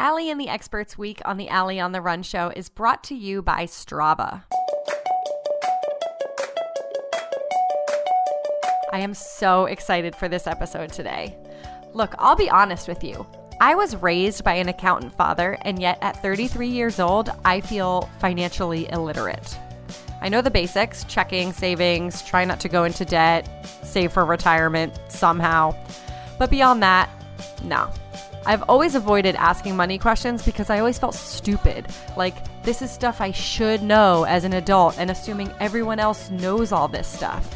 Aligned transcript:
Ali 0.00 0.30
and 0.30 0.40
the 0.40 0.48
Experts 0.48 0.96
Week 0.96 1.20
on 1.26 1.36
the 1.36 1.50
Ali 1.50 1.78
on 1.78 1.92
the 1.92 2.00
Run 2.00 2.22
show 2.22 2.50
is 2.56 2.70
brought 2.70 3.04
to 3.04 3.14
you 3.14 3.42
by 3.42 3.66
Strava. 3.66 4.44
I 8.94 9.00
am 9.00 9.12
so 9.12 9.66
excited 9.66 10.16
for 10.16 10.26
this 10.26 10.46
episode 10.46 10.90
today. 10.90 11.36
Look, 11.92 12.14
I'll 12.16 12.34
be 12.34 12.48
honest 12.48 12.88
with 12.88 13.04
you. 13.04 13.26
I 13.60 13.74
was 13.74 13.94
raised 13.94 14.42
by 14.42 14.54
an 14.54 14.70
accountant 14.70 15.12
father, 15.12 15.58
and 15.66 15.78
yet 15.78 15.98
at 16.00 16.22
33 16.22 16.66
years 16.66 16.98
old, 16.98 17.28
I 17.44 17.60
feel 17.60 18.08
financially 18.20 18.88
illiterate. 18.88 19.58
I 20.22 20.30
know 20.30 20.40
the 20.40 20.50
basics 20.50 21.04
checking, 21.04 21.52
savings, 21.52 22.22
try 22.22 22.46
not 22.46 22.58
to 22.60 22.70
go 22.70 22.84
into 22.84 23.04
debt, 23.04 23.66
save 23.84 24.12
for 24.12 24.24
retirement 24.24 24.98
somehow. 25.08 25.74
But 26.38 26.48
beyond 26.48 26.82
that, 26.82 27.10
no. 27.62 27.92
I've 28.46 28.62
always 28.62 28.94
avoided 28.94 29.36
asking 29.36 29.76
money 29.76 29.98
questions 29.98 30.42
because 30.42 30.70
I 30.70 30.78
always 30.78 30.98
felt 30.98 31.14
stupid. 31.14 31.86
Like, 32.16 32.34
this 32.62 32.80
is 32.80 32.90
stuff 32.90 33.20
I 33.20 33.32
should 33.32 33.82
know 33.82 34.24
as 34.24 34.44
an 34.44 34.54
adult, 34.54 34.98
and 34.98 35.10
assuming 35.10 35.52
everyone 35.60 35.98
else 35.98 36.30
knows 36.30 36.72
all 36.72 36.88
this 36.88 37.06
stuff. 37.06 37.54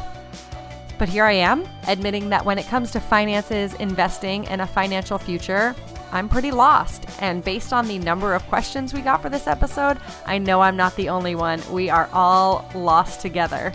But 0.98 1.08
here 1.08 1.24
I 1.24 1.32
am, 1.32 1.66
admitting 1.88 2.28
that 2.28 2.44
when 2.44 2.58
it 2.58 2.66
comes 2.66 2.90
to 2.92 3.00
finances, 3.00 3.74
investing, 3.74 4.46
and 4.46 4.60
a 4.60 4.66
financial 4.66 5.18
future, 5.18 5.74
I'm 6.12 6.28
pretty 6.28 6.50
lost. 6.50 7.06
And 7.20 7.42
based 7.42 7.72
on 7.72 7.88
the 7.88 7.98
number 7.98 8.34
of 8.34 8.46
questions 8.46 8.94
we 8.94 9.00
got 9.00 9.20
for 9.20 9.28
this 9.28 9.46
episode, 9.46 9.98
I 10.26 10.38
know 10.38 10.60
I'm 10.60 10.76
not 10.76 10.94
the 10.96 11.08
only 11.08 11.34
one. 11.34 11.60
We 11.72 11.90
are 11.90 12.08
all 12.12 12.70
lost 12.74 13.20
together. 13.20 13.72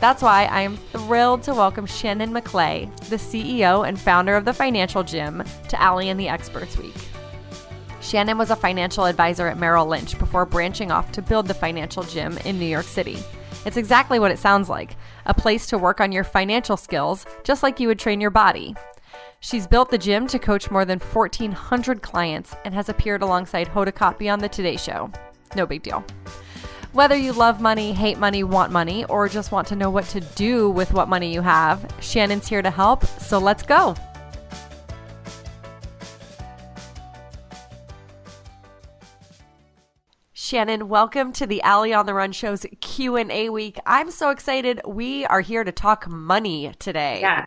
That's 0.00 0.22
why 0.22 0.44
I 0.44 0.60
am 0.60 0.76
thrilled 0.76 1.42
to 1.42 1.54
welcome 1.54 1.84
Shannon 1.84 2.32
McLay, 2.32 2.94
the 3.08 3.16
CEO 3.16 3.86
and 3.86 3.98
founder 3.98 4.36
of 4.36 4.44
the 4.44 4.52
Financial 4.52 5.02
Gym, 5.02 5.42
to 5.68 5.84
Ali 5.84 6.08
and 6.08 6.20
the 6.20 6.28
Experts 6.28 6.78
Week. 6.78 6.94
Shannon 8.00 8.38
was 8.38 8.50
a 8.50 8.56
financial 8.56 9.06
advisor 9.06 9.48
at 9.48 9.58
Merrill 9.58 9.86
Lynch 9.86 10.16
before 10.16 10.46
branching 10.46 10.92
off 10.92 11.10
to 11.12 11.20
build 11.20 11.48
the 11.48 11.54
Financial 11.54 12.04
Gym 12.04 12.38
in 12.38 12.60
New 12.60 12.66
York 12.66 12.84
City. 12.84 13.18
It's 13.66 13.76
exactly 13.76 14.20
what 14.20 14.30
it 14.30 14.38
sounds 14.38 14.68
like 14.68 14.96
a 15.26 15.34
place 15.34 15.66
to 15.66 15.78
work 15.78 16.00
on 16.00 16.12
your 16.12 16.22
financial 16.22 16.76
skills, 16.76 17.26
just 17.42 17.64
like 17.64 17.80
you 17.80 17.88
would 17.88 17.98
train 17.98 18.20
your 18.20 18.30
body. 18.30 18.76
She's 19.40 19.66
built 19.66 19.90
the 19.90 19.98
gym 19.98 20.28
to 20.28 20.38
coach 20.38 20.70
more 20.70 20.84
than 20.84 21.00
1,400 21.00 22.02
clients 22.02 22.54
and 22.64 22.72
has 22.72 22.88
appeared 22.88 23.22
alongside 23.22 23.66
Hoda 23.66 23.92
Kotb 23.92 24.32
on 24.32 24.38
The 24.38 24.48
Today 24.48 24.76
Show. 24.76 25.10
No 25.56 25.66
big 25.66 25.82
deal. 25.82 26.04
Whether 26.92 27.16
you 27.16 27.32
love 27.32 27.60
money, 27.60 27.92
hate 27.92 28.16
money, 28.16 28.42
want 28.42 28.72
money, 28.72 29.04
or 29.04 29.28
just 29.28 29.52
want 29.52 29.68
to 29.68 29.76
know 29.76 29.90
what 29.90 30.06
to 30.06 30.20
do 30.20 30.70
with 30.70 30.92
what 30.94 31.06
money 31.06 31.32
you 31.32 31.42
have, 31.42 31.86
Shannon's 32.00 32.48
here 32.48 32.62
to 32.62 32.70
help, 32.70 33.04
so 33.04 33.38
let's 33.38 33.62
go. 33.62 33.94
Shannon, 40.32 40.88
welcome 40.88 41.34
to 41.34 41.46
the 41.46 41.62
Ali 41.62 41.92
on 41.92 42.06
the 42.06 42.14
Run 42.14 42.32
show's 42.32 42.64
Q&A 42.80 43.50
week. 43.50 43.78
I'm 43.84 44.10
so 44.10 44.30
excited. 44.30 44.80
We 44.86 45.26
are 45.26 45.42
here 45.42 45.64
to 45.64 45.72
talk 45.72 46.08
money 46.08 46.72
today. 46.78 47.20
Yeah. 47.20 47.44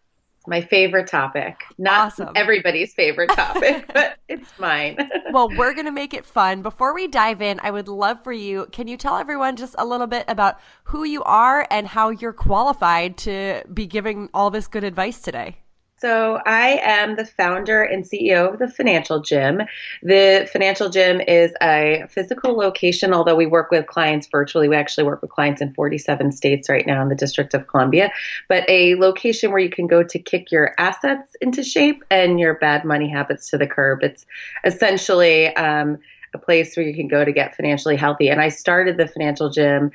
My 0.47 0.61
favorite 0.61 1.07
topic. 1.07 1.55
Not 1.77 2.07
awesome. 2.07 2.29
everybody's 2.35 2.93
favorite 2.93 3.29
topic, 3.29 3.85
but 3.93 4.17
it's 4.27 4.49
mine. 4.57 4.97
well, 5.31 5.49
we're 5.55 5.73
going 5.73 5.85
to 5.85 5.91
make 5.91 6.13
it 6.13 6.25
fun. 6.25 6.63
Before 6.63 6.95
we 6.95 7.07
dive 7.07 7.41
in, 7.41 7.59
I 7.61 7.69
would 7.69 7.87
love 7.87 8.23
for 8.23 8.33
you, 8.33 8.67
can 8.71 8.87
you 8.87 8.97
tell 8.97 9.17
everyone 9.17 9.55
just 9.55 9.75
a 9.77 9.85
little 9.85 10.07
bit 10.07 10.25
about 10.27 10.59
who 10.85 11.03
you 11.03 11.23
are 11.23 11.67
and 11.69 11.87
how 11.87 12.09
you're 12.09 12.33
qualified 12.33 13.17
to 13.19 13.61
be 13.71 13.85
giving 13.85 14.29
all 14.33 14.49
this 14.49 14.67
good 14.67 14.83
advice 14.83 15.21
today? 15.21 15.57
So, 16.01 16.41
I 16.47 16.79
am 16.81 17.15
the 17.15 17.25
founder 17.25 17.83
and 17.83 18.03
CEO 18.03 18.51
of 18.51 18.57
the 18.57 18.67
Financial 18.67 19.19
Gym. 19.19 19.61
The 20.01 20.49
Financial 20.51 20.89
Gym 20.89 21.21
is 21.21 21.53
a 21.61 22.05
physical 22.09 22.57
location, 22.57 23.13
although 23.13 23.35
we 23.35 23.45
work 23.45 23.69
with 23.69 23.85
clients 23.85 24.25
virtually. 24.25 24.67
We 24.67 24.75
actually 24.75 25.03
work 25.03 25.21
with 25.21 25.29
clients 25.29 25.61
in 25.61 25.75
47 25.75 26.31
states 26.31 26.69
right 26.69 26.87
now 26.87 27.03
in 27.03 27.09
the 27.09 27.15
District 27.15 27.53
of 27.53 27.67
Columbia, 27.67 28.11
but 28.47 28.67
a 28.67 28.95
location 28.95 29.51
where 29.51 29.59
you 29.59 29.69
can 29.69 29.85
go 29.85 30.01
to 30.01 30.17
kick 30.17 30.51
your 30.51 30.73
assets 30.79 31.35
into 31.39 31.63
shape 31.63 32.03
and 32.09 32.39
your 32.39 32.55
bad 32.55 32.83
money 32.83 33.07
habits 33.07 33.51
to 33.51 33.59
the 33.59 33.67
curb. 33.67 34.01
It's 34.01 34.25
essentially 34.65 35.55
um, 35.55 35.99
a 36.33 36.39
place 36.39 36.75
where 36.75 36.85
you 36.85 36.95
can 36.95 37.09
go 37.09 37.23
to 37.23 37.31
get 37.31 37.55
financially 37.55 37.95
healthy. 37.95 38.29
And 38.29 38.41
I 38.41 38.49
started 38.49 38.97
the 38.97 39.07
Financial 39.07 39.51
Gym 39.51 39.91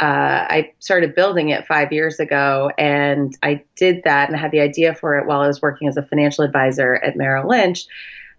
uh, 0.00 0.46
I 0.48 0.72
started 0.78 1.14
building 1.14 1.48
it 1.48 1.66
five 1.66 1.92
years 1.92 2.20
ago, 2.20 2.70
and 2.78 3.36
I 3.42 3.64
did 3.76 4.02
that 4.04 4.28
and 4.28 4.36
I 4.36 4.40
had 4.40 4.52
the 4.52 4.60
idea 4.60 4.94
for 4.94 5.18
it 5.18 5.26
while 5.26 5.40
I 5.40 5.48
was 5.48 5.60
working 5.60 5.88
as 5.88 5.96
a 5.96 6.02
financial 6.02 6.44
advisor 6.44 6.96
at 6.96 7.16
Merrill 7.16 7.48
Lynch, 7.48 7.84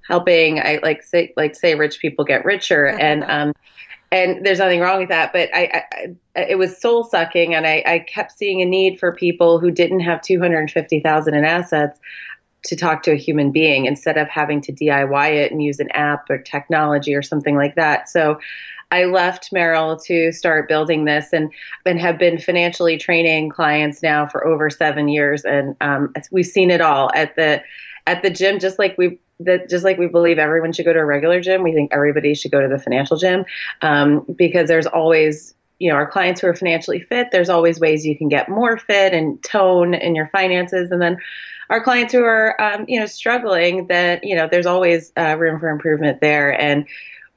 helping 0.07 0.59
I 0.59 0.79
like 0.81 1.03
say 1.03 1.33
like 1.35 1.55
say 1.55 1.75
rich 1.75 1.99
people 1.99 2.23
get 2.23 2.45
richer, 2.45 2.87
and 2.87 3.25
um, 3.25 3.53
and 4.11 4.45
there's 4.45 4.59
nothing 4.59 4.79
wrong 4.79 4.99
with 4.99 5.09
that, 5.09 5.33
but 5.33 5.49
I, 5.53 5.83
I 6.35 6.41
it 6.41 6.57
was 6.57 6.79
soul 6.79 7.03
sucking, 7.03 7.53
and 7.53 7.67
I, 7.67 7.83
I 7.85 7.99
kept 7.99 8.37
seeing 8.37 8.61
a 8.61 8.65
need 8.65 8.97
for 8.97 9.13
people 9.13 9.59
who 9.59 9.69
didn't 9.69 9.99
have 9.99 10.21
two 10.21 10.39
hundred 10.39 10.59
and 10.59 10.71
fifty 10.71 11.01
thousand 11.01 11.33
in 11.33 11.43
assets 11.43 11.99
to 12.65 12.75
talk 12.75 13.03
to 13.03 13.11
a 13.11 13.15
human 13.15 13.51
being 13.51 13.85
instead 13.85 14.17
of 14.17 14.27
having 14.27 14.61
to 14.61 14.73
DIY 14.73 15.31
it 15.31 15.51
and 15.51 15.63
use 15.63 15.79
an 15.79 15.89
app 15.91 16.29
or 16.29 16.37
technology 16.37 17.15
or 17.15 17.21
something 17.21 17.55
like 17.55 17.75
that. 17.75 18.09
So 18.09 18.39
I 18.91 19.05
left 19.05 19.51
Merrill 19.51 19.97
to 20.05 20.31
start 20.31 20.67
building 20.67 21.05
this 21.05 21.31
and 21.31 21.51
and 21.85 21.99
have 21.99 22.17
been 22.17 22.39
financially 22.39 22.97
training 22.97 23.49
clients 23.49 24.01
now 24.01 24.27
for 24.27 24.45
over 24.45 24.69
seven 24.69 25.07
years, 25.07 25.45
and 25.45 25.75
um, 25.81 26.13
we've 26.31 26.45
seen 26.45 26.71
it 26.71 26.81
all 26.81 27.11
at 27.13 27.35
the 27.35 27.61
at 28.07 28.23
the 28.23 28.29
gym, 28.29 28.59
just 28.59 28.79
like 28.79 28.97
we 28.97 29.19
that 29.39 29.69
just 29.69 29.83
like 29.83 29.97
we 29.97 30.07
believe 30.07 30.39
everyone 30.39 30.73
should 30.73 30.85
go 30.85 30.93
to 30.93 30.99
a 30.99 31.05
regular 31.05 31.39
gym, 31.39 31.63
we 31.63 31.73
think 31.73 31.93
everybody 31.93 32.33
should 32.33 32.51
go 32.51 32.61
to 32.61 32.67
the 32.67 32.79
financial 32.79 33.17
gym. 33.17 33.45
Um, 33.81 34.25
because 34.35 34.67
there's 34.67 34.87
always 34.87 35.53
you 35.77 35.89
know 35.89 35.95
our 35.95 36.09
clients 36.09 36.41
who 36.41 36.47
are 36.47 36.55
financially 36.55 36.99
fit. 36.99 37.29
There's 37.31 37.49
always 37.49 37.79
ways 37.79 38.05
you 38.05 38.17
can 38.17 38.27
get 38.27 38.49
more 38.49 38.77
fit 38.77 39.13
and 39.13 39.41
tone 39.43 39.93
in 39.93 40.15
your 40.15 40.27
finances, 40.27 40.91
and 40.91 41.01
then 41.01 41.17
our 41.69 41.83
clients 41.83 42.11
who 42.11 42.23
are 42.23 42.59
um, 42.59 42.85
you 42.87 42.99
know 42.99 43.05
struggling 43.05 43.87
that 43.87 44.23
you 44.23 44.35
know 44.35 44.47
there's 44.49 44.65
always 44.65 45.11
uh, 45.15 45.35
room 45.37 45.59
for 45.59 45.69
improvement 45.69 46.21
there. 46.21 46.59
And 46.59 46.87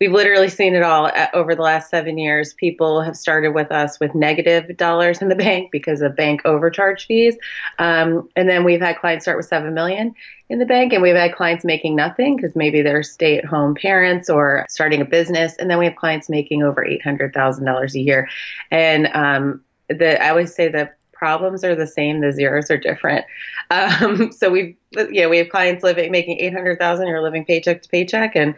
we've 0.03 0.11
literally 0.11 0.49
seen 0.49 0.75
it 0.75 0.83
all 0.83 1.07
uh, 1.07 1.29
over 1.33 1.55
the 1.55 1.63
last 1.63 1.89
seven 1.89 2.19
years. 2.19 2.55
People 2.55 3.01
have 3.01 3.17
started 3.17 3.51
with 3.51 3.71
us 3.71 4.01
with 4.01 4.17
negative 4.17 4.77
dollars 4.77 5.23
in 5.23 5.29
the 5.29 5.35
bank 5.47 5.71
because 5.71 6.01
of 6.01 6.17
bank 6.17 6.41
overcharge 6.45 7.07
fees, 7.07 7.37
um, 7.79 8.29
and 8.35 8.49
then 8.49 8.65
we've 8.65 8.81
had 8.81 8.99
clients 8.99 9.25
start 9.25 9.37
with 9.37 9.47
seven 9.47 9.73
million 9.75 10.13
in 10.49 10.59
the 10.59 10.67
bank, 10.67 10.93
and 10.93 11.03
we've 11.03 11.15
had 11.15 11.37
clients 11.37 11.65
making 11.65 11.95
nothing 11.95 12.35
because 12.35 12.57
maybe 12.57 12.83
they're 12.83 13.05
stay-at-home 13.05 13.77
parents 13.77 14.29
or 14.29 14.67
starting 14.69 15.01
a 15.01 15.05
business, 15.05 15.55
and 15.59 15.71
then 15.71 15.79
we 15.79 15.85
have 15.85 15.95
clients 15.95 16.29
making 16.29 16.65
over 16.65 16.85
eight 16.85 17.03
hundred 17.03 17.33
thousand 17.33 17.65
dollars 17.65 17.95
a 17.95 18.01
year, 18.01 18.29
and 18.73 19.07
um, 19.15 19.63
the 19.89 20.21
I 20.21 20.31
always 20.31 20.53
say 20.53 20.67
the 20.67 20.91
problems 21.13 21.63
are 21.63 21.77
the 21.77 21.87
same, 21.87 22.21
the 22.21 22.33
zeros 22.33 22.73
are 22.73 22.77
different. 22.77 23.25
Um, 23.71 24.33
so 24.33 24.51
we've, 24.51 24.77
yeah, 25.11 25.29
we 25.29 25.39
have 25.39 25.49
clients 25.49 25.83
living 25.83 26.13
making 26.13 26.39
eight 26.39 26.53
hundred 26.53 26.79
thousand, 26.79 27.07
you're 27.07 27.23
living 27.23 27.47
paycheck 27.47 27.81
to 27.81 27.89
paycheck, 27.89 28.37
and 28.37 28.55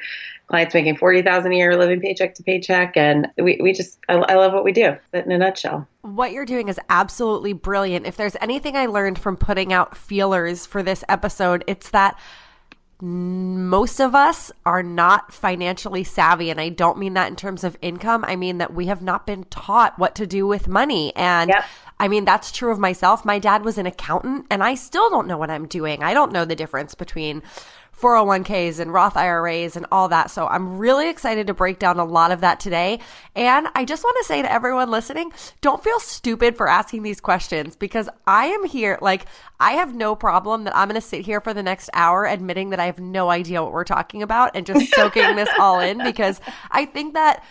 clients 0.46 0.74
making 0.74 0.96
40,000 0.96 1.52
a 1.52 1.54
year 1.54 1.76
living 1.76 2.00
paycheck 2.00 2.34
to 2.34 2.42
paycheck 2.42 2.96
and 2.96 3.28
we, 3.38 3.58
we 3.62 3.72
just 3.72 3.98
I, 4.08 4.14
I 4.14 4.34
love 4.34 4.52
what 4.52 4.64
we 4.64 4.72
do 4.72 4.96
but 5.10 5.24
in 5.24 5.32
a 5.32 5.38
nutshell. 5.38 5.88
What 6.02 6.32
you're 6.32 6.44
doing 6.44 6.68
is 6.68 6.78
absolutely 6.88 7.52
brilliant. 7.52 8.06
If 8.06 8.16
there's 8.16 8.36
anything 8.40 8.76
i 8.76 8.86
learned 8.86 9.18
from 9.18 9.36
putting 9.36 9.72
out 9.72 9.96
feelers 9.96 10.66
for 10.66 10.82
this 10.82 11.04
episode 11.08 11.64
it's 11.66 11.90
that 11.90 12.18
most 13.00 14.00
of 14.00 14.14
us 14.14 14.52
are 14.64 14.82
not 14.82 15.32
financially 15.32 16.04
savvy 16.04 16.48
and 16.48 16.60
i 16.60 16.68
don't 16.68 16.96
mean 16.96 17.14
that 17.14 17.28
in 17.28 17.36
terms 17.36 17.64
of 17.64 17.76
income. 17.82 18.24
I 18.26 18.36
mean 18.36 18.58
that 18.58 18.72
we 18.72 18.86
have 18.86 19.02
not 19.02 19.26
been 19.26 19.44
taught 19.44 19.98
what 19.98 20.14
to 20.14 20.26
do 20.26 20.46
with 20.46 20.68
money 20.68 21.14
and 21.16 21.50
yep. 21.50 21.64
I 21.98 22.08
mean, 22.08 22.24
that's 22.24 22.52
true 22.52 22.72
of 22.72 22.78
myself. 22.78 23.24
My 23.24 23.38
dad 23.38 23.64
was 23.64 23.78
an 23.78 23.86
accountant, 23.86 24.46
and 24.50 24.62
I 24.62 24.74
still 24.74 25.10
don't 25.10 25.28
know 25.28 25.38
what 25.38 25.50
I'm 25.50 25.66
doing. 25.66 26.02
I 26.02 26.12
don't 26.12 26.32
know 26.32 26.44
the 26.44 26.56
difference 26.56 26.94
between 26.94 27.42
401ks 28.00 28.80
and 28.80 28.92
Roth 28.92 29.16
IRAs 29.16 29.76
and 29.76 29.86
all 29.92 30.08
that. 30.08 30.30
So 30.30 30.46
I'm 30.46 30.78
really 30.78 31.08
excited 31.08 31.46
to 31.46 31.54
break 31.54 31.78
down 31.78 31.98
a 31.98 32.04
lot 32.04 32.32
of 32.32 32.40
that 32.40 32.60
today. 32.60 32.98
And 33.36 33.68
I 33.74 33.84
just 33.84 34.02
want 34.02 34.16
to 34.18 34.24
say 34.24 34.42
to 34.42 34.50
everyone 34.52 34.90
listening, 34.90 35.32
don't 35.60 35.82
feel 35.82 36.00
stupid 36.00 36.56
for 36.56 36.68
asking 36.68 37.02
these 37.02 37.20
questions 37.20 37.76
because 37.76 38.08
I 38.26 38.46
am 38.46 38.64
here. 38.64 38.98
Like, 39.00 39.26
I 39.60 39.72
have 39.72 39.94
no 39.94 40.16
problem 40.16 40.64
that 40.64 40.76
I'm 40.76 40.88
going 40.88 41.00
to 41.00 41.06
sit 41.06 41.24
here 41.24 41.40
for 41.40 41.54
the 41.54 41.62
next 41.62 41.88
hour 41.94 42.26
admitting 42.26 42.70
that 42.70 42.80
I 42.80 42.86
have 42.86 42.98
no 42.98 43.30
idea 43.30 43.62
what 43.62 43.72
we're 43.72 43.84
talking 43.84 44.22
about 44.22 44.50
and 44.54 44.66
just 44.66 44.92
soaking 44.94 45.36
this 45.36 45.48
all 45.58 45.80
in 45.80 45.98
because 46.04 46.40
I 46.70 46.86
think 46.86 47.14
that 47.14 47.44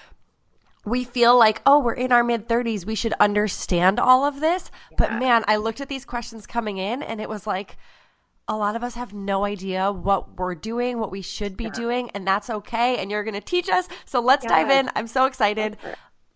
we 0.85 1.03
feel 1.03 1.37
like, 1.37 1.61
oh, 1.65 1.79
we're 1.79 1.93
in 1.93 2.11
our 2.11 2.23
mid 2.23 2.47
30s. 2.47 2.85
We 2.85 2.95
should 2.95 3.13
understand 3.19 3.99
all 3.99 4.25
of 4.25 4.39
this. 4.41 4.69
Yeah. 4.91 4.95
But 4.97 5.13
man, 5.13 5.43
I 5.47 5.55
looked 5.55 5.81
at 5.81 5.89
these 5.89 6.05
questions 6.05 6.45
coming 6.45 6.77
in 6.77 7.01
and 7.01 7.21
it 7.21 7.29
was 7.29 7.47
like, 7.47 7.77
a 8.47 8.57
lot 8.57 8.75
of 8.75 8.83
us 8.83 8.95
have 8.95 9.13
no 9.13 9.45
idea 9.45 9.91
what 9.91 10.37
we're 10.37 10.55
doing, 10.55 10.99
what 10.99 11.11
we 11.11 11.21
should 11.21 11.55
be 11.55 11.65
yeah. 11.65 11.69
doing, 11.71 12.09
and 12.09 12.27
that's 12.27 12.49
okay. 12.49 12.97
And 12.97 13.09
you're 13.09 13.23
going 13.23 13.35
to 13.35 13.41
teach 13.41 13.69
us. 13.69 13.87
So 14.05 14.19
let's 14.19 14.45
dive 14.45 14.69
in. 14.69 14.89
I'm 14.95 15.07
so 15.07 15.25
excited. 15.25 15.77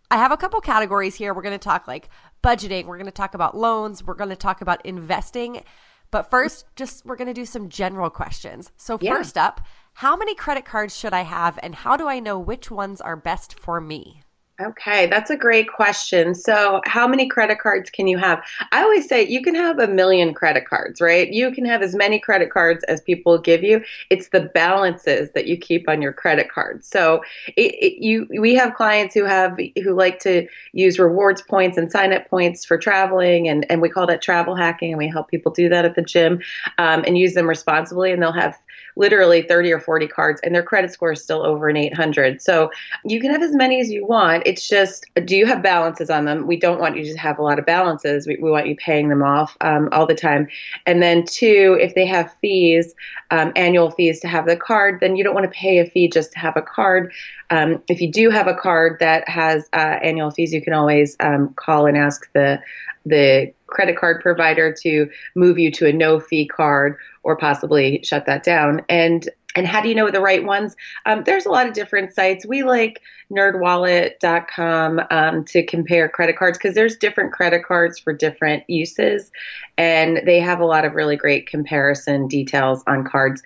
I 0.10 0.16
have 0.16 0.32
a 0.32 0.38
couple 0.38 0.62
categories 0.62 1.16
here. 1.16 1.34
We're 1.34 1.42
going 1.42 1.60
to 1.60 1.64
talk 1.64 1.86
like 1.86 2.10
budgeting, 2.42 2.86
we're 2.86 2.98
going 2.98 3.08
to 3.08 3.12
talk 3.12 3.34
about 3.34 3.58
loans, 3.58 4.04
we're 4.04 4.14
going 4.14 4.30
to 4.30 4.36
talk 4.38 4.62
about 4.62 4.86
investing. 4.86 5.64
But 6.10 6.30
first, 6.30 6.66
just 6.78 7.06
we're 7.06 7.18
going 7.18 7.28
to 7.28 7.34
do 7.34 7.46
some 7.46 7.68
general 7.68 8.10
questions. 8.10 8.72
So, 8.78 8.98
yeah. 9.02 9.14
first 9.14 9.38
up, 9.38 9.60
How 9.96 10.16
many 10.16 10.34
credit 10.34 10.64
cards 10.64 10.96
should 10.96 11.12
I 11.12 11.24
have, 11.24 11.60
and 11.62 11.76
how 11.76 11.98
do 11.98 12.08
I 12.08 12.20
know 12.20 12.40
which 12.40 12.72
ones 12.72 13.02
are 13.02 13.18
best 13.18 13.60
for 13.60 13.82
me? 13.82 14.22
Okay, 14.60 15.06
that's 15.06 15.30
a 15.30 15.38
great 15.38 15.72
question. 15.72 16.34
So, 16.34 16.82
how 16.86 17.08
many 17.08 17.28
credit 17.28 17.60
cards 17.60 17.92
can 17.92 18.08
you 18.08 18.18
have? 18.18 18.42
I 18.72 18.82
always 18.82 19.08
say 19.08 19.22
you 19.22 19.44
can 19.44 19.54
have 19.54 19.78
a 19.78 19.88
million 19.88 20.34
credit 20.34 20.68
cards, 20.68 21.00
right? 21.00 21.32
You 21.32 21.52
can 21.52 21.64
have 21.66 21.84
as 21.84 21.94
many 21.94 22.18
credit 22.18 22.50
cards 22.50 22.84
as 22.86 23.00
people 23.00 23.38
give 23.38 23.62
you. 23.62 23.84
It's 24.10 24.30
the 24.30 24.42
balances 24.42 25.30
that 25.36 25.46
you 25.46 25.58
keep 25.58 25.88
on 25.88 26.02
your 26.02 26.12
credit 26.12 26.50
cards. 26.50 26.88
So, 26.88 27.22
it, 27.56 27.76
it, 27.76 28.04
you 28.04 28.26
we 28.40 28.56
have 28.56 28.74
clients 28.74 29.14
who 29.14 29.26
have 29.26 29.60
who 29.84 29.94
like 29.94 30.18
to 30.22 30.48
use 30.74 30.98
rewards 30.98 31.44
points 31.44 31.78
and 31.78 31.92
sign 31.92 32.12
up 32.12 32.28
points 32.28 32.66
for 32.66 32.80
traveling, 32.80 33.48
and 33.48 33.64
and 33.70 33.80
we 33.80 33.90
call 33.90 34.08
that 34.08 34.24
travel 34.24 34.56
hacking, 34.56 34.90
and 34.92 34.98
we 34.98 35.08
help 35.08 35.28
people 35.28 35.52
do 35.52 35.70
that 35.70 35.86
at 35.86 35.94
the 35.94 36.02
gym 36.02 36.42
um, 36.80 37.04
and 37.06 37.16
use 37.16 37.36
them 37.36 37.48
responsibly. 37.48 38.12
And 38.12 38.24
they'll 38.24 38.32
have 38.32 38.58
literally 38.98 39.44
30 39.44 39.72
or 39.72 39.80
40 39.80 40.08
cards 40.08 40.42
and 40.44 40.54
their 40.54 40.64
credit 40.64 40.92
score 40.92 41.12
is 41.12 41.22
still 41.22 41.46
over 41.46 41.70
an 41.70 41.78
800. 41.78 42.42
So 42.42 42.72
you 43.06 43.22
can 43.22 43.32
have 43.32 43.44
as 43.44 43.54
many 43.54 43.80
as 43.80 43.92
you 43.92 44.06
want. 44.06 44.44
It's 44.46 44.68
just, 44.68 45.06
do 45.26 45.36
you 45.36 45.46
have 45.46 45.62
balances 45.62 46.10
on 46.10 46.26
them? 46.26 46.48
We 46.48 46.58
don't 46.58 46.80
want 46.80 46.98
you 46.98 47.06
to 47.06 47.18
have 47.18 47.38
a 47.38 47.44
lot 47.44 47.60
of 47.60 47.66
balances. 47.66 48.28
We, 48.28 48.38
we 48.42 48.50
want 48.50 48.68
you 48.68 48.76
paying 48.76 49.10
them 49.10 49.22
off 49.22 49.56
um, 49.62 49.90
all 49.92 50.08
the 50.08 50.16
time. 50.16 50.48
And 50.86 51.02
then, 51.02 51.26
two, 51.26 51.78
if 51.80 51.94
they 51.96 52.06
have 52.08 52.34
fees, 52.42 52.94
um, 53.32 53.52
annual 53.56 53.92
fees 53.92 54.20
to 54.22 54.28
have 54.28 54.46
the 54.46 54.58
card, 54.58 55.00
then 55.00 55.16
you 55.16 55.24
don't 55.24 55.36
want 55.36 55.46
to 55.46 55.58
pay 55.58 55.80
a 55.80 55.86
fee 55.86 56.10
just 56.10 56.32
to 56.34 56.40
have 56.40 56.58
a 56.58 56.62
card. 56.62 57.14
Um, 57.50 57.82
if 57.88 58.02
you 58.02 58.12
do 58.12 58.30
have 58.30 58.48
a 58.48 58.56
card 58.56 58.98
that 59.00 59.28
has 59.30 59.70
uh, 59.74 60.00
annual 60.02 60.32
fees, 60.32 60.54
you 60.54 60.62
can 60.62 60.74
always 60.74 61.16
um, 61.20 61.54
call 61.54 61.86
and 61.86 61.98
ask 61.98 62.32
the 62.34 62.60
the 63.06 63.54
credit 63.68 63.98
card 63.98 64.22
provider 64.22 64.74
to 64.82 65.10
move 65.36 65.60
you 65.60 65.72
to 65.72 65.88
a 65.88 65.94
no 65.94 66.20
fee 66.20 66.48
card 66.48 66.98
or 67.24 67.38
possibly 67.38 68.02
shut 68.04 68.26
that 68.26 68.44
down. 68.44 68.82
And 68.90 69.30
and 69.58 69.66
how 69.66 69.82
do 69.82 69.90
you 69.90 69.96
know 69.96 70.12
the 70.12 70.22
right 70.22 70.44
ones? 70.44 70.76
Um, 71.08 71.24
there's 71.24 71.48
a 71.48 71.50
lot 71.50 71.68
of 71.68 71.74
different 71.74 72.14
sites. 72.14 72.46
We 72.46 72.62
like 72.62 73.02
nerdwallet.com 73.32 75.02
um, 75.10 75.46
to 75.46 75.66
compare 75.66 76.08
credit 76.10 76.38
cards 76.38 76.60
because 76.60 76.76
there's 76.76 76.96
different 76.96 77.34
credit 77.34 77.66
cards 77.66 77.98
for 77.98 78.14
different 78.14 78.64
uses, 78.70 79.32
and 79.76 80.22
they 80.26 80.40
have 80.40 80.60
a 80.60 80.66
lot 80.66 80.86
of 80.86 80.94
really 80.94 81.16
great 81.16 81.48
comparison 81.48 82.28
details 82.28 82.84
on 82.86 83.04
cards. 83.04 83.42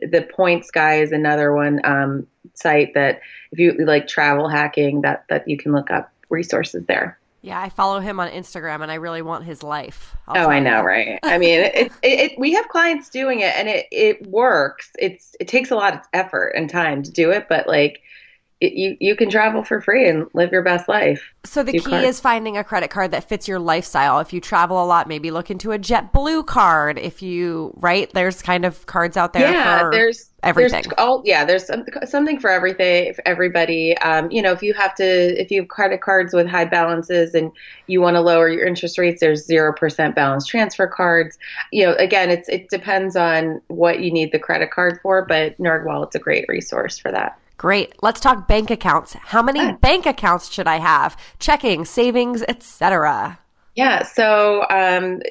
The 0.00 0.22
Points 0.22 0.70
Guy 0.70 1.00
is 1.00 1.10
another 1.10 1.52
one 1.52 1.80
um, 1.82 2.28
site 2.54 2.94
that 2.94 3.20
if 3.50 3.58
you 3.58 3.72
like 3.84 4.06
travel 4.06 4.48
hacking, 4.48 5.00
that 5.00 5.24
that 5.28 5.48
you 5.48 5.56
can 5.56 5.72
look 5.72 5.90
up 5.90 6.12
resources 6.30 6.84
there. 6.86 7.18
Yeah, 7.42 7.60
I 7.60 7.68
follow 7.68 8.00
him 8.00 8.18
on 8.18 8.28
Instagram, 8.30 8.82
and 8.82 8.90
I 8.90 8.96
really 8.96 9.22
want 9.22 9.44
his 9.44 9.62
life. 9.62 10.16
I'll 10.26 10.46
oh, 10.46 10.50
I 10.50 10.58
know, 10.58 10.80
you. 10.80 10.86
right? 10.86 11.18
I 11.22 11.38
mean, 11.38 11.60
it, 11.60 11.74
it, 11.74 11.92
it, 12.02 12.38
we 12.38 12.52
have 12.54 12.68
clients 12.68 13.08
doing 13.08 13.40
it, 13.40 13.54
and 13.56 13.68
it 13.68 13.86
it 13.92 14.26
works. 14.26 14.90
It's 14.98 15.36
it 15.38 15.46
takes 15.46 15.70
a 15.70 15.76
lot 15.76 15.94
of 15.94 16.00
effort 16.12 16.54
and 16.56 16.68
time 16.68 17.02
to 17.02 17.10
do 17.10 17.30
it, 17.30 17.46
but 17.48 17.68
like 17.68 18.02
you 18.74 18.96
you 19.00 19.16
can 19.16 19.30
travel 19.30 19.62
for 19.62 19.80
free 19.80 20.08
and 20.08 20.26
live 20.34 20.52
your 20.52 20.62
best 20.62 20.88
life. 20.88 21.22
So 21.44 21.62
the 21.62 21.72
key 21.72 21.80
cards. 21.80 22.06
is 22.06 22.20
finding 22.20 22.56
a 22.56 22.64
credit 22.64 22.90
card 22.90 23.10
that 23.12 23.28
fits 23.28 23.46
your 23.46 23.58
lifestyle. 23.58 24.18
If 24.20 24.32
you 24.32 24.40
travel 24.40 24.82
a 24.82 24.86
lot, 24.86 25.08
maybe 25.08 25.30
look 25.30 25.50
into 25.50 25.72
a 25.72 25.78
JetBlue 25.78 26.46
card. 26.46 26.98
If 26.98 27.22
you 27.22 27.72
right, 27.76 28.10
there's 28.12 28.42
kind 28.42 28.64
of 28.64 28.86
cards 28.86 29.16
out 29.16 29.32
there. 29.32 29.50
Yeah, 29.50 29.88
there's 29.90 30.30
everything. 30.42 30.82
There's 30.82 30.94
all 30.98 31.22
yeah, 31.24 31.44
there's 31.44 31.66
some, 31.66 31.84
something 32.04 32.38
for 32.40 32.50
everything 32.50 33.14
for 33.14 33.26
everybody. 33.26 33.96
Um, 33.98 34.30
you 34.30 34.42
know, 34.42 34.52
if 34.52 34.62
you 34.62 34.74
have 34.74 34.94
to, 34.96 35.04
if 35.04 35.50
you 35.50 35.62
have 35.62 35.68
credit 35.68 36.00
cards 36.00 36.32
with 36.32 36.46
high 36.46 36.64
balances 36.64 37.34
and 37.34 37.52
you 37.86 38.00
want 38.00 38.14
to 38.14 38.20
lower 38.20 38.48
your 38.48 38.66
interest 38.66 38.98
rates, 38.98 39.20
there's 39.20 39.44
zero 39.44 39.72
percent 39.72 40.14
balance 40.14 40.46
transfer 40.46 40.86
cards. 40.86 41.38
You 41.72 41.86
know, 41.86 41.94
again, 41.94 42.30
it's 42.30 42.48
it 42.48 42.68
depends 42.68 43.16
on 43.16 43.60
what 43.68 44.00
you 44.00 44.10
need 44.10 44.32
the 44.32 44.38
credit 44.38 44.70
card 44.70 44.98
for, 45.02 45.24
but 45.24 45.58
NerdWallet's 45.58 46.14
a 46.14 46.18
great 46.20 46.44
resource 46.48 46.98
for 46.98 47.10
that. 47.12 47.38
Great. 47.58 47.94
Let's 48.02 48.20
talk 48.20 48.46
bank 48.46 48.70
accounts. 48.70 49.14
How 49.14 49.42
many 49.42 49.72
bank 49.74 50.04
accounts 50.04 50.52
should 50.52 50.66
I 50.66 50.76
have? 50.76 51.16
Checking, 51.38 51.84
savings, 51.84 52.42
etc. 52.48 53.38
Yeah. 53.74 54.02
So 54.02 54.66
um, 54.68 55.22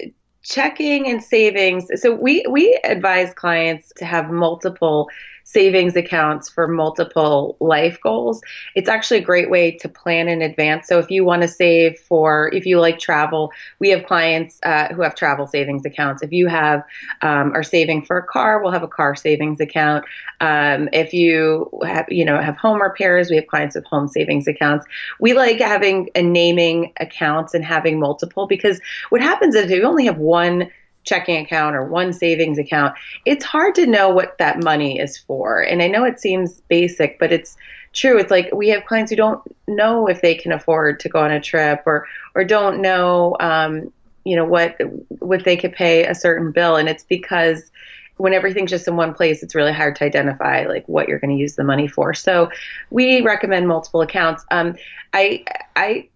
checking 0.44 1.08
and 1.08 1.24
savings. 1.24 1.88
So 2.02 2.14
we 2.16 2.44
we 2.50 2.80
advise 2.84 3.34
clients 3.34 3.92
to 3.98 4.06
have 4.06 4.32
multiple 4.32 5.10
savings 5.56 5.96
accounts 5.96 6.50
for 6.50 6.68
multiple 6.68 7.56
life 7.62 7.98
goals. 8.04 8.42
It's 8.76 8.90
actually 8.90 9.20
a 9.20 9.24
great 9.24 9.50
way 9.50 9.72
to 9.72 9.88
plan 9.88 10.28
in 10.28 10.42
advance. 10.42 10.86
So 10.86 11.00
if 11.00 11.10
you 11.10 11.24
want 11.24 11.44
to 11.44 11.48
save 11.48 11.98
for, 11.98 12.52
if 12.54 12.66
you 12.66 12.82
like 12.82 13.00
travel, 13.00 13.54
we 13.80 13.88
have 13.92 14.06
clients 14.06 14.60
uh, 14.64 14.94
who 14.94 15.02
have 15.02 15.16
travel 15.16 15.48
savings 15.48 15.86
accounts. 15.86 16.22
If 16.22 16.34
you 16.34 16.48
have 16.48 16.84
um, 17.22 17.54
are 17.54 17.64
saving 17.64 18.04
for 18.04 18.18
a 18.18 18.28
car, 18.28 18.62
we'll 18.62 18.74
have 18.74 18.84
a 18.84 18.88
car 19.00 19.16
savings 19.16 19.62
account. 19.62 20.04
Um, 20.42 20.90
if 20.92 21.14
you 21.14 21.70
have, 21.86 22.06
you 22.10 22.26
know, 22.26 22.38
have 22.42 22.58
home 22.58 22.82
repairs, 22.82 23.30
we 23.30 23.38
have 23.38 23.48
clients 23.48 23.76
with 23.76 23.86
home 23.86 24.10
savings 24.10 24.48
accounts. 24.48 24.86
We 25.22 25.32
like 25.32 25.60
having 25.60 26.10
and 26.16 26.34
naming 26.34 26.92
accounts 27.00 27.54
and 27.54 27.64
having 27.64 27.98
multiple 27.98 28.46
because 28.46 28.82
what 29.08 29.22
happens 29.22 29.56
is 29.56 29.72
if 29.72 29.72
you 29.72 29.86
only 29.86 30.06
have 30.06 30.18
one 30.18 30.70
checking 31.06 31.44
account 31.44 31.76
or 31.76 31.86
one 31.86 32.12
savings 32.12 32.58
account, 32.58 32.96
it's 33.26 33.46
hard 33.46 33.76
to 33.76 33.86
know 33.86 34.10
what 34.10 34.38
that 34.40 34.64
money 34.64 35.00
is 35.00 35.18
for. 35.18 35.62
And 35.62 35.82
I 35.82 35.88
know 35.88 36.04
it 36.04 36.20
seems 36.20 36.62
basic, 36.62 37.18
but 37.20 37.32
it's 37.32 37.56
true. 37.94 38.18
It's 38.20 38.32
like 38.32 38.54
we 38.54 38.70
have 38.70 38.86
clients 38.86 39.12
who 39.12 39.16
don't 39.16 39.42
know 39.68 40.08
if 40.08 40.22
they 40.22 40.36
can 40.36 40.52
afford 40.52 41.00
to 41.02 41.10
go 41.10 41.20
on 41.20 41.32
a 41.32 41.40
trip 41.40 41.84
or 41.86 42.08
or 42.36 42.44
don't 42.44 42.82
know 42.82 43.38
um, 43.40 43.92
you 44.26 44.36
know 44.36 44.46
what 44.46 44.76
what 45.20 45.46
they 45.46 45.56
could 45.56 45.74
pay 45.74 46.06
a 46.06 46.16
certain 46.16 46.52
bill 46.52 46.76
and 46.76 46.90
it's 46.90 47.04
because 47.04 47.72
when 48.18 48.34
everything's 48.34 48.72
just 48.72 48.88
in 48.88 48.96
one 48.96 49.14
place, 49.14 49.44
it's 49.44 49.56
really 49.56 49.74
hard 49.74 49.96
to 49.98 50.06
identify 50.06 50.66
like 50.68 50.88
what 50.88 51.08
you're 51.08 51.20
going 51.20 51.36
to 51.36 51.42
use 51.42 51.56
the 51.56 51.64
money 51.64 51.88
for. 51.88 52.14
So 52.14 52.50
we 52.90 53.22
recommend 53.22 53.68
multiple 53.68 54.02
accounts. 54.02 54.46
Um, 54.52 54.76
I 55.14 55.44
I 55.76 56.08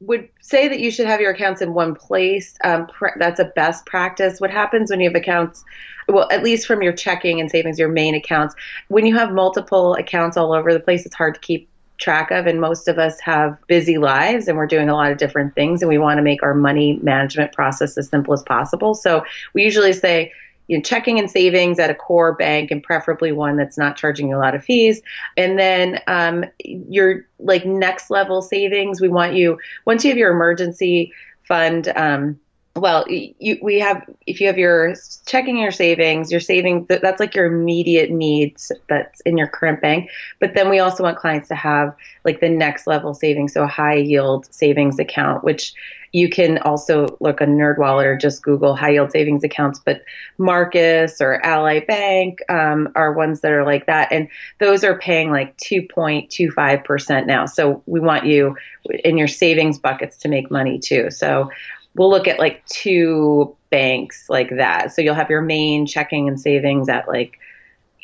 would 0.00 0.28
say 0.40 0.68
that 0.68 0.80
you 0.80 0.90
should 0.90 1.06
have 1.06 1.20
your 1.20 1.32
accounts 1.32 1.62
in 1.62 1.74
one 1.74 1.94
place. 1.94 2.56
Um, 2.64 2.86
pr- 2.86 3.18
that's 3.18 3.40
a 3.40 3.46
best 3.46 3.86
practice. 3.86 4.40
What 4.40 4.50
happens 4.50 4.90
when 4.90 5.00
you 5.00 5.08
have 5.08 5.16
accounts, 5.16 5.64
well, 6.08 6.28
at 6.30 6.42
least 6.42 6.66
from 6.66 6.82
your 6.82 6.92
checking 6.92 7.40
and 7.40 7.50
savings, 7.50 7.78
your 7.78 7.88
main 7.88 8.14
accounts, 8.14 8.54
when 8.88 9.06
you 9.06 9.16
have 9.16 9.32
multiple 9.32 9.94
accounts 9.94 10.36
all 10.36 10.52
over 10.52 10.72
the 10.72 10.80
place, 10.80 11.06
it's 11.06 11.14
hard 11.14 11.34
to 11.34 11.40
keep 11.40 11.68
track 11.98 12.30
of. 12.30 12.46
And 12.46 12.60
most 12.60 12.88
of 12.88 12.98
us 12.98 13.20
have 13.20 13.56
busy 13.66 13.98
lives 13.98 14.48
and 14.48 14.56
we're 14.56 14.66
doing 14.66 14.88
a 14.88 14.94
lot 14.94 15.12
of 15.12 15.18
different 15.18 15.54
things 15.54 15.80
and 15.80 15.88
we 15.88 15.98
want 15.98 16.18
to 16.18 16.22
make 16.22 16.42
our 16.42 16.54
money 16.54 16.98
management 17.02 17.52
process 17.52 17.96
as 17.96 18.08
simple 18.08 18.34
as 18.34 18.42
possible. 18.42 18.94
So 18.94 19.24
we 19.54 19.62
usually 19.62 19.92
say, 19.92 20.32
you 20.68 20.76
know, 20.76 20.82
checking 20.82 21.18
and 21.18 21.30
savings 21.30 21.78
at 21.78 21.90
a 21.90 21.94
core 21.94 22.34
bank 22.34 22.70
and 22.70 22.82
preferably 22.82 23.32
one 23.32 23.56
that's 23.56 23.78
not 23.78 23.96
charging 23.96 24.28
you 24.28 24.36
a 24.36 24.38
lot 24.38 24.54
of 24.54 24.64
fees. 24.64 25.02
And 25.36 25.58
then 25.58 26.00
um, 26.06 26.44
your 26.58 27.26
like 27.38 27.66
next 27.66 28.10
level 28.10 28.42
savings, 28.42 29.00
we 29.00 29.08
want 29.08 29.34
you 29.34 29.58
once 29.84 30.04
you 30.04 30.10
have 30.10 30.18
your 30.18 30.32
emergency 30.32 31.12
fund. 31.42 31.92
Um, 31.94 32.40
well, 32.76 33.04
you, 33.08 33.56
we 33.62 33.78
have 33.78 34.04
if 34.26 34.40
you 34.40 34.48
have 34.48 34.58
your 34.58 34.94
checking 35.26 35.58
your 35.58 35.70
savings, 35.70 36.32
your 36.32 36.40
savings 36.40 36.88
that's 36.88 37.20
like 37.20 37.34
your 37.34 37.46
immediate 37.46 38.10
needs 38.10 38.72
that's 38.88 39.20
in 39.20 39.38
your 39.38 39.46
current 39.46 39.80
bank. 39.80 40.10
But 40.40 40.54
then 40.54 40.68
we 40.68 40.80
also 40.80 41.04
want 41.04 41.16
clients 41.16 41.48
to 41.48 41.54
have 41.54 41.94
like 42.24 42.40
the 42.40 42.48
next 42.48 42.88
level 42.88 43.14
savings, 43.14 43.52
so 43.52 43.62
a 43.62 43.68
high 43.68 43.94
yield 43.94 44.52
savings 44.52 44.98
account, 44.98 45.44
which 45.44 45.72
you 46.10 46.28
can 46.28 46.58
also 46.58 47.16
look 47.20 47.40
on 47.40 47.48
NerdWallet 47.56 48.04
or 48.04 48.16
just 48.16 48.42
Google 48.42 48.74
high 48.74 48.90
yield 48.90 49.12
savings 49.12 49.44
accounts. 49.44 49.80
But 49.84 50.02
Marcus 50.38 51.20
or 51.20 51.44
Ally 51.44 51.80
Bank 51.84 52.40
um, 52.48 52.88
are 52.96 53.12
ones 53.12 53.40
that 53.40 53.52
are 53.52 53.64
like 53.64 53.86
that, 53.86 54.10
and 54.10 54.28
those 54.58 54.82
are 54.82 54.98
paying 54.98 55.30
like 55.30 55.56
2.25 55.58 56.84
percent 56.84 57.28
now. 57.28 57.46
So 57.46 57.84
we 57.86 58.00
want 58.00 58.26
you 58.26 58.56
in 59.04 59.16
your 59.16 59.28
savings 59.28 59.78
buckets 59.78 60.16
to 60.18 60.28
make 60.28 60.50
money 60.50 60.80
too. 60.80 61.12
So 61.12 61.50
we'll 61.94 62.10
look 62.10 62.28
at 62.28 62.38
like 62.38 62.64
two 62.66 63.56
banks 63.70 64.26
like 64.28 64.50
that. 64.56 64.92
So 64.92 65.02
you'll 65.02 65.14
have 65.14 65.30
your 65.30 65.42
main 65.42 65.86
checking 65.86 66.28
and 66.28 66.40
savings 66.40 66.88
at 66.88 67.08
like 67.08 67.38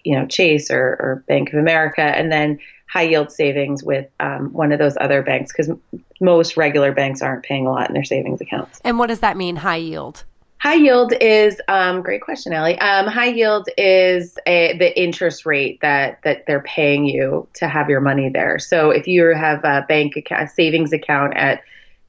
you 0.05 0.19
know 0.19 0.27
Chase 0.27 0.71
or, 0.71 0.97
or 0.99 1.25
Bank 1.29 1.53
of 1.53 1.59
America, 1.59 2.03
and 2.03 2.31
then 2.33 2.59
high 2.91 3.03
yield 3.03 3.31
savings 3.31 3.85
with 3.85 4.09
um, 4.19 4.53
one 4.53 4.73
of 4.73 4.79
those 4.79 4.97
other 5.01 5.23
banks 5.23 5.53
because 5.53 5.71
most 6.21 6.57
regular 6.57 6.93
banks 6.93 7.23
aren't 7.23 7.45
paying 7.45 7.67
a 7.67 7.71
lot 7.71 7.89
in 7.89 7.95
their 7.95 8.05
savings 8.05 8.41
accounts. 8.41 8.81
And 8.85 8.99
what 8.99 9.07
does 9.07 9.21
that 9.21 9.37
mean, 9.37 9.57
high 9.57 9.77
yield? 9.77 10.25
High 10.59 10.75
yield 10.75 11.15
is 11.23 11.59
um, 11.69 12.03
great 12.03 12.21
question, 12.21 12.53
Ellie. 12.53 12.79
Um, 12.81 13.07
high 13.07 13.31
yield 13.31 13.71
is 13.79 14.37
a, 14.47 14.77
the 14.77 15.01
interest 15.01 15.47
rate 15.47 15.81
that 15.81 16.19
that 16.25 16.45
they're 16.47 16.63
paying 16.63 17.07
you 17.07 17.49
to 17.55 17.69
have 17.69 17.89
your 17.89 18.01
money 18.01 18.29
there. 18.29 18.59
So 18.59 18.91
if 18.91 19.07
you 19.07 19.35
have 19.35 19.65
a 19.65 19.87
bank 19.89 20.17
account, 20.17 20.43
a 20.43 20.49
savings 20.49 20.93
account 20.93 21.35
at 21.37 21.63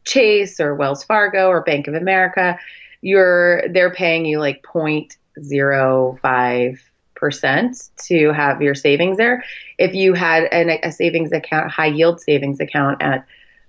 Chase 0.06 0.60
or 0.60 0.76
Wells 0.76 1.04
Fargo 1.04 1.48
or 1.48 1.62
Bank 1.62 1.88
of 1.88 1.94
America, 1.94 2.58
you're 3.02 3.68
they're 3.70 3.94
paying 3.94 4.26
you 4.26 4.40
like 4.40 4.64
0.05 4.64 6.80
percent 7.16 7.90
to 8.08 8.34
have 8.34 8.62
your 8.62 8.76
savings 8.76 9.18
there. 9.18 9.44
If 9.78 9.94
you 9.94 10.14
had 10.14 10.46
an, 10.46 10.80
a 10.84 10.92
savings 10.92 11.32
account, 11.32 11.72
high 11.72 11.86
yield 11.86 12.20
savings 12.20 12.60
account 12.60 13.02
at 13.02 13.26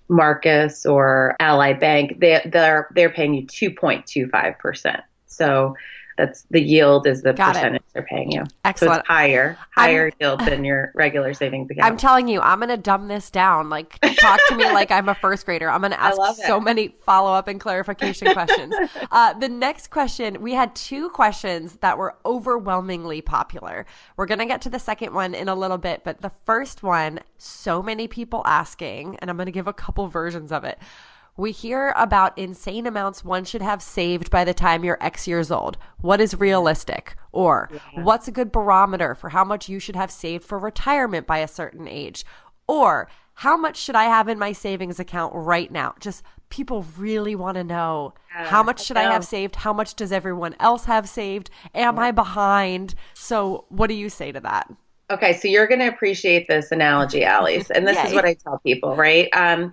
Marcus 0.09 0.87
or 0.87 1.37
Ally 1.39 1.75
Bank, 1.75 2.19
they, 2.19 2.41
they're 2.47 2.89
they're 2.95 3.11
paying 3.11 3.35
you 3.35 3.47
2.25 3.47 4.59
percent. 4.59 5.03
So 5.27 5.77
that's 6.19 6.43
the 6.51 6.61
yield 6.61 7.07
is 7.07 7.23
the 7.23 7.33
Got 7.33 7.51
it. 7.51 7.53
percentage 7.55 7.83
they're 7.95 8.03
paying 8.05 8.31
you. 8.33 8.45
So 8.45 8.51
Excellent. 8.65 9.01
it's 9.01 9.09
higher, 9.09 9.59
higher 9.75 10.11
yield 10.21 10.41
than 10.41 10.65
your 10.65 10.93
regular 10.95 11.35
savings 11.35 11.71
account. 11.71 11.87
I'm 11.91 11.97
telling 11.97 12.29
you, 12.29 12.41
I'm 12.41 12.61
gonna 12.61 12.77
dumb 12.77 13.09
this 13.09 13.31
down. 13.31 13.69
Like, 13.71 13.99
talk 14.19 14.41
to 14.49 14.57
me 14.57 14.65
like 14.65 14.91
I'm 14.91 15.09
a 15.09 15.15
first 15.15 15.47
grader. 15.47 15.69
I'm 15.71 15.81
gonna 15.83 15.97
ask 15.99 16.19
it. 16.39 16.47
so 16.47 16.61
many 16.61 16.89
follow 17.05 17.33
up 17.33 17.49
and 17.49 17.61
clarification 17.61 18.33
questions. 18.33 18.75
Uh, 19.11 19.33
the 19.35 19.49
next 19.49 19.89
question, 19.91 20.41
we 20.41 20.55
had 20.55 20.75
two 20.75 21.09
questions 21.11 21.77
that 21.83 21.99
were 21.99 22.15
overwhelmingly 22.25 23.21
popular. 23.21 23.85
We're 24.17 24.27
gonna 24.27 24.47
get 24.47 24.63
to 24.63 24.71
the 24.71 24.79
second 24.79 25.13
one 25.15 25.35
in 25.35 25.49
a 25.49 25.55
little 25.55 25.79
bit, 25.79 26.03
but 26.05 26.21
the 26.23 26.31
first 26.45 26.83
one, 26.83 27.21
so 27.39 27.83
many 27.83 28.09
people 28.09 28.43
asking, 28.47 29.17
and 29.21 29.31
I'm 29.31 29.37
gonna 29.37 29.51
give 29.51 29.67
a 29.67 29.73
couple 29.73 30.07
versions 30.09 30.53
of 30.53 30.65
it. 30.65 30.79
We 31.37 31.51
hear 31.51 31.95
about 31.97 32.37
insane 32.37 32.87
amounts 32.87 33.25
one 33.25 33.45
should 33.45 33.63
have 33.63 33.83
saved 33.83 34.31
by 34.31 34.45
the 34.45 34.53
time 34.53 34.85
you're 34.85 34.99
X 35.01 35.27
years 35.27 35.51
old. 35.51 35.79
What 36.01 36.21
is 36.21 36.39
realistic? 36.39 37.17
Or 37.33 37.71
what's 37.95 38.29
a 38.29 38.33
good 38.33 38.53
barometer 38.53 39.15
for 39.15 39.31
how 39.31 39.45
much 39.45 39.69
you 39.69 39.79
should 39.79 39.97
have 39.97 40.11
saved 40.11 40.45
for 40.45 40.59
retirement 40.59 41.27
by 41.27 41.39
a 41.39 41.49
certain 41.49 41.89
age? 41.89 42.27
Or 42.69 43.09
how 43.35 43.57
much 43.57 43.79
should 43.79 43.97
I 43.97 44.05
have 44.05 44.29
in 44.29 44.39
my 44.39 44.53
savings 44.53 45.01
account 45.01 45.33
right 45.35 45.71
now? 45.73 45.95
Just 46.01 46.23
people 46.51 46.85
really 46.99 47.35
want 47.35 47.55
to 47.57 47.65
know 47.65 48.13
how 48.29 48.63
much 48.63 48.85
should 48.85 48.99
I 48.99 49.11
have 49.11 49.25
saved? 49.25 49.57
How 49.57 49.73
much 49.73 49.95
does 49.95 50.13
everyone 50.13 50.55
else 50.61 50.85
have 50.85 51.09
saved? 51.09 51.49
Am 51.75 51.99
I 51.99 52.11
behind? 52.11 52.95
So, 53.15 53.65
what 53.71 53.87
do 53.87 53.95
you 53.95 54.11
say 54.11 54.33
to 54.33 54.41
that? 54.41 54.71
Okay, 55.11 55.33
so 55.33 55.49
you're 55.49 55.67
going 55.67 55.81
to 55.81 55.89
appreciate 55.89 56.47
this 56.47 56.71
analogy, 56.73 57.25
Alice, 57.25 57.71
and 57.71 57.87
this 57.87 58.03
is 58.05 58.15
what 58.15 58.25
I 58.25 58.35
tell 58.35 58.59
people, 58.59 58.97
right? 58.97 59.29
Um, 59.33 59.73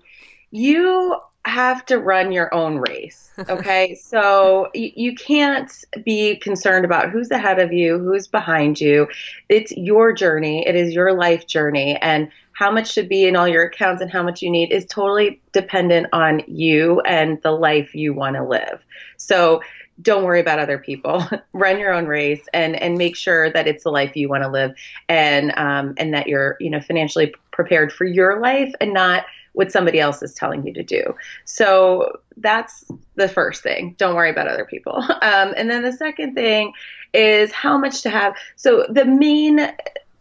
you 0.51 1.15
have 1.45 1.85
to 1.87 1.97
run 1.97 2.31
your 2.31 2.53
own 2.53 2.77
race. 2.77 3.25
Okay, 3.49 3.95
so 3.95 4.69
you, 4.73 4.91
you 4.95 5.15
can't 5.15 5.85
be 6.03 6.35
concerned 6.35 6.83
about 6.83 7.09
who's 7.09 7.31
ahead 7.31 7.57
of 7.57 7.71
you, 7.71 7.97
who's 7.97 8.27
behind 8.27 8.81
you. 8.81 9.07
It's 9.47 9.71
your 9.71 10.11
journey. 10.11 10.67
It 10.67 10.75
is 10.75 10.93
your 10.93 11.13
life 11.13 11.47
journey, 11.47 11.95
and 12.01 12.29
how 12.51 12.69
much 12.69 12.91
should 12.91 13.07
be 13.07 13.25
in 13.25 13.37
all 13.37 13.47
your 13.47 13.63
accounts 13.63 14.01
and 14.01 14.11
how 14.11 14.21
much 14.21 14.41
you 14.41 14.49
need 14.49 14.73
is 14.73 14.85
totally 14.87 15.39
dependent 15.53 16.07
on 16.11 16.41
you 16.47 16.99
and 17.01 17.41
the 17.41 17.51
life 17.51 17.95
you 17.95 18.13
want 18.13 18.35
to 18.35 18.43
live. 18.43 18.83
So 19.15 19.61
don't 20.01 20.25
worry 20.25 20.41
about 20.41 20.59
other 20.59 20.77
people. 20.77 21.25
Run 21.53 21.79
your 21.79 21.93
own 21.93 22.05
race 22.05 22.45
and 22.53 22.75
and 22.75 22.97
make 22.97 23.15
sure 23.15 23.51
that 23.51 23.67
it's 23.67 23.83
the 23.83 23.91
life 23.91 24.15
you 24.15 24.27
want 24.27 24.43
to 24.43 24.49
live 24.49 24.75
and 25.07 25.57
um, 25.57 25.93
and 25.97 26.13
that 26.13 26.27
you're 26.27 26.57
you 26.59 26.69
know 26.69 26.81
financially 26.81 27.33
prepared 27.51 27.91
for 27.91 28.05
your 28.05 28.41
life 28.41 28.73
and 28.81 28.93
not 28.93 29.25
what 29.53 29.71
somebody 29.71 29.99
else 29.99 30.21
is 30.21 30.33
telling 30.33 30.65
you 30.65 30.73
to 30.73 30.83
do. 30.83 31.15
So 31.45 32.19
that's 32.37 32.85
the 33.15 33.27
first 33.27 33.63
thing. 33.63 33.95
Don't 33.97 34.15
worry 34.15 34.29
about 34.29 34.47
other 34.47 34.65
people. 34.65 35.03
Um, 35.21 35.53
and 35.57 35.69
then 35.69 35.83
the 35.83 35.91
second 35.91 36.33
thing 36.33 36.73
is 37.13 37.51
how 37.51 37.77
much 37.77 38.01
to 38.03 38.09
have. 38.09 38.35
So 38.55 38.85
the 38.89 39.05
main 39.05 39.59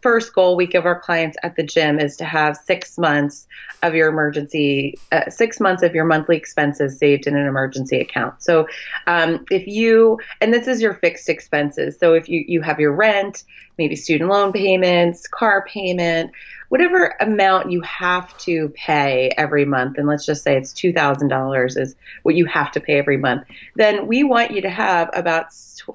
first 0.01 0.33
goal 0.33 0.55
we 0.55 0.65
give 0.65 0.85
our 0.85 0.99
clients 0.99 1.37
at 1.43 1.55
the 1.55 1.63
gym 1.63 1.99
is 1.99 2.15
to 2.17 2.25
have 2.25 2.57
six 2.57 2.97
months 2.97 3.47
of 3.83 3.95
your 3.95 4.09
emergency, 4.09 4.97
uh, 5.11 5.29
six 5.29 5.59
months 5.59 5.83
of 5.83 5.95
your 5.95 6.05
monthly 6.05 6.37
expenses 6.37 6.97
saved 6.97 7.27
in 7.27 7.35
an 7.35 7.47
emergency 7.47 7.99
account. 7.99 8.41
So 8.41 8.67
um, 9.07 9.45
if 9.49 9.67
you, 9.67 10.19
and 10.41 10.53
this 10.53 10.67
is 10.67 10.81
your 10.81 10.95
fixed 10.95 11.29
expenses. 11.29 11.97
So 11.97 12.13
if 12.13 12.27
you, 12.27 12.43
you 12.47 12.61
have 12.61 12.79
your 12.79 12.93
rent, 12.93 13.43
maybe 13.77 13.95
student 13.95 14.29
loan 14.29 14.51
payments, 14.51 15.27
car 15.27 15.65
payment, 15.65 16.31
whatever 16.69 17.15
amount 17.19 17.71
you 17.71 17.81
have 17.81 18.37
to 18.39 18.69
pay 18.69 19.31
every 19.37 19.65
month, 19.65 19.97
and 19.97 20.07
let's 20.07 20.25
just 20.25 20.43
say 20.43 20.57
it's 20.57 20.73
$2,000 20.73 21.77
is 21.77 21.95
what 22.23 22.35
you 22.35 22.45
have 22.45 22.71
to 22.71 22.79
pay 22.79 22.99
every 22.99 23.17
month, 23.17 23.43
then 23.75 24.07
we 24.07 24.23
want 24.23 24.51
you 24.51 24.61
to 24.61 24.69
have 24.69 25.09
about, 25.13 25.47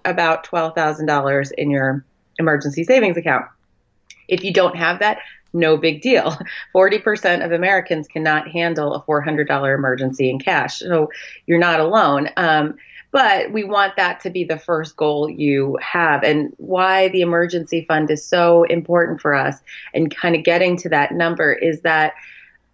about 0.04 0.46
$12,000 0.46 1.52
in 1.52 1.70
your 1.70 2.04
emergency 2.38 2.84
savings 2.84 3.16
account. 3.16 3.46
If 4.28 4.44
you 4.44 4.52
don't 4.52 4.76
have 4.76 5.00
that, 5.00 5.18
no 5.52 5.76
big 5.76 6.02
deal. 6.02 6.36
40% 6.74 7.44
of 7.44 7.52
Americans 7.52 8.08
cannot 8.08 8.48
handle 8.48 8.94
a 8.94 9.02
$400 9.02 9.74
emergency 9.74 10.28
in 10.28 10.38
cash. 10.38 10.78
So 10.78 11.10
you're 11.46 11.58
not 11.58 11.80
alone. 11.80 12.28
Um, 12.36 12.74
but 13.12 13.52
we 13.52 13.62
want 13.62 13.94
that 13.96 14.18
to 14.22 14.30
be 14.30 14.42
the 14.42 14.58
first 14.58 14.96
goal 14.96 15.30
you 15.30 15.78
have. 15.80 16.24
And 16.24 16.52
why 16.56 17.08
the 17.08 17.20
emergency 17.20 17.84
fund 17.86 18.10
is 18.10 18.24
so 18.24 18.64
important 18.64 19.20
for 19.20 19.34
us 19.34 19.60
and 19.94 20.12
kind 20.14 20.34
of 20.34 20.42
getting 20.42 20.76
to 20.78 20.88
that 20.88 21.12
number 21.12 21.52
is 21.52 21.82
that 21.82 22.14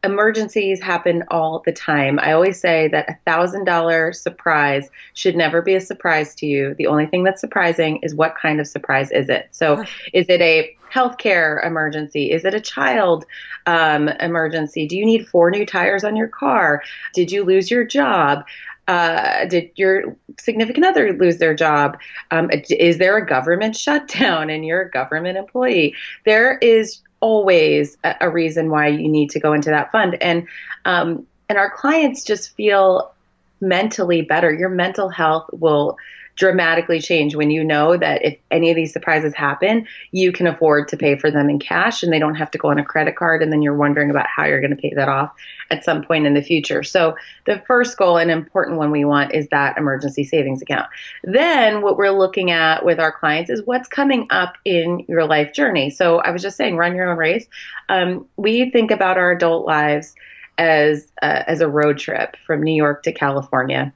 emergencies 0.03 0.81
happen 0.81 1.25
all 1.29 1.63
the 1.65 1.73
time. 1.73 2.19
I 2.19 2.33
always 2.33 2.61
say 2.61 2.89
that 2.89 3.09
a 3.09 3.19
thousand 3.27 3.65
dollar 3.65 4.13
surprise 4.13 4.89
should 5.15 5.37
never 5.37 5.61
be 5.61 5.75
a 5.75 5.81
surprise 5.81 6.35
to 6.37 6.47
you. 6.47 6.75
The 6.79 6.87
only 6.87 7.07
thing 7.07 7.23
that's 7.23 7.41
surprising 7.41 7.99
is 8.03 8.15
what 8.15 8.35
kind 8.41 8.61
of 8.61 8.67
surprise 8.67 9.11
is 9.11 9.29
it? 9.29 9.49
So 9.51 9.85
is 10.13 10.27
it 10.29 10.41
a 10.41 10.77
healthcare 10.93 11.65
emergency? 11.65 12.33
Is 12.33 12.45
it 12.45 12.55
a 12.55 12.61
child 12.61 13.27
um, 13.67 14.09
emergency? 14.09 14.87
Do 14.87 14.97
you 14.97 15.05
need 15.05 15.29
four 15.29 15.51
new 15.51 15.67
tires 15.67 16.03
on 16.03 16.17
your 16.17 16.29
car? 16.29 16.83
Did 17.15 17.31
you 17.31 17.45
lose 17.45 17.71
your 17.71 17.85
job? 17.85 18.45
Uh, 18.89 19.45
did 19.45 19.71
your 19.77 20.17
significant 20.41 20.85
other 20.85 21.13
lose 21.13 21.39
their 21.39 21.55
job? 21.55 21.97
Um, 22.33 22.51
is 22.71 22.99
there 22.99 23.17
a 23.17 23.25
government 23.25 23.77
shutdown 23.77 24.51
and 24.51 24.65
you're 24.65 24.83
a 24.83 24.91
government 24.91 25.39
employee? 25.39 25.95
There 26.25 26.59
is 26.59 27.01
always 27.21 27.97
a, 28.05 28.15
a 28.23 28.31
reason 28.31 28.71
why 28.71 28.89
you 28.89 29.09
need 29.09 29.31
to 29.31 29.41
go 29.41 29.53
into 29.53 29.71
that 29.71 29.93
fund, 29.93 30.17
and 30.21 30.47
um, 30.85 31.27
and 31.49 31.59
our 31.59 31.71
clients 31.71 32.25
just 32.25 32.55
feel 32.57 33.13
mentally 33.61 34.23
better. 34.23 34.53
Your 34.53 34.69
mental 34.71 35.09
health 35.09 35.49
will 35.53 35.97
dramatically 36.37 37.01
change 37.01 37.35
when 37.35 37.51
you 37.51 37.63
know 37.63 37.97
that 37.97 38.25
if 38.25 38.39
any 38.51 38.71
of 38.71 38.77
these 38.77 38.93
surprises 38.93 39.35
happen, 39.35 39.87
you 40.11 40.33
can 40.33 40.47
afford 40.47 40.89
to 40.89 40.97
pay 40.97 41.17
for 41.17 41.31
them 41.31 41.51
in 41.51 41.59
cash 41.59 42.03
and 42.03 42.13
they 42.13 42.19
don't 42.19 42.35
have 42.35 42.51
to 42.51 42.59
go 42.59 42.69
on 42.69 42.79
a 42.79 42.85
credit 42.85 43.17
card 43.17 43.43
and 43.43 43.53
then 43.53 43.63
you're 43.63 43.77
wondering 43.77 44.11
about 44.11 44.27
how 44.27 44.45
you're 44.45 44.61
going 44.61 44.75
to 44.75 44.77
pay 44.77 44.95
that 44.95 45.09
off 45.09 45.33
at 45.71 45.85
some 45.85 46.03
point 46.03 46.27
in 46.27 46.35
the 46.35 46.43
future. 46.43 46.83
So 46.83 47.17
the 47.47 47.63
first 47.67 47.97
goal 47.97 48.17
and 48.17 48.31
important 48.31 48.79
one 48.79 48.91
we 48.91 49.05
want 49.05 49.35
is 49.35 49.49
that 49.49 49.77
emergency 49.77 50.25
savings 50.25 50.63
account. 50.63 50.89
Then 51.25 51.83
what 51.83 51.97
we're 51.97 52.11
looking 52.11 52.51
at 52.51 52.85
with 52.85 52.99
our 52.99 53.13
clients 53.13 53.51
is 53.51 53.63
what's 53.65 53.89
coming 53.89 54.27
up 54.31 54.57
in 54.65 55.05
your 55.09 55.27
life 55.27 55.53
journey. 55.53 55.91
So 55.91 56.19
I 56.19 56.31
was 56.31 56.43
just 56.43 56.57
saying 56.57 56.77
run 56.77 56.95
your 56.95 57.11
own 57.11 57.19
race. 57.19 57.47
Um, 57.89 58.27
we 58.37 58.71
think 58.71 58.91
about 58.91 59.19
our 59.19 59.33
adult 59.33 59.67
lives 59.67 60.15
as 60.59 61.11
uh, 61.23 61.43
as 61.47 61.61
a 61.61 61.69
road 61.69 61.99
trip 61.99 62.37
from 62.47 62.63
New 62.63 62.75
York 62.75 63.03
to 63.05 63.13
California 63.13 63.93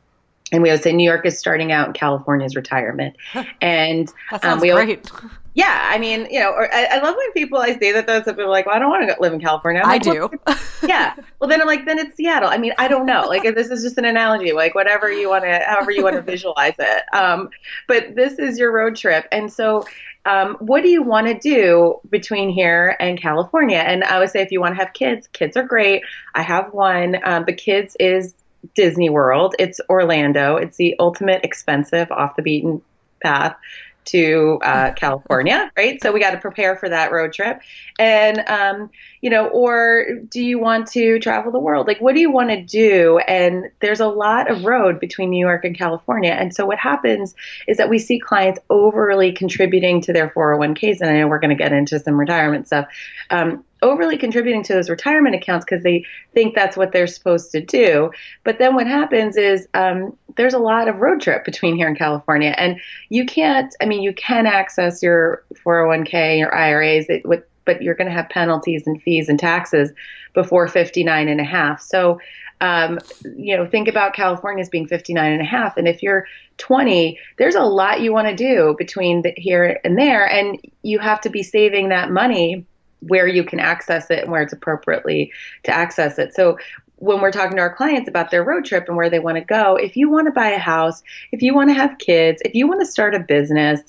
and 0.53 0.63
we 0.63 0.69
always 0.71 0.83
say 0.83 0.93
New 0.93 1.09
York 1.09 1.27
is 1.27 1.39
starting 1.39 1.73
out 1.73 1.87
and 1.87 1.95
California's 1.95 2.57
retirement. 2.57 3.17
And 3.61 4.13
um, 4.43 4.61
we 4.61 4.71
always- 4.71 4.87
great. 4.87 5.11
yeah, 5.55 5.89
I 5.91 5.99
mean, 5.99 6.27
you 6.31 6.41
know, 6.41 6.51
or, 6.51 6.73
I, 6.75 6.87
I 6.91 6.99
love 6.99 7.15
when 7.17 7.33
people 7.33 7.59
I 7.59 7.79
say 7.79 7.93
that 7.93 8.09
though, 8.09 8.23
some 8.23 8.35
people 8.35 8.45
are 8.45 8.49
like, 8.49 8.67
well, 8.67 8.75
I 8.75 8.81
don't 8.81 8.91
want 8.91 9.09
to 9.09 9.17
live 9.21 9.33
in 9.33 9.41
California. 9.41 9.83
I'm 9.83 9.89
I 9.89 9.93
like, 9.93 10.03
do. 10.03 10.29
"Well, 10.47 10.59
yeah. 10.89 11.15
Well, 11.39 11.49
then 11.49 11.61
I'm 11.61 11.67
like, 11.69 11.87
then 11.87 11.99
it's 11.99 12.17
Seattle. 12.17 12.49
I 12.49 12.59
mean, 12.59 12.73
I 12.77 12.89
don't 12.89 13.07
know. 13.07 13.27
Like, 13.29 13.43
this 13.55 13.71
is 13.71 13.83
just 13.83 13.97
an 13.97 14.05
analogy. 14.05 14.51
Like, 14.53 14.75
whatever 14.75 15.11
you 15.11 15.29
want 15.29 15.45
to, 15.45 15.61
however 15.65 15.93
you 15.93 16.03
want 16.03 16.17
to 16.17 16.23
visualize 16.23 16.75
it. 16.79 17.03
Um, 17.15 17.51
but 17.87 18.17
this 18.17 18.39
is 18.41 18.59
your 18.59 18.73
road 18.73 18.97
trip, 18.97 19.27
and 19.33 19.53
so. 19.53 19.85
Um, 20.27 20.57
what 20.59 20.83
do 20.83 20.89
you 20.89 21.03
want 21.03 21.27
to 21.27 21.35
do 21.35 22.01
between 22.09 22.49
here 22.49 22.97
and 22.99 23.21
California? 23.21 23.77
And 23.77 24.03
I 24.05 24.19
would 24.19 24.31
say 24.31 24.41
if 24.41 24.51
you 24.51 24.59
want 24.59 24.75
to 24.75 24.83
have 24.83 24.95
kids, 24.95 25.27
kids 25.35 25.55
are 25.55 25.63
great. 25.63 26.03
I 26.35 26.41
have 26.41 26.73
one, 26.73 27.19
um, 27.25 27.45
but 27.45 27.59
kids 27.59 27.95
is 28.01 28.35
Disney 28.75 29.11
World. 29.11 29.55
It's 29.59 29.81
Orlando. 29.89 30.57
It's 30.57 30.77
the 30.77 30.97
ultimate 30.99 31.45
expensive 31.45 32.11
off 32.11 32.37
the 32.37 32.43
beaten 32.43 32.83
path 33.23 33.57
to 34.07 34.59
uh, 34.63 34.93
California, 34.93 35.71
right? 35.77 36.01
So 36.03 36.13
we 36.13 36.21
got 36.21 36.33
to 36.33 36.39
prepare 36.39 36.77
for 36.77 36.89
that 36.89 37.11
road 37.11 37.33
trip. 37.33 37.61
And, 37.99 38.45
um, 38.49 38.91
you 39.25 39.31
know, 39.31 39.47
or 39.47 40.05
do 40.29 40.45
you 40.45 40.59
want 40.59 40.87
to 40.87 41.19
travel 41.19 41.51
the 41.51 41.59
world? 41.59 41.87
Like, 41.87 41.99
what 41.99 42.15
do 42.15 42.21
you 42.21 42.31
want 42.31 42.51
to 42.51 42.63
do? 42.63 43.17
And 43.27 43.71
there's 43.81 44.01
a 44.01 44.07
lot 44.07 44.51
of 44.51 44.67
road 44.67 45.01
between 45.01 45.31
New 45.31 45.41
York 45.41 45.65
and 45.65 45.75
California. 45.75 46.33
And 46.33 46.55
so 46.55 46.67
what 46.67 46.79
happens 46.79 47.35
is 47.67 47.79
that 47.79 47.89
we 47.89 47.99
see 47.99 48.19
clients 48.19 48.61
overly 48.69 49.33
contributing 49.33 50.03
to 50.03 50.13
their 50.13 50.29
401ks. 50.29 51.01
And 51.01 51.09
I 51.09 51.21
know 51.21 51.27
we're 51.27 51.39
going 51.39 51.57
to 51.57 51.63
get 51.63 51.73
into 51.73 51.99
some 51.99 52.21
retirement 52.21 52.67
stuff. 52.67 52.87
Um, 53.31 53.65
overly 53.81 54.19
contributing 54.19 54.63
to 54.65 54.75
those 54.75 54.91
retirement 54.91 55.35
accounts 55.35 55.65
because 55.65 55.83
they 55.83 56.05
think 56.35 56.55
that's 56.55 56.77
what 56.77 56.93
they're 56.93 57.07
supposed 57.07 57.51
to 57.53 57.63
do. 57.63 58.11
But 58.43 58.59
then 58.59 58.75
what 58.75 58.87
happens 58.87 59.39
is 59.39 59.67
um, 59.73 60.15
there's 60.37 60.55
a 60.55 60.59
lot 60.59 60.87
of 60.87 60.97
road 60.97 61.23
trip 61.23 61.47
between 61.47 61.77
here 61.77 61.89
and 61.89 61.97
California, 61.97 62.55
and 62.59 62.79
you 63.09 63.25
can't. 63.25 63.75
I 63.81 63.87
mean, 63.87 64.03
you 64.03 64.13
can 64.13 64.47
access 64.47 65.03
your 65.03 65.45
401k, 65.65 66.39
your 66.39 66.55
IRAs, 66.55 67.07
it, 67.09 67.27
with, 67.27 67.45
but 67.65 67.83
you're 67.83 67.95
going 67.95 68.09
to 68.09 68.15
have 68.15 68.29
penalties 68.29 68.87
and 68.87 69.03
fees 69.03 69.29
and 69.29 69.39
taxes 69.39 69.91
before 70.33 70.69
59 70.69 71.29
and 71.29 71.41
a 71.41 71.45
half. 71.45 71.81
So. 71.81 72.21
Um, 72.61 73.01
you 73.37 73.55
know, 73.55 73.67
think 73.67 73.89
about 73.89 74.15
California 74.15 74.63
as 74.63 74.71
being 74.71 74.87
59 74.87 75.33
and 75.33 75.43
a 75.43 75.45
half. 75.45 75.77
And 75.77 75.89
if 75.89 76.03
you're 76.03 76.25
20, 76.59 77.19
there's 77.37 77.57
a 77.57 77.65
lot 77.65 78.01
you 78.01 78.13
want 78.13 78.29
to 78.29 78.35
do 78.35 78.77
between 78.79 79.23
the, 79.23 79.35
here 79.37 79.81
and 79.85 79.99
there. 79.99 80.25
And 80.25 80.59
you 80.83 81.01
have 81.01 81.21
to 81.23 81.31
be 81.31 81.43
saving 81.43 81.89
that 81.89 82.13
money 82.13 82.65
where 83.01 83.27
you 83.27 83.45
can 83.45 83.61
access 83.61 84.11
it 84.11 84.21
and 84.21 84.31
where 84.31 84.41
it's 84.41 84.53
appropriately 84.53 85.33
to 85.65 85.73
access 85.73 86.19
it. 86.19 86.35
So 86.35 86.57
when 86.97 87.21
we're 87.21 87.33
talking 87.33 87.57
to 87.57 87.63
our 87.63 87.75
clients 87.75 88.09
about 88.09 88.31
their 88.31 88.45
road 88.45 88.65
trip 88.65 88.89
and 88.89 88.97
where 88.97 89.11
they 89.11 89.19
want 89.19 89.37
to 89.37 89.45
go, 89.45 89.77
if 89.77 89.97
you 89.97 90.11
want 90.11 90.27
to 90.27 90.33
buy 90.33 90.51
a 90.51 90.59
house, 90.59 91.03
if 91.33 91.43
you 91.43 91.55
want 91.55 91.71
to 91.71 91.75
have 91.75 91.99
kids, 91.99 92.41
if 92.45 92.55
you 92.55 92.67
want 92.67 92.81
to 92.81 92.87
start 92.87 93.15
a 93.15 93.21
business, 93.21 93.81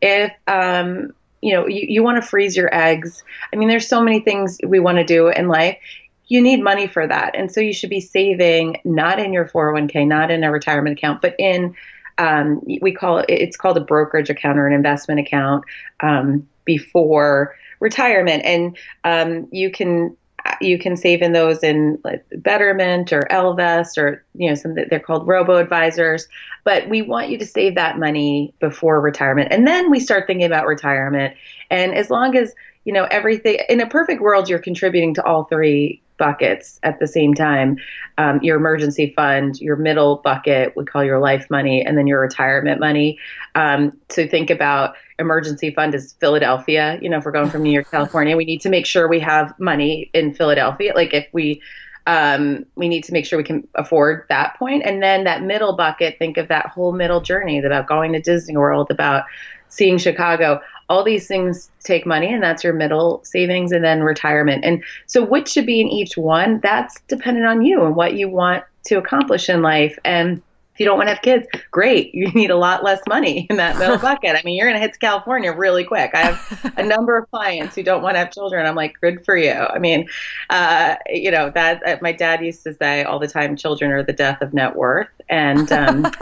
if 0.00 0.32
um, 0.46 1.12
you 1.44 1.52
know 1.52 1.66
you, 1.66 1.86
you 1.88 2.02
want 2.02 2.16
to 2.16 2.26
freeze 2.26 2.56
your 2.56 2.74
eggs, 2.74 3.22
I 3.52 3.56
mean, 3.56 3.68
there's 3.68 3.86
so 3.86 4.02
many 4.02 4.20
things 4.20 4.58
we 4.66 4.80
want 4.80 4.98
to 4.98 5.04
do 5.04 5.28
in 5.28 5.48
life. 5.48 5.78
You 6.26 6.40
need 6.40 6.62
money 6.62 6.86
for 6.86 7.06
that, 7.06 7.36
and 7.36 7.52
so 7.52 7.60
you 7.60 7.74
should 7.74 7.90
be 7.90 8.00
saving 8.00 8.80
not 8.84 9.18
in 9.18 9.32
your 9.32 9.46
401k, 9.46 10.06
not 10.06 10.30
in 10.30 10.42
a 10.42 10.50
retirement 10.50 10.98
account, 10.98 11.20
but 11.20 11.34
in 11.38 11.74
um, 12.16 12.62
we 12.80 12.92
call 12.92 13.18
it 13.18 13.26
it's 13.28 13.56
called 13.56 13.76
a 13.76 13.80
brokerage 13.80 14.30
account 14.30 14.58
or 14.58 14.66
an 14.66 14.72
investment 14.72 15.20
account 15.20 15.64
um, 16.00 16.48
before 16.64 17.54
retirement, 17.80 18.42
and 18.44 18.76
um, 19.04 19.46
you 19.52 19.70
can 19.70 20.16
you 20.60 20.78
can 20.78 20.96
save 20.96 21.22
in 21.22 21.32
those 21.32 21.62
in 21.62 21.98
like 22.04 22.24
Betterment 22.36 23.12
or 23.12 23.26
Ellevest 23.30 23.98
or 23.98 24.24
you 24.34 24.48
know 24.48 24.54
some 24.54 24.74
they're 24.74 25.00
called 25.00 25.26
robo 25.26 25.56
advisors. 25.56 26.28
But 26.64 26.88
we 26.88 27.02
want 27.02 27.28
you 27.28 27.38
to 27.38 27.46
save 27.46 27.74
that 27.74 27.98
money 27.98 28.54
before 28.60 29.00
retirement, 29.00 29.48
and 29.52 29.66
then 29.66 29.90
we 29.90 30.00
start 30.00 30.26
thinking 30.26 30.46
about 30.46 30.66
retirement. 30.66 31.34
And 31.70 31.94
as 31.94 32.10
long 32.10 32.36
as 32.36 32.54
you 32.84 32.92
know 32.92 33.04
everything 33.10 33.58
in 33.68 33.80
a 33.80 33.88
perfect 33.88 34.20
world, 34.20 34.48
you're 34.48 34.58
contributing 34.58 35.14
to 35.14 35.24
all 35.24 35.44
three 35.44 36.02
buckets 36.18 36.78
at 36.82 36.98
the 37.00 37.06
same 37.06 37.34
time 37.34 37.76
um, 38.18 38.40
your 38.42 38.56
emergency 38.56 39.12
fund 39.16 39.60
your 39.60 39.76
middle 39.76 40.16
bucket 40.16 40.72
we 40.76 40.84
call 40.84 41.04
your 41.04 41.18
life 41.18 41.48
money 41.50 41.84
and 41.84 41.98
then 41.98 42.06
your 42.06 42.20
retirement 42.20 42.80
money 42.80 43.18
um, 43.54 43.92
so 44.08 44.26
think 44.26 44.50
about 44.50 44.94
emergency 45.18 45.70
fund 45.70 45.94
is 45.94 46.14
Philadelphia. 46.14 46.98
You 47.00 47.08
know, 47.08 47.18
if 47.18 47.24
we're 47.24 47.32
going 47.32 47.50
from 47.50 47.62
New 47.62 47.72
York, 47.72 47.88
California, 47.90 48.36
we 48.36 48.44
need 48.44 48.60
to 48.62 48.68
make 48.68 48.86
sure 48.86 49.08
we 49.08 49.20
have 49.20 49.54
money 49.58 50.10
in 50.12 50.34
Philadelphia. 50.34 50.92
Like 50.94 51.14
if 51.14 51.26
we 51.32 51.62
um, 52.06 52.66
we 52.74 52.88
need 52.88 53.04
to 53.04 53.12
make 53.12 53.24
sure 53.24 53.38
we 53.38 53.44
can 53.44 53.66
afford 53.76 54.26
that. 54.28 54.56
And 54.60 55.02
then 55.02 55.24
that 55.24 55.42
middle 55.42 55.74
bucket, 55.74 56.18
think 56.18 56.36
of 56.36 56.48
that 56.48 56.66
whole 56.66 56.92
middle 56.92 57.22
journey 57.22 57.58
about 57.64 57.86
going 57.86 58.12
to 58.12 58.20
Disney 58.20 58.58
World, 58.58 58.90
about 58.90 59.24
seeing 59.68 59.96
Chicago. 59.96 60.60
All 60.88 61.02
these 61.04 61.26
things 61.26 61.70
take 61.82 62.06
money, 62.06 62.32
and 62.32 62.42
that's 62.42 62.62
your 62.62 62.72
middle 62.72 63.22
savings 63.24 63.72
and 63.72 63.84
then 63.84 64.02
retirement. 64.02 64.64
And 64.64 64.82
so, 65.06 65.24
which 65.24 65.48
should 65.48 65.66
be 65.66 65.80
in 65.80 65.88
each 65.88 66.16
one, 66.16 66.60
that's 66.62 67.00
dependent 67.08 67.46
on 67.46 67.62
you 67.62 67.84
and 67.84 67.96
what 67.96 68.14
you 68.14 68.28
want 68.28 68.64
to 68.86 68.96
accomplish 68.96 69.48
in 69.48 69.62
life. 69.62 69.98
And 70.04 70.42
if 70.74 70.80
you 70.80 70.86
don't 70.86 70.96
want 70.98 71.06
to 71.08 71.14
have 71.14 71.22
kids, 71.22 71.46
great. 71.70 72.12
You 72.14 72.32
need 72.32 72.50
a 72.50 72.56
lot 72.56 72.82
less 72.82 73.00
money 73.08 73.46
in 73.50 73.56
that 73.56 73.78
middle 73.78 73.98
bucket. 74.08 74.34
I 74.36 74.42
mean, 74.44 74.56
you're 74.56 74.66
going 74.66 74.76
to 74.76 74.80
hit 74.80 74.92
to 74.94 74.98
California 74.98 75.52
really 75.52 75.84
quick. 75.84 76.10
I 76.14 76.18
have 76.18 76.74
a 76.76 76.82
number 76.86 77.16
of 77.16 77.30
clients 77.30 77.76
who 77.76 77.84
don't 77.84 78.02
want 78.02 78.16
to 78.16 78.18
have 78.18 78.32
children. 78.32 78.66
I'm 78.66 78.74
like, 78.74 78.94
good 79.00 79.24
for 79.24 79.36
you. 79.36 79.52
I 79.52 79.78
mean, 79.78 80.08
uh, 80.50 80.96
you 81.08 81.30
know, 81.30 81.50
that 81.50 81.86
uh, 81.86 81.96
my 82.02 82.10
dad 82.10 82.44
used 82.44 82.64
to 82.64 82.74
say 82.74 83.04
all 83.04 83.20
the 83.20 83.28
time, 83.28 83.56
children 83.56 83.92
are 83.92 84.02
the 84.02 84.12
death 84.12 84.42
of 84.42 84.52
net 84.52 84.74
worth. 84.74 85.08
And 85.28 85.70
um, 85.70 86.12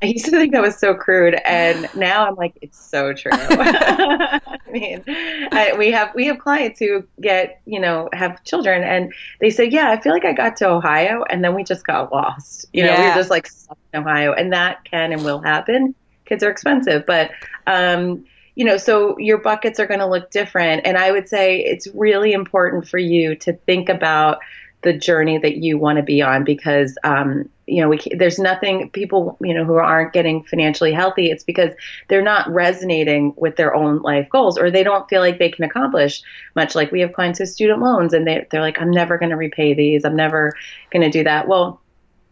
I 0.00 0.06
used 0.06 0.26
to 0.26 0.30
think 0.30 0.52
that 0.52 0.62
was 0.62 0.78
so 0.78 0.94
crude, 0.94 1.34
and 1.44 1.88
now 1.96 2.26
I'm 2.26 2.34
like, 2.36 2.56
it's 2.60 2.78
so 2.78 3.12
true. 3.12 3.32
I 3.34 4.40
mean, 4.70 5.02
I, 5.06 5.74
we 5.76 5.90
have 5.90 6.14
we 6.14 6.26
have 6.26 6.38
clients 6.38 6.78
who 6.78 7.04
get 7.20 7.60
you 7.66 7.80
know 7.80 8.08
have 8.12 8.42
children, 8.44 8.82
and 8.82 9.12
they 9.40 9.50
say, 9.50 9.64
yeah, 9.64 9.90
I 9.90 10.00
feel 10.00 10.12
like 10.12 10.24
I 10.24 10.32
got 10.32 10.56
to 10.58 10.68
Ohio, 10.68 11.24
and 11.28 11.44
then 11.44 11.54
we 11.54 11.64
just 11.64 11.86
got 11.86 12.12
lost. 12.12 12.66
You 12.72 12.84
know, 12.84 12.90
yeah. 12.90 13.00
we 13.02 13.06
are 13.08 13.14
just 13.14 13.30
like 13.30 13.48
in 13.92 14.00
Ohio, 14.00 14.32
and 14.32 14.52
that 14.52 14.84
can 14.84 15.12
and 15.12 15.24
will 15.24 15.40
happen. 15.40 15.94
Kids 16.26 16.42
are 16.42 16.50
expensive, 16.50 17.04
but 17.06 17.30
um, 17.66 18.24
you 18.54 18.64
know, 18.64 18.76
so 18.76 19.16
your 19.18 19.38
buckets 19.38 19.80
are 19.80 19.86
going 19.86 20.00
to 20.00 20.06
look 20.06 20.30
different, 20.30 20.82
and 20.84 20.96
I 20.96 21.10
would 21.10 21.28
say 21.28 21.60
it's 21.60 21.88
really 21.94 22.32
important 22.32 22.88
for 22.88 22.98
you 22.98 23.34
to 23.36 23.52
think 23.52 23.88
about 23.88 24.38
the 24.82 24.92
journey 24.92 25.38
that 25.38 25.56
you 25.56 25.76
want 25.76 25.96
to 25.96 26.02
be 26.02 26.22
on 26.22 26.44
because 26.44 26.96
um, 27.02 27.48
you 27.66 27.82
know 27.82 27.88
we 27.88 28.00
there's 28.16 28.38
nothing 28.38 28.88
people 28.90 29.36
you 29.40 29.52
know 29.52 29.64
who 29.64 29.74
aren't 29.74 30.12
getting 30.12 30.42
financially 30.44 30.92
healthy 30.92 31.30
it's 31.30 31.44
because 31.44 31.72
they're 32.08 32.22
not 32.22 32.48
resonating 32.48 33.34
with 33.36 33.56
their 33.56 33.74
own 33.74 34.00
life 34.02 34.28
goals 34.30 34.56
or 34.56 34.70
they 34.70 34.82
don't 34.84 35.08
feel 35.08 35.20
like 35.20 35.38
they 35.38 35.50
can 35.50 35.64
accomplish 35.64 36.22
much 36.54 36.74
like 36.74 36.92
we 36.92 37.00
have 37.00 37.12
clients 37.12 37.40
with 37.40 37.48
student 37.48 37.80
loans 37.80 38.12
and 38.12 38.26
they, 38.26 38.46
they're 38.50 38.60
like 38.60 38.80
i'm 38.80 38.90
never 38.90 39.18
going 39.18 39.30
to 39.30 39.36
repay 39.36 39.74
these 39.74 40.04
i'm 40.04 40.16
never 40.16 40.54
going 40.90 41.02
to 41.02 41.10
do 41.10 41.24
that 41.24 41.48
well 41.48 41.80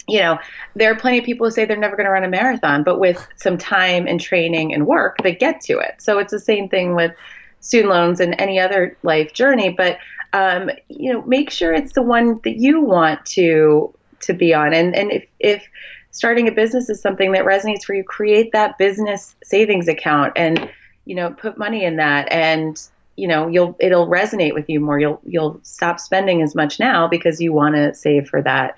you 0.08 0.20
know, 0.20 0.38
there 0.76 0.92
are 0.92 0.96
plenty 0.96 1.18
of 1.18 1.24
people 1.24 1.46
who 1.46 1.50
say 1.50 1.64
they're 1.64 1.76
never 1.76 1.96
going 1.96 2.04
to 2.04 2.12
run 2.12 2.22
a 2.22 2.28
marathon, 2.28 2.84
but 2.84 3.00
with 3.00 3.26
some 3.36 3.58
time 3.58 4.06
and 4.06 4.20
training 4.20 4.72
and 4.72 4.86
work, 4.86 5.16
they 5.22 5.34
get 5.34 5.60
to 5.62 5.78
it. 5.78 5.96
So 5.98 6.18
it's 6.18 6.30
the 6.30 6.38
same 6.38 6.68
thing 6.68 6.94
with 6.94 7.12
student 7.60 7.90
loans 7.90 8.20
and 8.20 8.36
any 8.38 8.60
other 8.60 8.96
life 9.02 9.32
journey. 9.32 9.70
But 9.70 9.98
um, 10.36 10.70
you 10.90 11.10
know, 11.14 11.22
make 11.22 11.50
sure 11.50 11.72
it's 11.72 11.94
the 11.94 12.02
one 12.02 12.40
that 12.44 12.58
you 12.58 12.82
want 12.82 13.24
to 13.24 13.92
to 14.20 14.34
be 14.34 14.52
on. 14.52 14.74
And 14.74 14.94
and 14.94 15.10
if 15.10 15.26
if 15.40 15.66
starting 16.10 16.46
a 16.46 16.52
business 16.52 16.90
is 16.90 17.00
something 17.00 17.32
that 17.32 17.46
resonates 17.46 17.84
for 17.84 17.94
you, 17.94 18.04
create 18.04 18.52
that 18.52 18.76
business 18.76 19.34
savings 19.42 19.88
account 19.88 20.34
and 20.36 20.70
you 21.06 21.14
know 21.14 21.30
put 21.30 21.56
money 21.56 21.84
in 21.84 21.96
that. 21.96 22.30
And 22.30 22.78
you 23.16 23.26
know 23.26 23.48
you'll 23.48 23.76
it'll 23.80 24.08
resonate 24.08 24.52
with 24.52 24.68
you 24.68 24.78
more. 24.78 24.98
You'll 24.98 25.22
you'll 25.24 25.58
stop 25.62 25.98
spending 25.98 26.42
as 26.42 26.54
much 26.54 26.78
now 26.78 27.08
because 27.08 27.40
you 27.40 27.54
want 27.54 27.74
to 27.76 27.94
save 27.94 28.28
for 28.28 28.42
that 28.42 28.76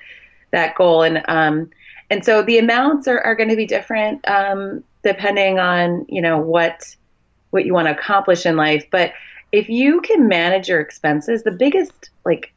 that 0.52 0.76
goal. 0.76 1.02
And 1.02 1.24
um 1.26 1.70
and 2.08 2.24
so 2.24 2.40
the 2.40 2.58
amounts 2.58 3.08
are, 3.08 3.20
are 3.20 3.34
going 3.34 3.50
to 3.50 3.56
be 3.56 3.66
different 3.66 4.26
um 4.28 4.84
depending 5.02 5.58
on 5.58 6.06
you 6.08 6.22
know 6.22 6.38
what 6.38 6.94
what 7.50 7.64
you 7.64 7.74
want 7.74 7.88
to 7.88 7.98
accomplish 7.98 8.46
in 8.46 8.54
life. 8.54 8.86
But 8.92 9.12
if 9.52 9.68
you 9.68 10.00
can 10.00 10.28
manage 10.28 10.68
your 10.68 10.80
expenses, 10.80 11.42
the 11.42 11.50
biggest 11.50 12.10
like 12.24 12.52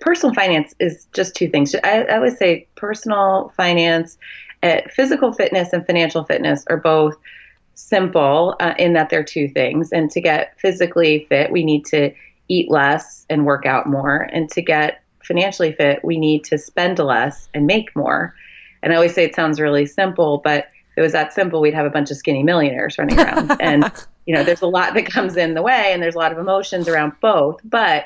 personal 0.00 0.34
finance 0.34 0.74
is 0.78 1.06
just 1.12 1.34
two 1.34 1.48
things. 1.48 1.74
I, 1.82 2.02
I 2.02 2.16
always 2.16 2.38
say 2.38 2.66
personal 2.76 3.52
finance, 3.56 4.18
uh, 4.62 4.80
physical 4.90 5.32
fitness, 5.32 5.72
and 5.72 5.86
financial 5.86 6.24
fitness 6.24 6.64
are 6.68 6.76
both 6.76 7.16
simple 7.74 8.56
uh, 8.60 8.74
in 8.78 8.92
that 8.94 9.10
they're 9.10 9.24
two 9.24 9.48
things. 9.48 9.92
And 9.92 10.10
to 10.10 10.20
get 10.20 10.58
physically 10.58 11.26
fit, 11.28 11.50
we 11.52 11.64
need 11.64 11.84
to 11.86 12.12
eat 12.48 12.70
less 12.70 13.24
and 13.30 13.46
work 13.46 13.66
out 13.66 13.86
more. 13.86 14.28
And 14.32 14.50
to 14.50 14.62
get 14.62 15.02
financially 15.22 15.72
fit, 15.72 16.04
we 16.04 16.18
need 16.18 16.44
to 16.44 16.58
spend 16.58 16.98
less 16.98 17.48
and 17.54 17.66
make 17.66 17.94
more. 17.94 18.34
And 18.82 18.92
I 18.92 18.96
always 18.96 19.14
say 19.14 19.24
it 19.24 19.34
sounds 19.34 19.60
really 19.60 19.86
simple, 19.86 20.40
but 20.42 20.68
if 20.92 20.98
it 20.98 21.00
was 21.02 21.12
that 21.12 21.32
simple, 21.32 21.60
we'd 21.60 21.74
have 21.74 21.86
a 21.86 21.90
bunch 21.90 22.10
of 22.10 22.16
skinny 22.16 22.42
millionaires 22.42 22.96
running 22.98 23.18
around. 23.18 23.56
and 23.60 23.92
you 24.28 24.34
know, 24.34 24.44
there's 24.44 24.60
a 24.60 24.66
lot 24.66 24.92
that 24.92 25.06
comes 25.06 25.38
in 25.38 25.54
the 25.54 25.62
way 25.62 25.90
and 25.90 26.02
there's 26.02 26.14
a 26.14 26.18
lot 26.18 26.32
of 26.32 26.38
emotions 26.38 26.86
around 26.86 27.14
both. 27.22 27.58
But 27.64 28.04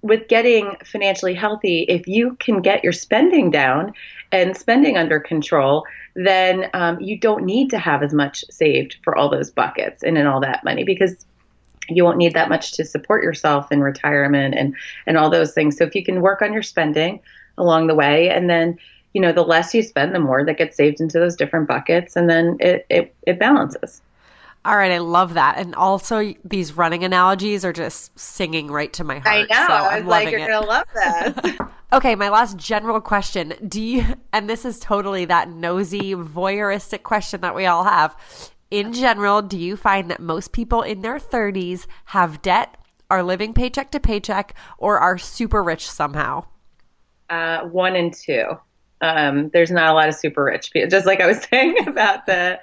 with 0.00 0.28
getting 0.28 0.76
financially 0.84 1.34
healthy, 1.34 1.82
if 1.88 2.06
you 2.06 2.36
can 2.38 2.62
get 2.62 2.84
your 2.84 2.92
spending 2.92 3.50
down 3.50 3.92
and 4.30 4.56
spending 4.56 4.96
under 4.96 5.18
control, 5.18 5.84
then 6.14 6.70
um, 6.72 7.00
you 7.00 7.18
don't 7.18 7.44
need 7.44 7.68
to 7.70 7.78
have 7.78 8.04
as 8.04 8.14
much 8.14 8.44
saved 8.48 8.98
for 9.02 9.18
all 9.18 9.28
those 9.28 9.50
buckets 9.50 10.04
and 10.04 10.16
in 10.16 10.28
all 10.28 10.38
that 10.38 10.62
money 10.62 10.84
because 10.84 11.26
you 11.88 12.04
won't 12.04 12.16
need 12.16 12.34
that 12.34 12.48
much 12.48 12.70
to 12.74 12.84
support 12.84 13.24
yourself 13.24 13.72
in 13.72 13.80
retirement 13.80 14.54
and 14.56 14.72
and 15.08 15.18
all 15.18 15.30
those 15.30 15.52
things. 15.52 15.76
So 15.76 15.82
if 15.82 15.96
you 15.96 16.04
can 16.04 16.20
work 16.20 16.42
on 16.42 16.52
your 16.52 16.62
spending 16.62 17.18
along 17.58 17.88
the 17.88 17.94
way, 17.96 18.30
and 18.30 18.48
then 18.48 18.78
you 19.14 19.20
know 19.20 19.32
the 19.32 19.42
less 19.42 19.74
you 19.74 19.82
spend, 19.82 20.14
the 20.14 20.20
more 20.20 20.44
that 20.44 20.58
gets 20.58 20.76
saved 20.76 21.00
into 21.00 21.18
those 21.18 21.34
different 21.34 21.66
buckets, 21.66 22.14
and 22.14 22.30
then 22.30 22.56
it 22.60 22.86
it, 22.88 23.14
it 23.26 23.40
balances. 23.40 24.00
All 24.66 24.76
right, 24.76 24.90
I 24.90 24.98
love 24.98 25.34
that. 25.34 25.58
And 25.58 25.76
also, 25.76 26.34
these 26.44 26.72
running 26.72 27.04
analogies 27.04 27.64
are 27.64 27.72
just 27.72 28.18
singing 28.18 28.66
right 28.66 28.92
to 28.94 29.04
my 29.04 29.20
heart. 29.20 29.26
I 29.28 29.40
know. 29.42 29.66
So 29.68 29.72
I 29.72 30.00
was 30.00 30.08
like, 30.08 30.28
you're 30.28 30.40
going 30.40 30.60
to 30.60 30.66
love 30.66 30.86
this. 30.92 31.56
okay, 31.92 32.16
my 32.16 32.28
last 32.30 32.56
general 32.56 33.00
question. 33.00 33.54
Do 33.68 33.80
you, 33.80 34.04
and 34.32 34.50
this 34.50 34.64
is 34.64 34.80
totally 34.80 35.24
that 35.26 35.48
nosy, 35.48 36.16
voyeuristic 36.16 37.04
question 37.04 37.42
that 37.42 37.54
we 37.54 37.64
all 37.66 37.84
have. 37.84 38.16
In 38.72 38.92
general, 38.92 39.40
do 39.40 39.56
you 39.56 39.76
find 39.76 40.10
that 40.10 40.18
most 40.18 40.50
people 40.50 40.82
in 40.82 41.00
their 41.00 41.20
30s 41.20 41.86
have 42.06 42.42
debt, 42.42 42.76
are 43.08 43.22
living 43.22 43.54
paycheck 43.54 43.92
to 43.92 44.00
paycheck, 44.00 44.52
or 44.78 44.98
are 44.98 45.16
super 45.16 45.62
rich 45.62 45.88
somehow? 45.88 46.44
Uh, 47.30 47.60
one 47.66 47.94
and 47.94 48.12
two 48.12 48.58
um, 49.00 49.50
there's 49.50 49.70
not 49.70 49.90
a 49.90 49.92
lot 49.92 50.08
of 50.08 50.14
super 50.14 50.44
rich 50.44 50.72
people. 50.72 50.88
Just 50.88 51.06
like 51.06 51.20
I 51.20 51.26
was 51.26 51.42
saying 51.50 51.86
about 51.86 52.26
the 52.26 52.58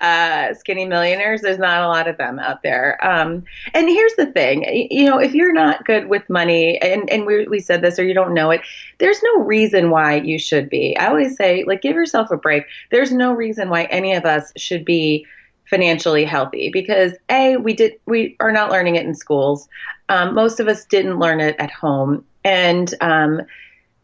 uh, 0.00 0.54
skinny 0.54 0.84
millionaires, 0.84 1.40
there's 1.40 1.58
not 1.58 1.82
a 1.82 1.88
lot 1.88 2.06
of 2.06 2.16
them 2.18 2.38
out 2.38 2.62
there. 2.62 3.04
Um, 3.04 3.44
and 3.74 3.88
here's 3.88 4.14
the 4.16 4.26
thing, 4.26 4.64
you 4.90 5.04
know, 5.04 5.18
if 5.18 5.34
you're 5.34 5.52
not 5.52 5.84
good 5.84 6.08
with 6.08 6.28
money, 6.28 6.78
and, 6.80 7.08
and 7.10 7.26
we, 7.26 7.46
we 7.48 7.60
said 7.60 7.82
this 7.82 7.98
or 7.98 8.04
you 8.04 8.14
don't 8.14 8.34
know 8.34 8.50
it, 8.50 8.60
there's 8.98 9.22
no 9.22 9.42
reason 9.42 9.90
why 9.90 10.16
you 10.16 10.38
should 10.38 10.68
be. 10.68 10.96
I 10.96 11.08
always 11.08 11.36
say, 11.36 11.64
like, 11.66 11.82
give 11.82 11.94
yourself 11.94 12.30
a 12.30 12.36
break. 12.36 12.64
There's 12.90 13.12
no 13.12 13.32
reason 13.32 13.70
why 13.70 13.84
any 13.84 14.14
of 14.14 14.24
us 14.24 14.52
should 14.56 14.84
be 14.84 15.26
financially 15.68 16.24
healthy 16.24 16.70
because 16.72 17.12
a 17.28 17.58
we 17.58 17.74
did 17.74 17.92
we 18.06 18.34
are 18.40 18.52
not 18.52 18.70
learning 18.70 18.96
it 18.96 19.04
in 19.04 19.14
schools. 19.14 19.68
Um, 20.08 20.34
most 20.34 20.60
of 20.60 20.68
us 20.68 20.86
didn't 20.86 21.18
learn 21.18 21.40
it 21.40 21.56
at 21.58 21.70
home, 21.70 22.24
and 22.42 22.94
um, 23.02 23.42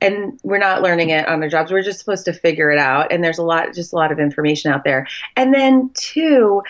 and 0.04 0.38
we're 0.42 0.58
not 0.58 0.82
learning 0.82 1.10
it 1.10 1.26
on 1.26 1.42
our 1.42 1.48
jobs. 1.48 1.72
We're 1.72 1.82
just 1.82 1.98
supposed 1.98 2.24
to 2.26 2.32
figure 2.32 2.70
it 2.70 2.78
out. 2.78 3.10
And 3.10 3.24
there's 3.24 3.38
a 3.38 3.42
lot, 3.42 3.74
just 3.74 3.92
a 3.92 3.96
lot 3.96 4.12
of 4.12 4.18
information 4.18 4.72
out 4.72 4.84
there. 4.84 5.06
And 5.36 5.54
then 5.54 5.90
two, 5.94 6.62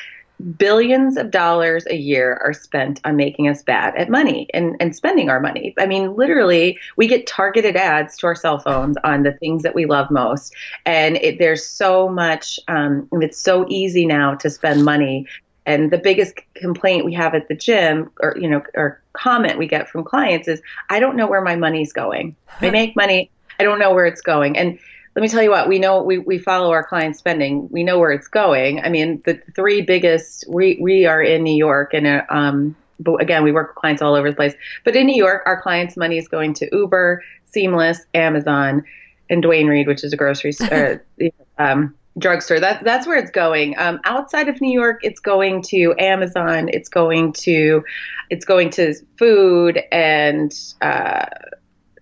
billions 0.59 1.17
of 1.17 1.31
dollars 1.31 1.87
a 1.89 1.97
year 1.97 2.41
are 2.45 2.53
spent 2.53 3.01
on 3.05 3.17
making 3.17 3.49
us 3.49 3.63
bad 3.63 3.95
at 3.97 4.11
money 4.11 4.49
and, 4.53 4.77
and 4.81 4.95
spending 4.95 5.31
our 5.31 5.41
money. 5.41 5.75
I 5.79 5.87
mean, 5.87 6.17
literally, 6.17 6.79
we 6.97 7.07
get 7.07 7.27
targeted 7.27 7.77
ads 7.77 8.17
to 8.19 8.27
our 8.27 8.35
cell 8.35 8.59
phones 8.59 8.97
on 9.05 9.23
the 9.23 9.33
things 9.33 9.63
that 9.63 9.75
we 9.75 9.87
love 9.87 10.11
most. 10.11 10.55
And 10.85 11.17
it, 11.17 11.39
there's 11.39 11.65
so 11.65 12.09
much, 12.09 12.59
um, 12.69 13.09
it's 13.13 13.41
so 13.41 13.65
easy 13.69 14.07
now 14.07 14.35
to 14.37 14.51
spend 14.51 14.85
money. 14.85 15.27
And 15.67 15.91
the 15.91 15.99
biggest 15.99 16.35
complaint 16.55 17.05
we 17.05 17.15
have 17.15 17.35
at 17.35 17.49
the 17.49 17.55
gym, 17.55 18.11
or, 18.21 18.37
you 18.39 18.49
know, 18.49 18.63
or 18.75 19.03
comment 19.15 19.59
we 19.59 19.67
get 19.67 19.89
from 19.89 20.05
clients 20.05 20.47
is, 20.47 20.61
I 20.91 21.01
don't 21.01 21.17
know 21.17 21.27
where 21.27 21.41
my 21.41 21.57
money's 21.57 21.93
going. 21.93 22.37
I 22.61 22.71
make 22.71 22.95
money, 22.97 23.31
I 23.59 23.63
don't 23.63 23.79
know 23.79 23.95
where 23.95 24.07
it's 24.07 24.21
going. 24.21 24.59
And 24.59 24.79
let 25.15 25.23
me 25.23 25.29
tell 25.29 25.43
you 25.43 25.51
what 25.51 25.69
we 25.69 25.79
know 25.79 26.03
we, 26.03 26.19
we 26.19 26.39
follow 26.39 26.73
our 26.73 26.85
client 26.85 27.17
spending 27.17 27.69
we 27.71 27.85
know 27.85 28.01
where 28.01 28.11
it's 28.11 28.27
going 28.27 28.81
i 28.81 28.89
mean 28.89 29.23
the 29.25 29.41
three 29.55 29.81
biggest 29.81 30.45
we 30.49 30.77
we 30.83 31.07
are 31.07 31.23
in 31.23 31.45
new 31.45 31.55
york 31.55 31.95
and 31.95 32.05
uh, 32.05 32.25
um 32.31 32.75
but 32.99 33.23
again 33.23 33.45
we 33.45 33.53
work 33.53 33.69
with 33.69 33.77
clients 33.77 34.03
all 34.03 34.17
over 34.17 34.31
the 34.31 34.35
place 34.35 34.55
but 34.85 34.97
in 34.97 35.07
new 35.07 35.15
york 35.15 35.45
our 35.47 35.63
clients 35.63 35.97
money 35.97 36.19
is 36.19 36.27
going 36.27 36.53
to 36.53 36.69
uber 36.73 37.23
seamless 37.45 38.01
amazon 38.15 38.83
and 39.31 39.43
Duane 39.43 39.67
Reade, 39.67 39.87
which 39.87 40.05
is 40.05 40.13
a 40.13 40.17
grocery 40.17 40.53
store 40.53 41.05
um, 41.59 41.95
drugstore 42.19 42.61
that 42.61 42.85
that's 42.85 43.07
where 43.07 43.17
it's 43.17 43.31
going 43.31 43.77
um, 43.79 44.01
outside 44.05 44.49
of 44.49 44.61
new 44.61 44.73
york 44.73 45.01
it's 45.03 45.21
going 45.21 45.61
to 45.61 45.95
amazon 45.99 46.69
it's 46.73 46.89
going 46.89 47.33
to 47.33 47.83
it's 48.31 48.45
going 48.45 48.71
to 48.71 48.95
food 49.19 49.81
and 49.91 50.55
uh, 50.81 51.27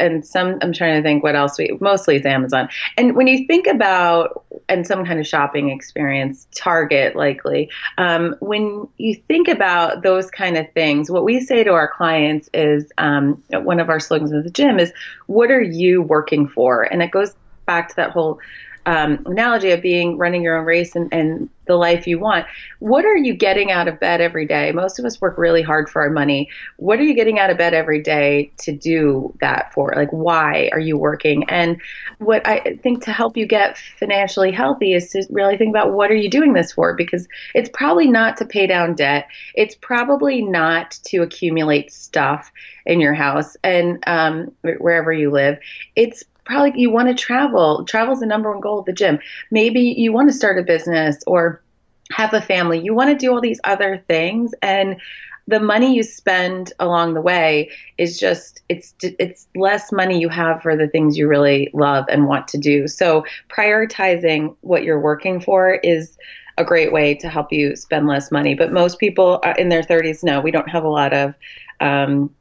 and 0.02 0.26
some 0.26 0.58
I'm 0.60 0.72
trying 0.72 0.96
to 0.96 1.02
think 1.02 1.22
what 1.22 1.36
else 1.36 1.56
we 1.56 1.76
mostly 1.80 2.16
it's 2.16 2.26
Amazon. 2.26 2.68
And 2.96 3.14
when 3.14 3.26
you 3.28 3.46
think 3.46 3.66
about 3.66 4.44
and 4.68 4.86
some 4.86 5.04
kind 5.04 5.20
of 5.20 5.26
shopping 5.26 5.70
experience, 5.70 6.46
Target 6.54 7.14
likely. 7.14 7.70
Um, 7.98 8.34
when 8.40 8.88
you 8.98 9.14
think 9.28 9.48
about 9.48 10.02
those 10.02 10.30
kind 10.30 10.56
of 10.56 10.70
things, 10.72 11.10
what 11.10 11.24
we 11.24 11.40
say 11.40 11.62
to 11.62 11.72
our 11.72 11.88
clients 11.88 12.50
is 12.52 12.90
um, 12.98 13.42
one 13.50 13.80
of 13.80 13.88
our 13.88 14.00
slogans 14.00 14.32
at 14.32 14.44
the 14.44 14.50
gym 14.50 14.78
is, 14.78 14.92
"What 15.26 15.50
are 15.50 15.62
you 15.62 16.02
working 16.02 16.48
for?" 16.48 16.82
And 16.82 17.02
it 17.02 17.12
goes 17.12 17.34
back 17.66 17.88
to 17.90 17.96
that 17.96 18.10
whole 18.10 18.40
um, 18.86 19.22
analogy 19.26 19.70
of 19.70 19.82
being 19.82 20.18
running 20.18 20.42
your 20.42 20.58
own 20.58 20.64
race 20.64 20.96
and, 20.96 21.12
and 21.12 21.48
the 21.66 21.76
life 21.76 22.06
you 22.06 22.18
want. 22.18 22.46
What 22.80 23.04
are 23.04 23.16
you 23.16 23.34
getting 23.34 23.70
out 23.70 23.86
of 23.86 24.00
bed 24.00 24.20
every 24.20 24.46
day? 24.46 24.72
Most 24.72 24.98
of 24.98 25.04
us 25.04 25.20
work 25.20 25.38
really 25.38 25.62
hard 25.62 25.88
for 25.88 26.02
our 26.02 26.10
money. 26.10 26.48
What 26.76 26.98
are 26.98 27.04
you 27.04 27.14
getting 27.14 27.38
out 27.38 27.50
of 27.50 27.58
bed 27.58 27.72
every 27.72 28.02
day 28.02 28.52
to 28.58 28.72
do 28.72 29.32
that 29.40 29.72
for? 29.72 29.92
Like, 29.94 30.10
why 30.10 30.70
are 30.72 30.80
you 30.80 30.98
working? 30.98 31.44
And 31.48 31.80
what 32.18 32.46
I 32.46 32.78
think 32.82 33.04
to 33.04 33.12
help 33.12 33.36
you 33.36 33.46
get 33.46 33.78
financially 33.78 34.50
healthy 34.50 34.94
is 34.94 35.10
to 35.10 35.24
really 35.30 35.56
think 35.56 35.70
about 35.70 35.92
what 35.92 36.10
are 36.10 36.16
you 36.16 36.28
doing 36.28 36.52
this 36.52 36.72
for? 36.72 36.94
Because 36.94 37.28
it's 37.54 37.70
probably 37.72 38.08
not 38.08 38.36
to 38.38 38.44
pay 38.44 38.66
down 38.66 38.94
debt. 38.94 39.28
It's 39.54 39.76
probably 39.76 40.42
not 40.42 40.98
to 41.04 41.22
accumulate 41.22 41.92
stuff 41.92 42.50
in 42.86 43.00
your 43.00 43.14
house 43.14 43.56
and 43.62 44.02
um, 44.08 44.50
wherever 44.62 45.12
you 45.12 45.30
live. 45.30 45.58
It's 45.94 46.24
probably 46.44 46.80
you 46.80 46.90
want 46.90 47.08
to 47.08 47.14
travel. 47.14 47.84
Travel 47.84 48.14
is 48.14 48.20
the 48.20 48.26
number 48.26 48.50
one 48.50 48.60
goal 48.60 48.80
of 48.80 48.86
the 48.86 48.92
gym. 48.92 49.18
Maybe 49.50 49.80
you 49.80 50.12
want 50.12 50.28
to 50.28 50.36
start 50.36 50.58
a 50.58 50.62
business 50.62 51.18
or 51.26 51.62
have 52.10 52.34
a 52.34 52.40
family. 52.40 52.80
You 52.80 52.94
want 52.94 53.10
to 53.10 53.16
do 53.16 53.32
all 53.32 53.40
these 53.40 53.60
other 53.64 54.04
things 54.08 54.54
and 54.62 55.00
the 55.48 55.60
money 55.60 55.94
you 55.94 56.02
spend 56.02 56.72
along 56.78 57.14
the 57.14 57.20
way 57.20 57.70
is 57.98 58.18
just 58.18 58.60
it's 58.68 58.94
it's 59.02 59.48
less 59.56 59.90
money 59.90 60.20
you 60.20 60.28
have 60.28 60.62
for 60.62 60.76
the 60.76 60.86
things 60.86 61.18
you 61.18 61.26
really 61.26 61.68
love 61.74 62.04
and 62.08 62.26
want 62.26 62.46
to 62.48 62.58
do. 62.58 62.86
So 62.86 63.24
prioritizing 63.48 64.54
what 64.60 64.84
you're 64.84 65.00
working 65.00 65.40
for 65.40 65.74
is 65.74 66.16
a 66.58 66.64
great 66.64 66.92
way 66.92 67.14
to 67.16 67.28
help 67.28 67.52
you 67.52 67.74
spend 67.74 68.06
less 68.06 68.30
money. 68.30 68.54
But 68.54 68.72
most 68.72 68.98
people 68.98 69.40
uh, 69.42 69.54
in 69.58 69.68
their 69.68 69.82
30s 69.82 70.22
know 70.22 70.40
we 70.40 70.50
don't 70.50 70.68
have 70.68 70.84
a 70.84 70.88
lot 70.88 71.12
of 71.12 71.34
um, 71.80 72.32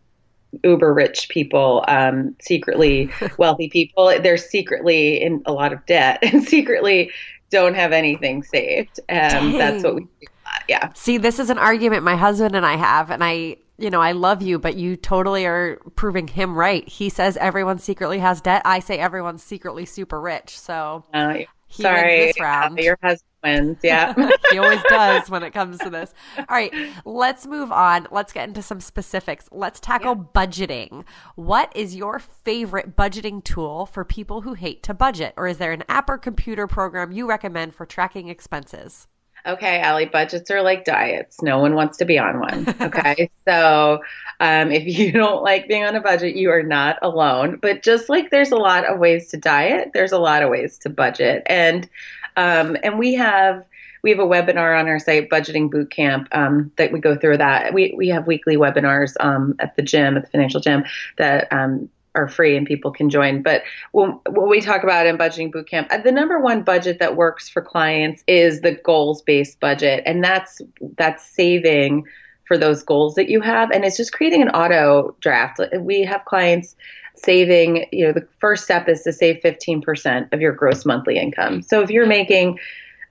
uber 0.64 0.94
rich 0.94 1.30
people, 1.30 1.84
um, 1.88 2.36
secretly 2.42 3.10
wealthy 3.38 3.70
people, 3.70 4.14
they're 4.22 4.38
secretly 4.38 5.22
in 5.22 5.42
a 5.46 5.52
lot 5.52 5.74
of 5.74 5.86
debt 5.86 6.20
and 6.24 6.44
secretly 6.44 7.12
don't 7.50 7.76
have 7.76 7.92
anything 7.92 8.44
saved. 8.44 9.00
Um, 9.10 9.54
that's 9.54 9.84
what 9.84 9.96
we 9.96 10.02
do. 10.02 10.28
Yeah. 10.68 10.92
See, 10.94 11.18
this 11.18 11.40
is 11.40 11.50
an 11.50 11.58
argument 11.58 12.04
my 12.04 12.16
husband 12.16 12.56
and 12.56 12.66
I 12.66 12.76
have, 12.76 13.10
and 13.10 13.24
I, 13.24 13.58
you 13.78 13.90
know, 13.90 14.02
I 14.02 14.12
love 14.12 14.42
you, 14.42 14.60
but 14.60 14.76
you 14.76 14.96
totally 14.96 15.46
are 15.46 15.78
proving 15.96 16.28
him 16.28 16.56
right. 16.56 16.88
He 16.88 17.10
says 17.10 17.38
everyone 17.38 17.80
secretly 17.80 18.20
has 18.20 18.42
debt. 18.42 18.62
I 18.66 18.80
say 18.80 18.98
everyone's 18.98 19.44
secretly 19.44 19.86
super 19.86 20.20
rich. 20.20 20.58
So 20.58 21.06
uh, 21.14 21.40
sorry, 21.70 22.34
your 22.38 22.98
husband 23.02 23.31
wins. 23.44 23.78
Yeah. 23.84 24.14
he 24.52 24.58
always 24.58 24.82
does 24.90 25.30
when 25.30 25.44
it 25.44 25.52
comes 25.52 25.78
to 25.80 25.90
this. 25.90 26.14
All 26.38 26.46
right, 26.50 26.74
let's 27.06 27.46
move 27.46 27.72
on. 27.72 28.08
Let's 28.12 28.34
get 28.34 28.48
into 28.48 28.62
some 28.62 28.80
specifics. 28.80 29.48
Let's 29.52 29.80
tackle 29.80 30.16
yeah. 30.16 30.46
budgeting. 30.46 31.06
What 31.36 31.76
is 31.76 31.96
your 31.96 32.20
favorite 32.20 32.96
budgeting 32.96 33.44
tool 33.44 33.86
for 33.86 34.04
people 34.06 34.42
who 34.42 34.54
hate 34.54 34.84
to 34.84 34.94
budget? 34.94 35.34
Or 35.38 35.48
is 35.48 35.58
there 35.58 35.72
an 35.72 35.84
app 35.90 36.10
or 36.10 36.18
computer 36.18 36.68
program 36.68 37.12
you 37.12 37.28
recommend 37.28 37.76
for 37.76 37.86
tracking 37.86 38.28
expenses? 38.30 39.08
Okay, 39.46 39.82
Ali, 39.82 40.06
budgets 40.06 40.52
are 40.52 40.62
like 40.62 40.86
diets. 40.86 41.42
No 41.42 41.58
one 41.58 41.74
wants 41.74 41.98
to 41.98 42.06
be 42.06 42.20
on 42.20 42.40
one. 42.40 42.76
Okay. 42.92 43.30
so 43.48 44.00
um, 44.40 44.72
if 44.72 44.86
you 44.86 45.12
don't 45.12 45.44
like 45.44 45.68
being 45.68 45.84
on 45.84 45.96
a 45.96 46.02
budget, 46.02 46.36
you 46.36 46.52
are 46.52 46.64
not 46.64 46.98
alone. 47.02 47.58
But 47.62 47.84
just 47.84 48.10
like 48.10 48.30
there's 48.32 48.52
a 48.52 48.58
lot 48.58 48.86
of 48.86 49.00
ways 49.00 49.30
to 49.30 49.38
diet, 49.38 49.92
there's 49.94 50.12
a 50.12 50.18
lot 50.18 50.44
of 50.44 50.50
ways 50.50 50.78
to 50.80 50.90
budget. 50.90 51.44
And 51.46 51.90
um, 52.38 52.78
and 52.84 52.98
we 53.00 53.16
have 53.16 53.66
we 54.04 54.10
have 54.10 54.20
a 54.20 54.24
webinar 54.24 54.80
on 54.80 54.88
our 54.88 55.00
site, 55.00 55.30
Budgeting 55.30 55.70
Boot 55.70 55.92
Camp, 55.92 56.28
um, 56.32 56.72
that 56.78 56.92
we 56.92 57.00
go 57.00 57.16
through 57.16 57.38
that. 57.38 57.74
We 57.74 57.94
we 57.96 58.10
have 58.10 58.28
weekly 58.28 58.58
webinars 58.58 59.14
um, 59.20 59.56
at 59.60 59.76
the 59.76 59.82
gym, 59.82 60.18
at 60.18 60.24
the 60.24 60.30
financial 60.30 60.60
gym, 60.60 60.84
that 61.18 61.52
um, 61.52 61.90
are 62.16 62.28
free 62.28 62.58
and 62.58 62.66
people 62.66 62.92
can 62.92 63.10
join. 63.10 63.42
But 63.42 63.64
when 63.92 64.20
we 64.26 64.62
talk 64.62 64.84
about 64.84 65.08
in 65.08 65.18
Budgeting 65.18 65.52
Boot 65.52 65.70
Camp, 65.70 65.88
uh, 65.92 66.00
the 66.00 66.12
number 66.12 66.40
one 66.40 66.64
budget 66.64 67.00
that 67.00 67.16
works 67.16 67.48
for 67.48 67.62
clients 67.62 68.24
is 68.28 68.62
the 68.62 68.74
goals 68.74 69.22
based 69.22 69.60
budget, 69.60 70.04
and 70.06 70.24
that's 70.24 70.62
that's 70.98 71.26
saving 71.26 72.06
for 72.52 72.58
those 72.58 72.84
goals 72.84 73.16
that 73.16 73.30
you 73.30 73.40
have, 73.40 73.72
and 73.72 73.86
it's 73.86 73.96
just 73.96 74.12
creating 74.12 74.42
an 74.42 74.50
auto 74.50 75.16
draft. 75.22 75.62
We 75.80 76.02
have 76.02 76.26
clients 76.26 76.76
saving, 77.16 77.86
you 77.94 78.06
know, 78.06 78.12
the 78.12 78.28
first 78.40 78.66
step 78.66 78.90
is 78.90 79.04
to 79.04 79.14
save 79.14 79.38
15% 79.42 80.34
of 80.34 80.42
your 80.42 80.52
gross 80.52 80.86
monthly 80.86 81.18
income. 81.18 81.62
So 81.62 81.80
if 81.80 81.90
you're 81.90 82.06
making 82.06 82.60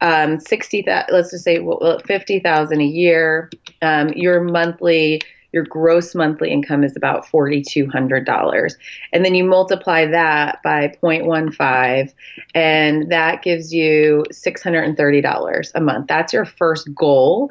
um, 0.02 0.40
60, 0.40 0.84
let's 1.10 1.30
just 1.30 1.42
say 1.42 1.58
well, 1.58 2.00
50,000 2.04 2.80
a 2.82 2.84
year, 2.84 3.50
um, 3.80 4.10
your 4.10 4.42
monthly, 4.42 5.22
your 5.52 5.64
gross 5.64 6.14
monthly 6.14 6.50
income 6.50 6.84
is 6.84 6.94
about 6.94 7.24
$4,200. 7.24 8.74
And 9.14 9.24
then 9.24 9.34
you 9.34 9.44
multiply 9.44 10.04
that 10.04 10.62
by 10.62 10.94
0.15, 11.02 12.12
and 12.54 13.10
that 13.10 13.42
gives 13.42 13.72
you 13.72 14.26
$630 14.30 15.70
a 15.74 15.80
month. 15.80 16.08
That's 16.08 16.34
your 16.34 16.44
first 16.44 16.94
goal 16.94 17.50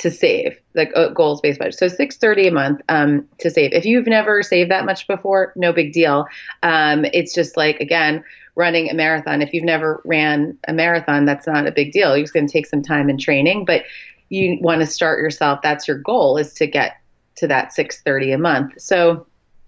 to 0.00 0.10
save, 0.10 0.58
like 0.74 0.92
goals 1.14 1.40
based 1.40 1.58
budget. 1.58 1.78
So 1.78 1.88
six 1.88 2.16
thirty 2.16 2.48
a 2.48 2.52
month 2.52 2.80
um, 2.88 3.26
to 3.38 3.50
save. 3.50 3.72
If 3.72 3.84
you've 3.84 4.06
never 4.06 4.42
saved 4.42 4.70
that 4.70 4.84
much 4.84 5.06
before, 5.06 5.52
no 5.56 5.72
big 5.72 5.92
deal. 5.92 6.26
Um, 6.62 7.04
it's 7.04 7.34
just 7.34 7.56
like 7.56 7.80
again 7.80 8.24
running 8.56 8.90
a 8.90 8.94
marathon. 8.94 9.42
If 9.42 9.54
you've 9.54 9.64
never 9.64 10.02
ran 10.04 10.58
a 10.66 10.72
marathon, 10.72 11.24
that's 11.24 11.46
not 11.46 11.66
a 11.66 11.72
big 11.72 11.92
deal. 11.92 12.16
You're 12.16 12.26
going 12.32 12.46
to 12.46 12.52
take 12.52 12.66
some 12.66 12.82
time 12.82 13.08
and 13.08 13.20
training, 13.20 13.64
but 13.64 13.84
you 14.28 14.58
want 14.60 14.80
to 14.80 14.86
start 14.86 15.20
yourself. 15.20 15.60
That's 15.62 15.86
your 15.86 15.98
goal 15.98 16.36
is 16.36 16.52
to 16.54 16.66
get 16.66 16.96
to 17.36 17.46
that 17.48 17.72
six 17.72 18.02
thirty 18.02 18.32
a 18.32 18.38
month. 18.38 18.80
So 18.80 19.26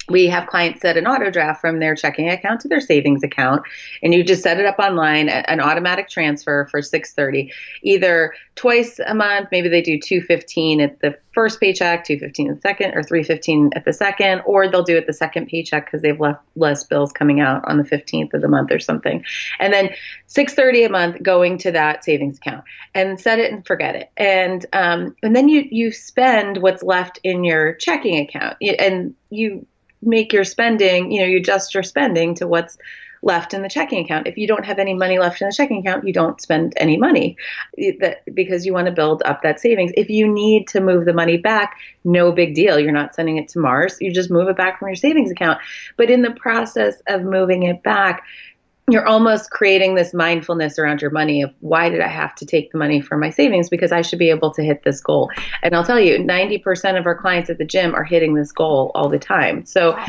we 0.09 0.27
have 0.27 0.47
clients 0.47 0.81
set 0.81 0.97
an 0.97 1.07
auto 1.07 1.31
draft 1.31 1.61
from 1.61 1.79
their 1.79 1.95
checking 1.95 2.29
account 2.29 2.61
to 2.61 2.69
their 2.69 2.81
savings 2.81 3.23
account 3.23 3.63
and 4.03 4.15
you 4.15 4.25
just 4.25 4.43
set 4.43 4.59
it 4.59 4.67
up 4.67 4.79
online 4.79 5.29
an 5.29 5.61
automatic 5.61 6.09
transfer 6.09 6.67
for 6.71 6.83
630 6.83 7.53
either 7.83 8.35
twice 8.57 8.99
a 9.07 9.15
month 9.15 9.49
maybe 9.53 9.69
they 9.69 9.83
do 9.83 9.99
215 9.99 10.81
at 10.81 11.01
the 11.01 11.17
first 11.33 11.61
paycheck 11.61 12.05
215 12.05 12.51
at 12.51 12.55
the 12.57 12.61
second 12.61 12.95
or 12.95 13.03
315 13.03 13.71
at 13.75 13.85
the 13.85 13.93
second 13.93 14.43
or 14.45 14.69
they'll 14.69 14.83
do 14.83 14.97
it 14.97 15.07
the 15.07 15.13
second 15.13 15.47
paycheck 15.47 15.87
because 15.87 16.03
they've 16.03 16.21
left 16.21 16.43
less 16.57 16.85
bills 16.85 17.13
coming 17.13 17.41
out 17.41 17.63
on 17.67 17.79
the 17.79 17.85
15th 17.85 18.35
of 18.35 18.43
the 18.43 18.49
month 18.49 18.71
or 18.71 18.79
something. 18.79 19.25
And 19.59 19.73
then 19.73 19.91
630 20.27 20.85
a 20.85 20.89
month 20.91 21.23
going 21.23 21.59
to 21.59 21.73
that 21.73 22.05
savings 22.05 22.39
account 22.39 22.65
and 22.95 23.21
set 23.21 23.39
it 23.39 23.53
and 23.53 23.67
forget 23.67 23.97
it. 23.97 24.11
And 24.17 24.67
um, 24.73 25.17
and 25.23 25.35
then 25.35 25.49
you 25.49 25.67
you 25.71 25.93
spend 25.93 26.59
what's 26.59 26.83
left 26.83 27.19
in 27.23 27.45
your 27.45 27.75
checking 27.75 28.19
account 28.19 28.57
and 28.61 29.15
you 29.31 29.67
make 30.03 30.33
your 30.33 30.45
spending, 30.45 31.11
you 31.11 31.21
know, 31.21 31.27
you 31.27 31.39
adjust 31.39 31.75
your 31.75 31.83
spending 31.83 32.35
to 32.37 32.47
what's 32.47 32.77
left 33.23 33.55
in 33.55 33.63
the 33.63 33.69
checking 33.69 34.05
account. 34.05 34.27
If 34.27 34.37
you 34.37 34.49
don't 34.49 34.65
have 34.65 34.81
any 34.81 34.95
money 34.95 35.19
left 35.19 35.41
in 35.41 35.49
the 35.49 35.55
checking 35.55 35.79
account, 35.79 36.07
you 36.07 36.13
don't 36.13 36.41
spend 36.41 36.75
any 36.77 36.97
money 36.97 37.37
because 38.35 38.67
you 38.67 38.73
want 38.73 38.87
to 38.87 38.93
build 38.93 39.23
up 39.25 39.43
that 39.43 39.61
savings. 39.61 39.93
If 39.97 40.11
you 40.11 40.27
need 40.27 40.67
to 40.69 40.81
move 40.81 41.05
the 41.05 41.13
money 41.13 41.37
back, 41.37 41.77
no 42.05 42.33
big 42.33 42.55
deal. 42.55 42.81
You're 42.81 42.91
not 42.91 43.15
sending 43.15 43.39
it 43.39 43.49
to 43.51 43.61
Mars. 43.61 43.97
You 44.01 44.13
just 44.13 44.31
move 44.31 44.49
it 44.49 44.57
back 44.57 44.79
from 44.79 44.89
your 44.89 44.97
savings 44.97 45.31
account. 45.31 45.61
But 45.97 46.11
in 46.11 46.23
the 46.23 46.33
process 46.33 47.01
of 47.07 47.23
moving 47.23 47.63
it 47.63 47.83
back, 47.85 48.25
you're 48.91 49.07
almost 49.07 49.51
creating 49.51 49.95
this 49.95 50.13
mindfulness 50.13 50.79
around 50.79 51.01
your 51.01 51.11
money 51.11 51.43
of 51.43 51.53
why 51.61 51.89
did 51.89 52.01
I 52.01 52.09
have 52.09 52.35
to 52.37 52.47
take 52.47 52.73
the 52.73 52.79
money 52.79 53.01
from 53.01 53.21
my 53.21 53.31
savings 53.31 53.69
because 53.69 53.93
I 53.93 54.03
should 54.03 54.19
be 54.19 54.31
able 54.31 54.53
to 54.55 54.63
hit 54.63 54.83
this 54.83 55.01
goal. 55.01 55.31
And 55.63 55.75
I'll 55.75 55.85
tell 55.85 56.01
you, 56.01 56.19
90% 56.19 56.99
of 56.99 57.07
our 57.07 57.15
clients 57.15 57.49
at 57.49 57.59
the 57.59 57.65
gym 57.65 57.95
are 57.95 58.05
hitting 58.05 58.35
this 58.35 58.51
goal 58.51 58.91
all 58.95 59.09
the 59.09 59.21
time. 59.21 59.65
So, 59.67 59.93
wow. 59.93 60.07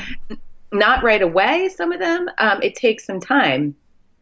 not 0.71 1.03
right 1.03 1.21
away, 1.21 1.69
some 1.69 1.91
of 1.91 1.99
them, 1.99 2.29
um, 2.39 2.61
it 2.63 2.75
takes 2.75 3.05
some 3.05 3.19
time. 3.19 3.75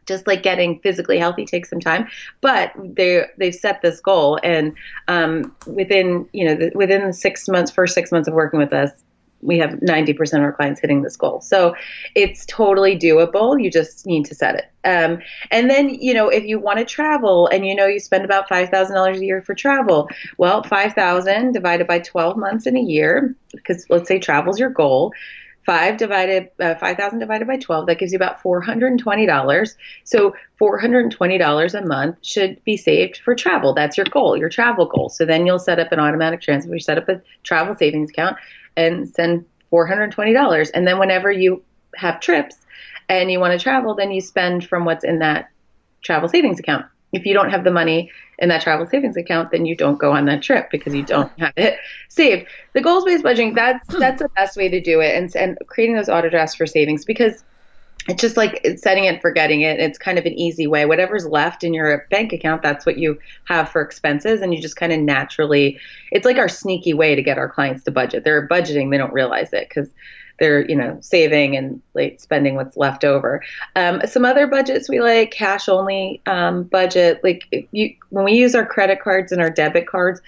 Just 0.08 0.28
like 0.28 0.44
getting 0.44 0.80
physically 0.80 1.20
healthy 1.20 1.46
takes 1.46 1.70
some 1.70 1.80
time, 1.80 2.08
but 2.42 2.74
they 2.76 3.24
they've 3.38 3.54
set 3.54 3.84
this 3.84 4.02
goal, 4.02 4.40
and 4.44 4.76
um, 5.08 5.56
within 5.68 6.28
you 6.34 6.44
know 6.44 6.56
the, 6.56 6.72
within 6.74 7.06
the 7.06 7.14
six 7.14 7.48
months, 7.48 7.70
first 7.70 7.94
six 7.94 8.12
months 8.12 8.28
of 8.28 8.34
working 8.34 8.60
with 8.60 8.74
us, 8.74 8.90
we 9.42 9.58
have 9.58 9.72
90% 9.72 10.34
of 10.34 10.44
our 10.44 10.54
clients 10.54 10.82
hitting 10.82 11.02
this 11.02 11.16
goal. 11.16 11.42
So 11.42 11.76
it's 12.16 12.46
totally 12.46 12.98
doable. 12.98 13.62
You 13.62 13.72
just 13.72 14.06
need 14.06 14.26
to 14.26 14.36
set 14.36 14.56
it. 14.56 14.72
Um, 14.84 15.20
and 15.52 15.70
then, 15.70 15.90
you 15.90 16.14
know, 16.14 16.30
if 16.30 16.44
you 16.44 16.60
want 16.60 16.80
to 16.80 16.86
travel 16.86 17.48
and 17.48 17.66
you 17.66 17.76
know 17.76 17.86
you 17.86 18.00
spend 18.00 18.26
about 18.26 18.50
$5,000 18.50 19.18
a 19.18 19.26
year 19.26 19.42
for 19.42 19.54
travel, 19.54 20.10
well, 20.38 20.64
5,000 20.64 21.52
divided 21.52 21.88
by 21.88 22.00
12 22.00 22.38
months 22.38 22.66
in 22.66 22.78
a 22.78 22.82
year, 22.82 23.36
because 23.54 23.86
let's 23.90 24.08
say 24.08 24.20
travel's 24.20 24.60
your 24.60 24.70
goal. 24.70 25.14
Five 25.64 25.98
divided, 25.98 26.50
uh, 26.60 26.74
5,000 26.74 27.20
divided 27.20 27.48
by 27.48 27.58
12, 27.58 27.86
that 27.86 28.00
gives 28.00 28.12
you 28.12 28.16
about 28.16 28.42
$420. 28.42 29.76
So 30.04 30.34
$420 30.60 31.74
a 31.74 31.86
month 31.86 32.18
should 32.24 32.64
be 32.64 32.78
saved 32.78 33.20
for 33.24 33.36
travel. 33.36 33.76
That's 33.76 33.96
your 33.96 34.08
goal, 34.08 34.36
your 34.36 34.50
travel 34.50 34.88
goal. 34.88 35.10
So 35.10 35.24
then 35.24 35.46
you'll 35.46 35.60
set 35.60 35.78
up 35.78 35.92
an 35.92 36.00
automatic 36.00 36.42
transfer, 36.42 36.74
you 36.74 36.80
set 36.80 36.98
up 36.98 37.08
a 37.10 37.22
travel 37.44 37.76
savings 37.76 38.10
account 38.10 38.38
and 38.76 39.08
send 39.08 39.46
$420. 39.72 40.72
And 40.74 40.88
then 40.88 41.00
whenever 41.00 41.32
you 41.32 41.64
have 41.96 42.20
trips 42.20 42.56
and 43.10 43.32
you 43.32 43.40
want 43.40 43.58
to 43.58 43.64
travel, 43.64 43.96
then 43.96 44.12
you 44.12 44.22
spend 44.22 44.68
from 44.68 44.86
what's 44.86 45.04
in 45.04 45.20
that 45.20 45.50
travel 46.02 46.30
savings 46.30 46.60
account. 46.60 46.86
If 47.14 47.26
you 47.26 47.34
don't 47.34 47.50
have 47.50 47.64
the 47.64 47.72
money 47.72 48.10
in 48.40 48.50
that 48.50 48.62
travel 48.62 48.86
savings 48.86 49.18
account, 49.18 49.52
then 49.52 49.66
you 49.66 49.76
don't 49.76 50.00
go 50.00 50.14
on 50.14 50.26
that 50.26 50.42
trip 50.42 50.70
because 50.72 50.96
you 50.96 51.04
don't 51.04 51.32
have 51.40 51.54
it 51.58 51.78
saved. 52.08 52.48
The 52.74 52.82
goals 52.82 53.04
based 53.04 53.24
budgeting, 53.24 53.54
that's 53.54 53.86
that's 53.98 54.22
the 54.22 54.30
best 54.30 54.56
way 54.56 54.70
to 54.70 54.80
do 54.80 55.02
it 55.02 55.16
and 55.16 55.36
and 55.36 55.58
creating 55.68 55.96
those 55.96 56.08
auto 56.08 56.30
drafts 56.30 56.56
for 56.56 56.66
savings 56.66 57.04
because 57.04 57.44
it's 58.08 58.22
just 58.22 58.38
like 58.38 58.66
setting 58.78 59.06
it 59.06 59.22
forgetting 59.22 59.62
it. 59.62 59.80
It's 59.80 59.98
kind 59.98 60.18
of 60.18 60.26
an 60.26 60.34
easy 60.34 60.68
way. 60.68 60.86
Whatever's 60.86 61.26
left 61.26 61.64
in 61.64 61.74
your 61.74 62.08
bank 62.10 62.34
account 62.34 62.62
that's 62.62 62.86
what 62.86 62.98
you 62.98 63.20
have 63.46 63.70
for 63.70 63.82
expenses 63.82 64.42
and 64.42 64.54
you 64.54 64.62
just 64.62 64.76
kind 64.76 64.92
of 64.92 65.00
naturally 65.00 65.80
it's 66.12 66.26
like 66.26 66.38
our 66.38 66.50
sneaky 66.50 66.94
way 66.94 67.16
to 67.16 67.22
get 67.22 67.38
our 67.38 67.50
clients 67.50 67.84
to 67.84 67.92
budget. 67.92 68.24
They're 68.24 68.48
budgeting 68.48 68.90
they 68.92 68.98
don't 68.98 69.14
realize 69.14 69.54
it 69.54 69.70
because 69.70 69.90
they're 70.40 70.68
you 70.68 70.76
know 70.76 70.98
saving 71.02 71.56
and 71.56 71.80
like 71.94 72.20
spending 72.20 72.56
what's 72.56 72.76
left 72.76 73.04
over. 73.04 73.44
Um, 73.76 74.02
some 74.08 74.26
other 74.26 74.48
budgets 74.48 74.90
we 74.90 75.00
like 75.00 75.32
cash 75.32 75.70
only 75.70 76.22
um, 76.26 76.64
budget 76.64 77.24
like 77.24 77.68
you 77.72 77.96
when 78.10 78.26
we 78.26 78.34
use 78.34 78.56
our 78.56 78.66
credit 78.66 79.00
cards 79.02 79.32
and 79.32 79.40
our 79.40 79.52
debit 79.52 79.88
cards 79.88 80.20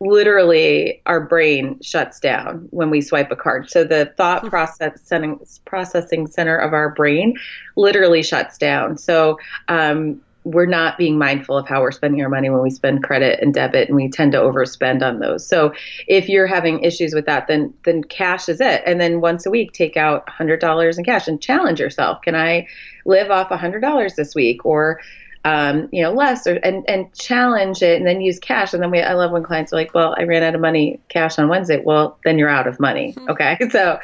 literally 0.00 1.02
our 1.06 1.20
brain 1.20 1.78
shuts 1.82 2.20
down 2.20 2.68
when 2.70 2.90
we 2.90 3.00
swipe 3.00 3.30
a 3.30 3.36
card. 3.36 3.68
So 3.68 3.84
the 3.84 4.12
thought 4.16 4.42
hmm. 4.42 4.48
processing 4.48 5.40
processing 5.64 6.26
center 6.26 6.56
of 6.56 6.72
our 6.72 6.90
brain 6.90 7.34
literally 7.76 8.22
shuts 8.22 8.58
down. 8.58 8.96
So 8.96 9.38
um, 9.68 10.20
we're 10.44 10.66
not 10.66 10.96
being 10.96 11.18
mindful 11.18 11.58
of 11.58 11.68
how 11.68 11.82
we're 11.82 11.92
spending 11.92 12.22
our 12.22 12.28
money 12.28 12.48
when 12.48 12.62
we 12.62 12.70
spend 12.70 13.02
credit 13.02 13.38
and 13.42 13.52
debit 13.52 13.88
and 13.88 13.96
we 13.96 14.08
tend 14.08 14.32
to 14.32 14.38
overspend 14.38 15.02
on 15.02 15.18
those. 15.18 15.46
So 15.46 15.74
if 16.06 16.28
you're 16.28 16.46
having 16.46 16.82
issues 16.82 17.12
with 17.12 17.26
that 17.26 17.48
then 17.48 17.74
then 17.84 18.04
cash 18.04 18.48
is 18.48 18.60
it. 18.60 18.82
And 18.86 19.00
then 19.00 19.20
once 19.20 19.44
a 19.44 19.50
week 19.50 19.72
take 19.72 19.96
out 19.96 20.26
$100 20.26 20.98
in 20.98 21.04
cash 21.04 21.28
and 21.28 21.40
challenge 21.40 21.80
yourself. 21.80 22.22
Can 22.22 22.34
I 22.34 22.66
live 23.04 23.30
off 23.30 23.50
$100 23.50 24.14
this 24.14 24.34
week 24.34 24.64
or 24.64 25.00
um, 25.44 25.88
you 25.92 26.02
know, 26.02 26.12
less 26.12 26.46
or 26.46 26.54
and 26.54 26.84
and 26.88 27.12
challenge 27.14 27.82
it 27.82 27.96
and 27.96 28.06
then 28.06 28.20
use 28.20 28.38
cash. 28.38 28.74
And 28.74 28.82
then 28.82 28.90
we 28.90 29.00
I 29.00 29.14
love 29.14 29.30
when 29.30 29.42
clients 29.42 29.72
are 29.72 29.76
like, 29.76 29.94
Well, 29.94 30.14
I 30.18 30.24
ran 30.24 30.42
out 30.42 30.54
of 30.54 30.60
money 30.60 31.00
cash 31.08 31.38
on 31.38 31.48
Wednesday. 31.48 31.82
Well, 31.84 32.18
then 32.24 32.38
you're 32.38 32.48
out 32.48 32.66
of 32.66 32.80
money. 32.80 33.14
Mm-hmm. 33.14 33.30
Okay. 33.30 33.58
So 33.70 33.98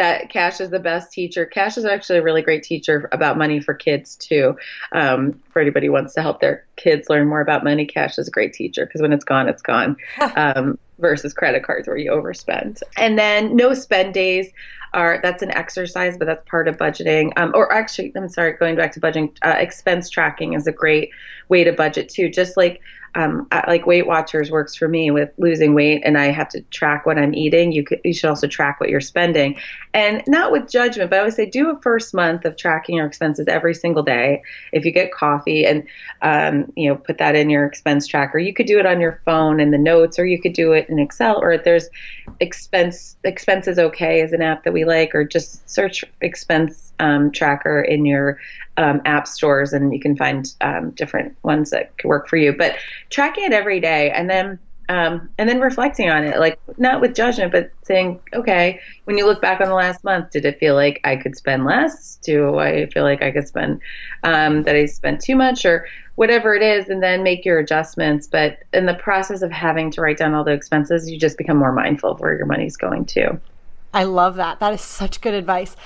that 0.00 0.30
cash 0.30 0.62
is 0.62 0.70
the 0.70 0.78
best 0.78 1.12
teacher. 1.12 1.44
Cash 1.44 1.76
is 1.76 1.84
actually 1.84 2.20
a 2.20 2.22
really 2.22 2.40
great 2.40 2.62
teacher 2.62 3.06
about 3.12 3.36
money 3.36 3.60
for 3.60 3.74
kids 3.74 4.16
too. 4.16 4.56
Um, 4.92 5.38
for 5.50 5.60
anybody 5.60 5.88
who 5.88 5.92
wants 5.92 6.14
to 6.14 6.22
help 6.22 6.40
their 6.40 6.64
kids 6.76 7.10
learn 7.10 7.28
more 7.28 7.42
about 7.42 7.64
money, 7.64 7.84
cash 7.84 8.18
is 8.18 8.26
a 8.26 8.30
great 8.30 8.54
teacher 8.54 8.86
because 8.86 9.02
when 9.02 9.12
it's 9.12 9.24
gone, 9.24 9.46
it's 9.46 9.60
gone. 9.60 9.96
um, 10.36 10.78
versus 10.98 11.34
credit 11.34 11.64
cards 11.64 11.86
where 11.86 11.98
you 11.98 12.10
overspend. 12.10 12.82
And 12.96 13.18
then 13.18 13.56
no 13.56 13.74
spend 13.74 14.14
days 14.14 14.48
are 14.94 15.20
that's 15.22 15.42
an 15.42 15.50
exercise, 15.50 16.16
but 16.16 16.24
that's 16.24 16.48
part 16.48 16.66
of 16.66 16.78
budgeting. 16.78 17.32
Um, 17.36 17.52
or 17.54 17.70
actually, 17.70 18.10
I'm 18.16 18.28
sorry, 18.28 18.54
going 18.54 18.76
back 18.76 18.92
to 18.92 19.00
budgeting, 19.00 19.36
uh, 19.42 19.56
expense 19.58 20.08
tracking 20.08 20.54
is 20.54 20.66
a 20.66 20.72
great 20.72 21.10
way 21.48 21.62
to 21.64 21.72
budget 21.72 22.08
too. 22.08 22.30
Just 22.30 22.56
like 22.56 22.80
um, 23.14 23.46
like 23.66 23.86
Weight 23.86 24.06
Watchers 24.06 24.50
works 24.50 24.74
for 24.74 24.88
me 24.88 25.10
with 25.10 25.30
losing 25.38 25.74
weight, 25.74 26.02
and 26.04 26.16
I 26.16 26.26
have 26.26 26.48
to 26.50 26.60
track 26.62 27.06
what 27.06 27.18
I'm 27.18 27.34
eating. 27.34 27.72
You 27.72 27.84
could, 27.84 28.00
you 28.04 28.14
should 28.14 28.28
also 28.28 28.46
track 28.46 28.80
what 28.80 28.88
you're 28.88 29.00
spending, 29.00 29.56
and 29.92 30.22
not 30.26 30.52
with 30.52 30.70
judgment, 30.70 31.10
but 31.10 31.20
I 31.20 31.24
would 31.24 31.34
say 31.34 31.46
do 31.46 31.70
a 31.70 31.80
first 31.80 32.14
month 32.14 32.44
of 32.44 32.56
tracking 32.56 32.96
your 32.96 33.06
expenses 33.06 33.46
every 33.48 33.74
single 33.74 34.02
day. 34.02 34.42
If 34.72 34.84
you 34.84 34.92
get 34.92 35.12
coffee, 35.12 35.66
and 35.66 35.86
um, 36.22 36.72
you 36.76 36.88
know, 36.88 36.96
put 36.96 37.18
that 37.18 37.34
in 37.34 37.50
your 37.50 37.66
expense 37.66 38.06
tracker. 38.06 38.38
You 38.38 38.54
could 38.54 38.66
do 38.66 38.78
it 38.78 38.86
on 38.86 39.00
your 39.00 39.20
phone 39.24 39.60
in 39.60 39.70
the 39.70 39.78
notes, 39.78 40.18
or 40.18 40.26
you 40.26 40.40
could 40.40 40.52
do 40.52 40.72
it 40.72 40.88
in 40.88 40.98
Excel, 40.98 41.40
or 41.40 41.58
there's 41.58 41.88
expense 42.40 43.16
expenses 43.24 43.78
okay 43.78 44.20
is 44.20 44.32
an 44.32 44.42
app 44.42 44.64
that 44.64 44.72
we 44.72 44.84
like, 44.84 45.14
or 45.14 45.24
just 45.24 45.68
search 45.68 46.04
expense 46.20 46.89
um, 47.00 47.32
tracker 47.32 47.80
in 47.80 48.04
your 48.04 48.38
um, 48.76 49.00
app 49.04 49.26
stores, 49.26 49.72
and 49.72 49.92
you 49.92 49.98
can 50.00 50.16
find 50.16 50.54
um, 50.60 50.90
different 50.90 51.36
ones 51.42 51.70
that 51.70 51.96
could 51.98 52.08
work 52.08 52.28
for 52.28 52.36
you. 52.36 52.52
But 52.52 52.76
tracking 53.08 53.44
it 53.44 53.52
every 53.52 53.80
day, 53.80 54.10
and 54.10 54.30
then 54.30 54.58
um, 54.90 55.28
and 55.38 55.48
then 55.48 55.60
reflecting 55.60 56.10
on 56.10 56.24
it, 56.24 56.40
like 56.40 56.58
not 56.76 57.00
with 57.00 57.14
judgment, 57.14 57.52
but 57.52 57.70
saying, 57.84 58.18
okay, 58.34 58.80
when 59.04 59.16
you 59.16 59.24
look 59.24 59.40
back 59.40 59.60
on 59.60 59.68
the 59.68 59.74
last 59.74 60.02
month, 60.02 60.32
did 60.32 60.44
it 60.44 60.58
feel 60.58 60.74
like 60.74 61.00
I 61.04 61.14
could 61.14 61.36
spend 61.36 61.64
less? 61.64 62.18
Do 62.24 62.58
I 62.58 62.86
feel 62.86 63.04
like 63.04 63.22
I 63.22 63.30
could 63.30 63.46
spend 63.46 63.80
um, 64.24 64.64
that 64.64 64.74
I 64.74 64.86
spent 64.86 65.20
too 65.20 65.36
much, 65.36 65.64
or 65.64 65.86
whatever 66.16 66.56
it 66.56 66.62
is, 66.62 66.88
and 66.88 67.00
then 67.00 67.22
make 67.22 67.44
your 67.44 67.60
adjustments. 67.60 68.26
But 68.26 68.58
in 68.72 68.86
the 68.86 68.94
process 68.94 69.42
of 69.42 69.52
having 69.52 69.92
to 69.92 70.00
write 70.00 70.18
down 70.18 70.34
all 70.34 70.42
the 70.42 70.52
expenses, 70.52 71.08
you 71.08 71.20
just 71.20 71.38
become 71.38 71.56
more 71.56 71.72
mindful 71.72 72.10
of 72.10 72.18
where 72.18 72.36
your 72.36 72.46
money's 72.46 72.76
going 72.76 73.04
to. 73.06 73.40
I 73.92 74.04
love 74.04 74.36
that. 74.36 74.60
That 74.60 74.72
is 74.72 74.80
such 74.80 75.20
good 75.20 75.34
advice. 75.34 75.76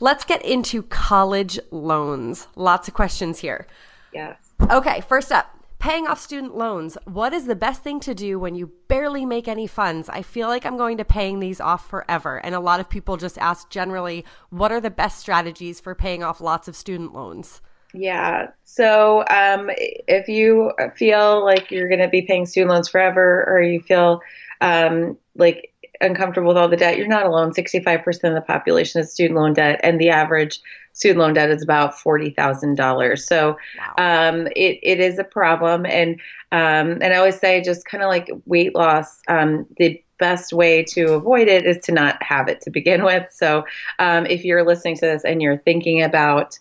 Let's 0.00 0.24
get 0.24 0.44
into 0.44 0.82
college 0.84 1.58
loans. 1.70 2.46
Lots 2.54 2.86
of 2.86 2.94
questions 2.94 3.40
here. 3.40 3.66
Yes. 4.12 4.36
Okay, 4.70 5.00
first 5.00 5.32
up, 5.32 5.56
paying 5.80 6.06
off 6.06 6.20
student 6.20 6.56
loans. 6.56 6.96
What 7.04 7.32
is 7.32 7.46
the 7.46 7.56
best 7.56 7.82
thing 7.82 7.98
to 8.00 8.14
do 8.14 8.38
when 8.38 8.54
you 8.54 8.70
barely 8.88 9.24
make 9.24 9.48
any 9.48 9.66
funds? 9.66 10.08
I 10.08 10.22
feel 10.22 10.48
like 10.48 10.64
I'm 10.64 10.76
going 10.76 10.98
to 10.98 11.04
paying 11.04 11.40
these 11.40 11.60
off 11.60 11.88
forever. 11.88 12.36
And 12.38 12.54
a 12.54 12.60
lot 12.60 12.78
of 12.78 12.88
people 12.88 13.16
just 13.16 13.38
ask 13.38 13.70
generally, 13.70 14.24
what 14.50 14.70
are 14.70 14.80
the 14.80 14.90
best 14.90 15.18
strategies 15.18 15.80
for 15.80 15.94
paying 15.94 16.22
off 16.22 16.40
lots 16.40 16.68
of 16.68 16.76
student 16.76 17.12
loans? 17.12 17.60
Yeah. 17.92 18.48
So 18.64 19.24
um, 19.30 19.70
if 19.76 20.28
you 20.28 20.72
feel 20.94 21.44
like 21.44 21.70
you're 21.70 21.88
going 21.88 22.00
to 22.00 22.08
be 22.08 22.22
paying 22.22 22.46
student 22.46 22.70
loans 22.70 22.88
forever, 22.88 23.44
or 23.48 23.62
you 23.62 23.80
feel 23.80 24.20
um, 24.60 25.16
like 25.34 25.72
uncomfortable 26.00 26.48
with 26.48 26.56
all 26.56 26.68
the 26.68 26.76
debt, 26.76 26.96
you're 26.96 27.06
not 27.06 27.26
alone. 27.26 27.52
65% 27.52 28.06
of 28.24 28.34
the 28.34 28.40
population 28.40 29.00
has 29.00 29.12
student 29.12 29.38
loan 29.38 29.52
debt, 29.52 29.80
and 29.82 30.00
the 30.00 30.10
average 30.10 30.60
student 30.92 31.20
loan 31.20 31.34
debt 31.34 31.50
is 31.50 31.62
about 31.62 31.94
$40,000. 31.94 33.18
So 33.18 33.56
wow. 33.78 34.28
um, 34.30 34.46
it, 34.56 34.80
it 34.82 35.00
is 35.00 35.18
a 35.18 35.24
problem. 35.24 35.86
And, 35.86 36.20
um, 36.50 36.98
and 37.00 37.12
I 37.12 37.16
always 37.16 37.38
say, 37.38 37.62
just 37.62 37.84
kind 37.84 38.02
of 38.02 38.08
like 38.08 38.30
weight 38.46 38.74
loss, 38.74 39.20
um, 39.28 39.66
the 39.76 40.02
best 40.18 40.52
way 40.52 40.82
to 40.82 41.12
avoid 41.12 41.48
it 41.48 41.64
is 41.64 41.78
to 41.84 41.92
not 41.92 42.20
have 42.22 42.48
it 42.48 42.60
to 42.62 42.70
begin 42.70 43.04
with. 43.04 43.26
So 43.30 43.64
um, 43.98 44.26
if 44.26 44.44
you're 44.44 44.66
listening 44.66 44.96
to 44.96 45.02
this 45.02 45.24
and 45.24 45.40
you're 45.40 45.58
thinking 45.58 46.02
about 46.02 46.58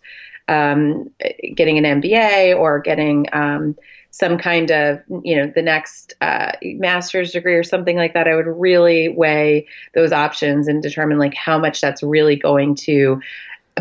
um, 0.47 1.09
getting 1.55 1.83
an 1.83 2.01
MBA 2.01 2.57
or 2.57 2.79
getting 2.79 3.25
um, 3.33 3.75
some 4.19 4.37
kind 4.39 4.71
of, 4.71 4.99
you 5.23 5.35
know, 5.35 5.51
the 5.53 5.61
next 5.61 6.15
uh, 6.21 6.53
master's 6.63 7.31
degree 7.31 7.53
or 7.53 7.63
something 7.63 7.97
like 7.97 8.15
that, 8.15 8.27
I 8.27 8.35
would 8.35 8.47
really 8.47 9.09
weigh 9.09 9.67
those 9.93 10.11
options 10.11 10.67
and 10.67 10.81
determine 10.81 11.19
like 11.19 11.35
how 11.35 11.59
much 11.59 11.81
that's 11.81 12.01
really 12.01 12.35
going 12.35 12.73
to 12.75 13.21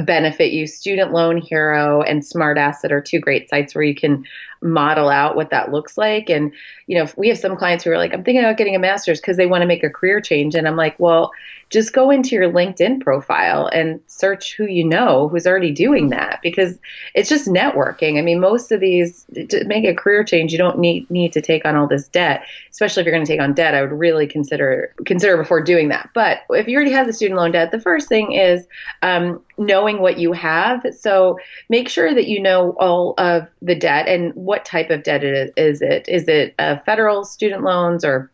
benefit 0.05 0.53
you. 0.53 0.66
Student 0.66 1.12
Loan 1.12 1.38
Hero 1.38 2.03
and 2.03 2.22
Smart 2.22 2.59
Asset 2.59 2.92
are 2.92 3.01
two 3.01 3.18
great 3.18 3.49
sites 3.49 3.75
where 3.75 3.85
you 3.85 3.94
can 3.94 4.25
model 4.62 5.09
out 5.09 5.37
what 5.37 5.51
that 5.51 5.73
looks 5.73 5.97
like. 5.99 6.31
And, 6.31 6.53
you 6.87 6.99
know, 6.99 7.11
we 7.16 7.29
have 7.29 7.38
some 7.38 7.57
clients 7.57 7.85
who 7.85 7.90
are 7.90 7.99
like, 7.99 8.12
I'm 8.12 8.25
thinking 8.25 8.42
about 8.42 8.57
getting 8.57 8.77
a 8.77 8.79
master's 8.79 9.21
because 9.21 9.37
they 9.37 9.47
want 9.47 9.62
to 9.62 9.66
make 9.66 9.85
a 9.85 9.90
career 9.90 10.21
change. 10.21 10.55
And 10.55 10.66
I'm 10.66 10.77
like, 10.77 10.99
well, 10.99 11.33
just 11.69 11.92
go 11.92 12.11
into 12.11 12.37
your 12.37 12.51
LinkedIn 12.51 13.01
profile 13.01 13.66
and 13.66 14.01
search 14.07 14.55
who 14.55 14.66
you 14.66 14.85
know 14.85 15.29
who's 15.29 15.49
already 15.49 15.73
doing 15.73 16.11
that 16.11 16.38
because 16.40 16.79
it's 17.14 17.29
just 17.29 17.49
networking. 17.49 18.19
I 18.19 18.23
mean, 18.23 18.38
most 18.38 18.71
of 18.71 18.79
these 18.79 19.27
to 19.35 19.64
make 19.64 19.85
a 19.85 19.95
career 19.95 20.23
change, 20.23 20.53
you 20.53 20.59
don't 20.59 20.79
need 20.79 21.11
need 21.11 21.33
to 21.33 21.40
take 21.40 21.64
on 21.64 21.75
all 21.75 21.88
this 21.88 22.07
debt, 22.09 22.45
especially 22.71 23.01
if 23.01 23.07
you're 23.07 23.14
going 23.14 23.27
to 23.27 23.33
take 23.33 23.40
on 23.40 23.53
debt. 23.53 23.75
I 23.75 23.83
would 23.83 23.90
really 23.90 24.29
consider 24.29 24.95
consider 25.07 25.37
before 25.37 25.61
doing 25.61 25.88
that. 25.88 26.11
But 26.14 26.42
if 26.51 26.69
you 26.69 26.77
already 26.77 26.92
have 26.92 27.09
the 27.09 27.12
student 27.12 27.38
loan 27.38 27.51
debt, 27.51 27.73
the 27.73 27.81
first 27.81 28.09
thing 28.09 28.33
is 28.33 28.69
um, 29.03 29.42
knowing 29.59 30.01
what 30.01 30.19
you 30.19 30.33
have. 30.33 30.87
So 30.97 31.38
make 31.69 31.88
sure 31.88 32.14
that 32.14 32.29
you 32.29 32.40
know 32.40 32.77
all 32.79 33.14
of 33.19 33.49
the 33.61 33.75
debt 33.75 34.07
and 34.07 34.33
what 34.46 34.64
type 34.64 34.90
of 34.90 35.02
debt 35.02 35.24
is. 35.24 35.50
Is 35.56 35.82
it 35.82 36.09
is 36.09 36.28
it 36.28 36.54
uh, 36.59 36.76
federal 36.87 37.24
student 37.24 37.62
loans 37.62 38.04
or 38.04 38.30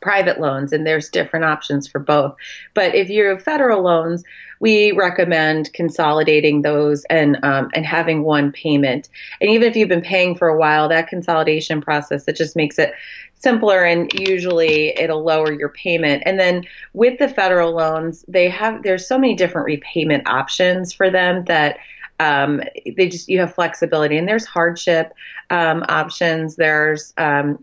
private 0.00 0.38
loans, 0.38 0.72
and 0.72 0.86
there's 0.86 1.08
different 1.08 1.44
options 1.44 1.88
for 1.88 1.98
both. 1.98 2.36
But 2.74 2.94
if 2.94 3.08
you're 3.08 3.38
federal 3.38 3.82
loans, 3.82 4.22
we 4.60 4.92
recommend 4.92 5.72
consolidating 5.72 6.62
those 6.62 7.04
and 7.06 7.38
um, 7.42 7.70
and 7.74 7.84
having 7.84 8.22
one 8.22 8.52
payment. 8.52 9.08
And 9.40 9.50
even 9.50 9.68
if 9.68 9.76
you've 9.76 9.88
been 9.88 10.02
paying 10.02 10.36
for 10.36 10.48
a 10.48 10.58
while, 10.58 10.88
that 10.88 11.08
consolidation 11.08 11.80
process 11.80 12.26
it 12.28 12.36
just 12.36 12.56
makes 12.56 12.78
it 12.78 12.92
simpler 13.34 13.84
and 13.84 14.10
usually 14.14 14.98
it'll 14.98 15.22
lower 15.22 15.52
your 15.52 15.68
payment. 15.68 16.22
And 16.24 16.40
then 16.40 16.64
with 16.94 17.18
the 17.18 17.28
federal 17.28 17.72
loans, 17.74 18.24
they 18.26 18.48
have 18.48 18.82
there's 18.82 19.06
so 19.06 19.18
many 19.18 19.34
different 19.34 19.66
repayment 19.66 20.26
options 20.26 20.92
for 20.92 21.10
them 21.10 21.44
that 21.44 21.78
um, 22.20 22.62
they 22.96 23.08
just 23.08 23.28
you 23.28 23.40
have 23.40 23.54
flexibility 23.54 24.16
and 24.16 24.28
there's 24.28 24.46
hardship 24.46 25.12
um, 25.50 25.84
options. 25.88 26.56
There's 26.56 27.12
um, 27.18 27.62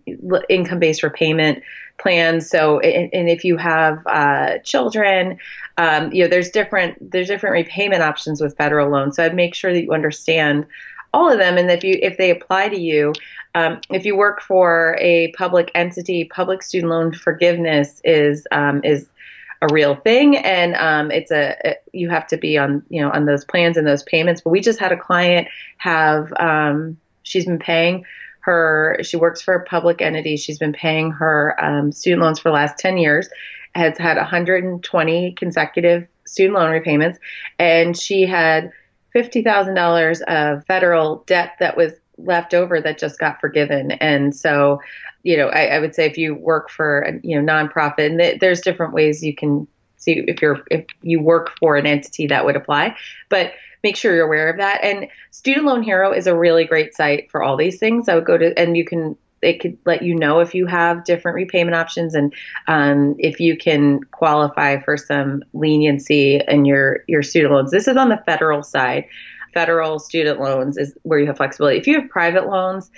income 0.49 0.79
based 0.79 1.03
repayment 1.03 1.63
plans. 1.97 2.49
So 2.49 2.79
and, 2.79 3.09
and 3.13 3.29
if 3.29 3.45
you 3.45 3.57
have 3.57 4.05
uh, 4.07 4.57
children 4.59 5.37
um, 5.77 6.11
you 6.11 6.23
know 6.23 6.29
there's 6.29 6.49
different 6.49 7.11
there's 7.11 7.27
different 7.27 7.53
repayment 7.53 8.01
options 8.01 8.41
with 8.41 8.57
federal 8.57 8.89
loans. 8.89 9.15
So 9.15 9.25
i'd 9.25 9.35
make 9.35 9.55
sure 9.55 9.73
that 9.73 9.81
you 9.81 9.93
understand 9.93 10.65
all 11.13 11.31
of 11.31 11.39
them. 11.39 11.57
And 11.57 11.69
if 11.69 11.83
you 11.83 11.97
if 12.01 12.17
they 12.17 12.29
apply 12.29 12.69
to 12.69 12.79
you 12.79 13.13
um, 13.53 13.81
if 13.89 14.05
you 14.05 14.15
work 14.15 14.41
for 14.41 14.97
a 14.99 15.31
public 15.33 15.71
entity 15.75 16.25
public 16.25 16.63
student 16.63 16.89
loan 16.89 17.13
forgiveness 17.13 18.01
is 18.03 18.47
um, 18.51 18.81
is 18.83 19.07
a 19.61 19.67
real 19.71 19.95
thing. 19.95 20.37
And 20.37 20.75
um, 20.75 21.11
it's 21.11 21.31
a, 21.31 21.75
you 21.93 22.09
have 22.09 22.27
to 22.27 22.37
be 22.37 22.57
on 22.57 22.83
you 22.89 23.01
know 23.01 23.11
on 23.11 23.25
those 23.25 23.45
plans 23.45 23.77
and 23.77 23.85
those 23.85 24.03
payments. 24.03 24.41
But 24.41 24.51
we 24.51 24.61
just 24.61 24.79
had 24.79 24.91
a 24.91 24.97
client 24.97 25.47
have 25.77 26.31
um, 26.39 26.97
she's 27.23 27.45
been 27.45 27.59
paying 27.59 28.05
her 28.41 28.97
she 29.03 29.17
works 29.17 29.41
for 29.41 29.53
a 29.53 29.63
public 29.63 30.01
entity. 30.01 30.37
She's 30.37 30.57
been 30.57 30.73
paying 30.73 31.11
her 31.11 31.55
um, 31.63 31.91
student 31.91 32.23
loans 32.23 32.39
for 32.39 32.49
the 32.49 32.55
last 32.55 32.77
10 32.79 32.97
years 32.97 33.29
has 33.75 33.97
had 33.97 34.17
120 34.17 35.33
consecutive 35.33 36.07
student 36.25 36.55
loan 36.55 36.71
repayments. 36.71 37.19
And 37.59 37.97
she 37.97 38.25
had 38.25 38.71
$50,000 39.15 40.21
of 40.21 40.65
federal 40.65 41.23
debt 41.27 41.55
that 41.59 41.77
was 41.77 41.93
left 42.17 42.53
over 42.53 42.79
that 42.81 42.99
just 42.99 43.19
got 43.19 43.39
forgiven. 43.41 43.91
And 43.91 44.35
so 44.35 44.79
you 45.23 45.37
know, 45.37 45.47
I, 45.47 45.65
I, 45.65 45.79
would 45.79 45.93
say 45.93 46.05
if 46.05 46.17
you 46.17 46.35
work 46.35 46.69
for 46.69 47.01
a 47.01 47.19
you 47.23 47.39
know 47.39 47.53
nonprofit, 47.53 48.07
and 48.07 48.19
th- 48.19 48.39
there's 48.39 48.61
different 48.61 48.93
ways 48.93 49.23
you 49.23 49.35
can 49.35 49.67
see 49.97 50.23
if 50.27 50.41
you're 50.41 50.63
if 50.71 50.85
you 51.01 51.21
work 51.21 51.51
for 51.59 51.75
an 51.75 51.85
entity 51.85 52.27
that 52.27 52.45
would 52.45 52.55
apply, 52.55 52.95
but 53.29 53.53
make 53.83 53.95
sure 53.95 54.15
you're 54.15 54.25
aware 54.25 54.49
of 54.49 54.57
that. 54.57 54.83
And 54.83 55.07
Student 55.31 55.65
Loan 55.65 55.83
Hero 55.83 56.11
is 56.11 56.27
a 56.27 56.37
really 56.37 56.65
great 56.65 56.95
site 56.95 57.29
for 57.31 57.43
all 57.43 57.57
these 57.57 57.79
things. 57.79 58.09
I 58.09 58.15
would 58.15 58.25
go 58.25 58.37
to 58.37 58.57
and 58.57 58.75
you 58.77 58.85
can 58.85 59.17
it 59.41 59.59
could 59.59 59.77
let 59.85 60.03
you 60.03 60.15
know 60.15 60.39
if 60.39 60.53
you 60.53 60.67
have 60.67 61.03
different 61.03 61.35
repayment 61.35 61.75
options 61.75 62.13
and 62.13 62.33
um, 62.67 63.15
if 63.17 63.39
you 63.39 63.57
can 63.57 64.03
qualify 64.03 64.79
for 64.79 64.97
some 64.97 65.43
leniency 65.53 66.41
in 66.47 66.65
your 66.65 67.03
your 67.07 67.23
student 67.23 67.53
loans. 67.53 67.71
This 67.71 67.87
is 67.87 67.97
on 67.97 68.09
the 68.09 68.21
federal 68.25 68.63
side. 68.63 69.05
Federal 69.53 69.99
student 69.99 70.39
loans 70.39 70.77
is 70.77 70.95
where 71.03 71.19
you 71.19 71.27
have 71.27 71.37
flexibility. 71.37 71.77
If 71.77 71.87
you 71.87 71.99
have 71.99 72.09
private 72.09 72.47
loans, 72.47 72.89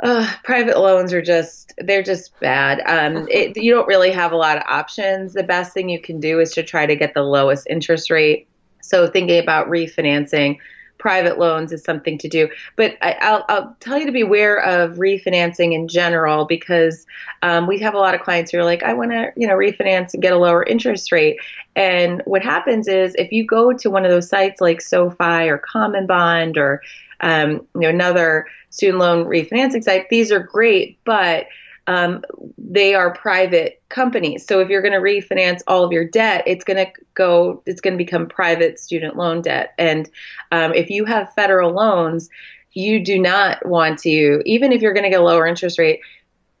uh, 0.00 0.30
private 0.44 0.78
loans 0.78 1.12
are 1.12 1.22
just 1.22 1.72
they're 1.78 2.02
just 2.02 2.38
bad. 2.40 2.80
Um, 2.86 3.26
it, 3.30 3.56
you 3.56 3.74
don't 3.74 3.88
really 3.88 4.10
have 4.10 4.32
a 4.32 4.36
lot 4.36 4.56
of 4.56 4.62
options. 4.68 5.32
The 5.32 5.42
best 5.42 5.72
thing 5.72 5.88
you 5.88 6.00
can 6.00 6.20
do 6.20 6.40
is 6.40 6.52
to 6.52 6.62
try 6.62 6.86
to 6.86 6.96
get 6.96 7.14
the 7.14 7.22
lowest 7.22 7.66
interest 7.68 8.10
rate. 8.10 8.46
So 8.80 9.06
thinking 9.06 9.38
about 9.38 9.68
refinancing 9.68 10.58
private 10.98 11.38
loans 11.38 11.72
is 11.72 11.82
something 11.84 12.18
to 12.18 12.28
do. 12.28 12.48
But 12.76 12.96
I, 13.00 13.42
will 13.48 13.76
tell 13.80 13.98
you 13.98 14.06
to 14.06 14.12
beware 14.12 14.58
of 14.58 14.96
refinancing 14.96 15.72
in 15.72 15.88
general 15.88 16.44
because 16.44 17.06
um, 17.42 17.66
we 17.66 17.78
have 17.78 17.94
a 17.94 17.98
lot 17.98 18.14
of 18.14 18.20
clients 18.20 18.50
who 18.50 18.58
are 18.58 18.64
like, 18.64 18.82
I 18.82 18.92
want 18.94 19.12
to, 19.12 19.32
you 19.36 19.46
know, 19.46 19.54
refinance 19.54 20.12
and 20.12 20.22
get 20.22 20.32
a 20.32 20.38
lower 20.38 20.64
interest 20.64 21.12
rate. 21.12 21.38
And 21.76 22.22
what 22.24 22.42
happens 22.42 22.88
is 22.88 23.14
if 23.16 23.30
you 23.32 23.46
go 23.46 23.72
to 23.72 23.90
one 23.90 24.04
of 24.04 24.10
those 24.10 24.28
sites 24.28 24.60
like 24.60 24.80
SoFi 24.80 25.48
or 25.48 25.62
CommonBond 25.72 26.56
or 26.56 26.82
um, 27.20 27.66
you 27.74 27.80
know, 27.82 27.88
another 27.88 28.46
student 28.70 28.98
loan 28.98 29.24
refinancing 29.26 29.82
site. 29.82 30.08
These 30.08 30.30
are 30.32 30.40
great, 30.40 30.98
but 31.04 31.46
um, 31.86 32.22
they 32.58 32.94
are 32.94 33.14
private 33.14 33.82
companies. 33.88 34.46
So 34.46 34.60
if 34.60 34.68
you're 34.68 34.82
going 34.82 34.92
to 34.92 34.98
refinance 34.98 35.62
all 35.66 35.84
of 35.84 35.92
your 35.92 36.04
debt, 36.04 36.44
it's 36.46 36.64
going 36.64 36.84
to 36.84 36.92
go, 37.14 37.62
it's 37.64 37.80
going 37.80 37.94
to 37.94 38.04
become 38.04 38.26
private 38.26 38.78
student 38.78 39.16
loan 39.16 39.40
debt. 39.40 39.72
And 39.78 40.08
um, 40.52 40.74
if 40.74 40.90
you 40.90 41.06
have 41.06 41.32
federal 41.32 41.72
loans, 41.72 42.28
you 42.72 43.02
do 43.02 43.18
not 43.18 43.64
want 43.66 43.98
to, 44.00 44.42
even 44.44 44.70
if 44.72 44.82
you're 44.82 44.92
going 44.92 45.04
to 45.04 45.10
get 45.10 45.20
a 45.20 45.24
lower 45.24 45.46
interest 45.46 45.78
rate, 45.78 46.00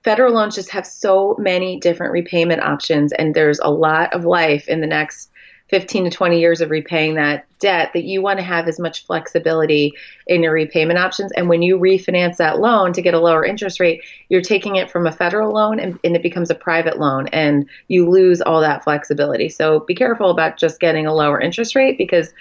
federal 0.02 0.32
loans 0.32 0.54
just 0.54 0.70
have 0.70 0.86
so 0.86 1.36
many 1.38 1.78
different 1.78 2.12
repayment 2.12 2.62
options, 2.62 3.12
and 3.12 3.34
there's 3.34 3.58
a 3.58 3.70
lot 3.70 4.14
of 4.14 4.24
life 4.24 4.66
in 4.66 4.80
the 4.80 4.86
next 4.86 5.30
15 5.68 6.04
to 6.04 6.10
20 6.10 6.40
years 6.40 6.60
of 6.60 6.70
repaying 6.70 7.14
that 7.14 7.46
debt 7.58 7.90
that 7.92 8.04
you 8.04 8.22
want 8.22 8.38
to 8.38 8.44
have 8.44 8.68
as 8.68 8.78
much 8.78 9.04
flexibility 9.04 9.92
in 10.26 10.42
your 10.42 10.52
repayment 10.52 10.98
options. 10.98 11.32
And 11.32 11.48
when 11.48 11.62
you 11.62 11.78
refinance 11.78 12.36
that 12.36 12.58
loan 12.58 12.92
to 12.94 13.02
get 13.02 13.14
a 13.14 13.20
lower 13.20 13.44
interest 13.44 13.80
rate, 13.80 14.02
you're 14.28 14.42
taking 14.42 14.76
it 14.76 14.90
from 14.90 15.06
a 15.06 15.12
federal 15.12 15.52
loan 15.52 15.78
and, 15.78 15.98
and 16.04 16.16
it 16.16 16.22
becomes 16.22 16.50
a 16.50 16.54
private 16.54 16.98
loan 16.98 17.28
and 17.28 17.68
you 17.88 18.08
lose 18.08 18.40
all 18.40 18.60
that 18.60 18.84
flexibility. 18.84 19.48
So 19.48 19.80
be 19.80 19.94
careful 19.94 20.30
about 20.30 20.56
just 20.56 20.80
getting 20.80 21.06
a 21.06 21.14
lower 21.14 21.40
interest 21.40 21.74
rate 21.74 21.98
because 21.98 22.32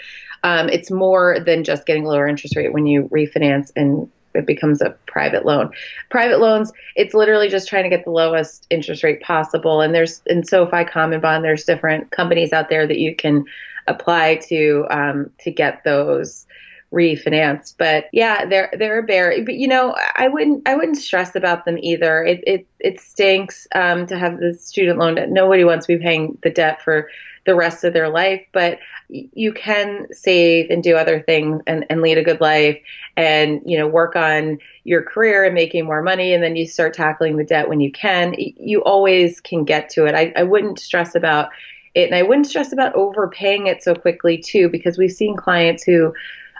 um, 0.43 0.69
it's 0.69 0.91
more 0.91 1.39
than 1.39 1.63
just 1.63 1.85
getting 1.85 2.05
a 2.05 2.09
lower 2.09 2.27
interest 2.27 2.55
rate 2.55 2.71
when 2.71 2.85
you 2.85 3.09
refinance 3.11 3.71
and 3.75 4.09
it 4.37 4.45
becomes 4.45 4.81
a 4.81 4.95
private 5.07 5.45
loan. 5.45 5.71
Private 6.09 6.39
loans, 6.39 6.71
it's 6.95 7.13
literally 7.13 7.49
just 7.49 7.67
trying 7.67 7.83
to 7.83 7.89
get 7.89 8.05
the 8.05 8.11
lowest 8.11 8.67
interest 8.69 9.03
rate 9.03 9.21
possible. 9.21 9.81
And 9.81 9.93
there's 9.93 10.21
in 10.25 10.45
SoFi 10.45 10.85
CommonBond, 10.85 11.41
there's 11.41 11.65
different 11.65 12.11
companies 12.11 12.53
out 12.53 12.69
there 12.69 12.87
that 12.87 12.99
you 12.99 13.15
can 13.15 13.45
apply 13.87 14.35
to 14.47 14.85
um, 14.89 15.31
to 15.39 15.51
get 15.51 15.83
those 15.83 16.45
refinanced. 16.93 17.75
But 17.77 18.05
yeah, 18.13 18.45
they're 18.45 18.71
they're 18.77 18.99
a 18.99 19.03
bear. 19.03 19.43
But 19.43 19.55
you 19.55 19.67
know, 19.67 19.95
I 20.15 20.27
wouldn't 20.27 20.67
I 20.67 20.75
wouldn't 20.75 20.97
stress 20.97 21.35
about 21.35 21.65
them 21.65 21.77
either. 21.79 22.23
It 22.23 22.43
it 22.45 22.67
it 22.79 22.99
stinks 22.99 23.67
um, 23.75 24.07
to 24.07 24.17
have 24.17 24.39
the 24.39 24.53
student 24.53 24.99
loan 24.99 25.15
debt. 25.15 25.29
Nobody 25.29 25.63
wants 25.63 25.85
to 25.87 25.97
be 25.97 26.03
paying 26.03 26.37
the 26.43 26.49
debt 26.49 26.81
for 26.81 27.09
the 27.47 27.55
rest 27.55 27.85
of 27.85 27.93
their 27.93 28.09
life, 28.09 28.45
but 28.51 28.77
you 29.09 29.53
can 29.53 30.05
save 30.11 30.69
and 30.69 30.83
do 30.83 30.97
other 30.97 31.21
things 31.21 31.61
and, 31.65 31.85
and 31.89 32.01
lead 32.01 32.17
a 32.17 32.23
good 32.23 32.41
life 32.41 32.77
and 33.15 33.61
you 33.65 33.77
know 33.77 33.87
work 33.87 34.17
on 34.17 34.59
your 34.83 35.01
career 35.01 35.45
and 35.45 35.55
making 35.55 35.85
more 35.85 36.03
money 36.03 36.33
and 36.33 36.43
then 36.43 36.57
you 36.57 36.67
start 36.67 36.93
tackling 36.93 37.37
the 37.37 37.45
debt 37.45 37.69
when 37.69 37.79
you 37.79 37.91
can. 37.91 38.35
You 38.37 38.83
always 38.83 39.39
can 39.39 39.63
get 39.63 39.89
to 39.91 40.05
it. 40.05 40.13
I, 40.13 40.33
I 40.35 40.43
wouldn't 40.43 40.77
stress 40.77 41.15
about 41.15 41.49
it 41.95 42.05
and 42.05 42.15
i 42.15 42.21
wouldn't 42.21 42.45
stress 42.45 42.73
about 42.73 42.93
overpaying 42.93 43.65
it 43.65 43.81
so 43.81 43.95
quickly 43.95 44.37
too 44.37 44.69
because 44.69 44.99
we've 44.99 45.11
seen 45.11 45.35
clients 45.35 45.83
who 45.83 46.13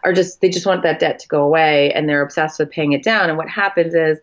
are 0.04 0.14
just 0.14 0.42
they 0.42 0.50
just 0.50 0.66
want 0.66 0.82
that 0.82 1.00
debt 1.00 1.20
to 1.20 1.28
go 1.28 1.44
away 1.44 1.92
and 1.92 2.10
they're 2.10 2.24
obsessed 2.24 2.58
with 2.60 2.72
paying 2.72 2.94
it 2.94 3.04
down 3.04 3.30
and 3.30 3.38
what 3.38 3.50
happens 3.50 3.94
is 3.94 4.18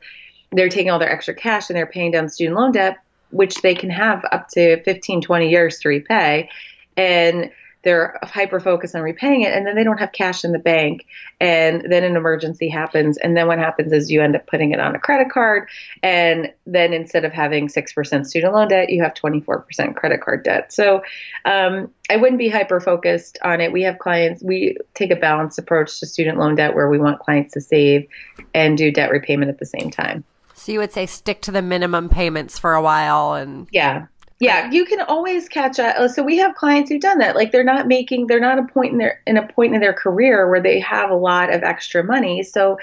they're 0.50 0.68
taking 0.68 0.90
all 0.90 0.98
their 0.98 1.12
extra 1.12 1.34
cash 1.34 1.68
and 1.68 1.76
they're 1.76 1.86
paying 1.86 2.10
down 2.10 2.28
student 2.28 2.58
loan 2.58 2.72
debt 2.72 2.96
which 3.34 3.56
they 3.62 3.74
can 3.74 3.90
have 3.90 4.24
up 4.32 4.48
to 4.48 4.82
15, 4.82 5.20
20 5.20 5.50
years 5.50 5.78
to 5.80 5.88
repay. 5.88 6.48
And 6.96 7.50
they're 7.84 8.18
hyper 8.22 8.58
focused 8.58 8.94
on 8.94 9.02
repaying 9.02 9.42
it 9.42 9.52
and 9.52 9.66
then 9.66 9.76
they 9.76 9.84
don't 9.84 9.98
have 9.98 10.10
cash 10.12 10.42
in 10.42 10.52
the 10.52 10.58
bank. 10.58 11.06
And 11.38 11.84
then 11.88 12.02
an 12.02 12.16
emergency 12.16 12.68
happens 12.68 13.18
and 13.18 13.36
then 13.36 13.46
what 13.46 13.58
happens 13.58 13.92
is 13.92 14.10
you 14.10 14.22
end 14.22 14.34
up 14.34 14.46
putting 14.46 14.72
it 14.72 14.80
on 14.80 14.96
a 14.96 14.98
credit 14.98 15.30
card. 15.30 15.68
And 16.02 16.50
then 16.66 16.92
instead 16.92 17.24
of 17.24 17.32
having 17.32 17.68
6% 17.68 18.26
student 18.26 18.54
loan 18.54 18.68
debt 18.68 18.90
you 18.90 19.02
have 19.02 19.14
24% 19.14 19.94
credit 19.94 20.22
card 20.22 20.42
debt. 20.42 20.72
So 20.72 21.02
um, 21.44 21.90
i 22.10 22.16
wouldn't 22.16 22.38
be 22.38 22.48
hyper 22.48 22.80
focused 22.80 23.38
on 23.42 23.60
it. 23.60 23.70
We 23.70 23.82
have 23.82 23.98
clients 23.98 24.42
we 24.42 24.78
take 24.94 25.10
a 25.10 25.16
balanced 25.16 25.58
approach 25.58 26.00
to 26.00 26.06
student 26.06 26.38
loan 26.38 26.56
debt 26.56 26.74
where 26.74 26.88
we 26.88 26.98
want 26.98 27.20
clients 27.20 27.52
to 27.54 27.60
save 27.60 28.08
and 28.54 28.76
do 28.78 28.90
debt 28.90 29.10
repayment 29.10 29.50
at 29.50 29.58
the 29.58 29.66
same 29.66 29.90
time 29.90 30.24
so 30.64 30.72
you 30.72 30.78
would 30.78 30.92
say 30.92 31.04
stick 31.04 31.42
to 31.42 31.50
the 31.50 31.60
minimum 31.60 32.08
payments 32.08 32.58
for 32.58 32.72
a 32.74 32.82
while 32.82 33.34
and 33.34 33.68
yeah. 33.70 34.06
Yeah, 34.40 34.70
you 34.70 34.84
can 34.84 35.00
always 35.00 35.48
catch 35.48 35.78
up. 35.78 36.10
So 36.10 36.22
we 36.22 36.36
have 36.38 36.56
clients 36.56 36.90
who've 36.90 37.00
done 37.00 37.18
that. 37.18 37.36
Like 37.36 37.52
they're 37.52 37.62
not 37.62 37.86
making, 37.86 38.26
they're 38.26 38.40
not 38.40 38.58
a 38.58 38.64
point 38.64 38.92
in 38.92 38.98
their 38.98 39.20
in 39.26 39.36
a 39.36 39.46
point 39.46 39.74
in 39.74 39.80
their 39.80 39.92
career 39.92 40.50
where 40.50 40.60
they 40.60 40.80
have 40.80 41.10
a 41.10 41.14
lot 41.14 41.52
of 41.52 41.62
extra 41.62 42.02
money. 42.02 42.42
So 42.42 42.78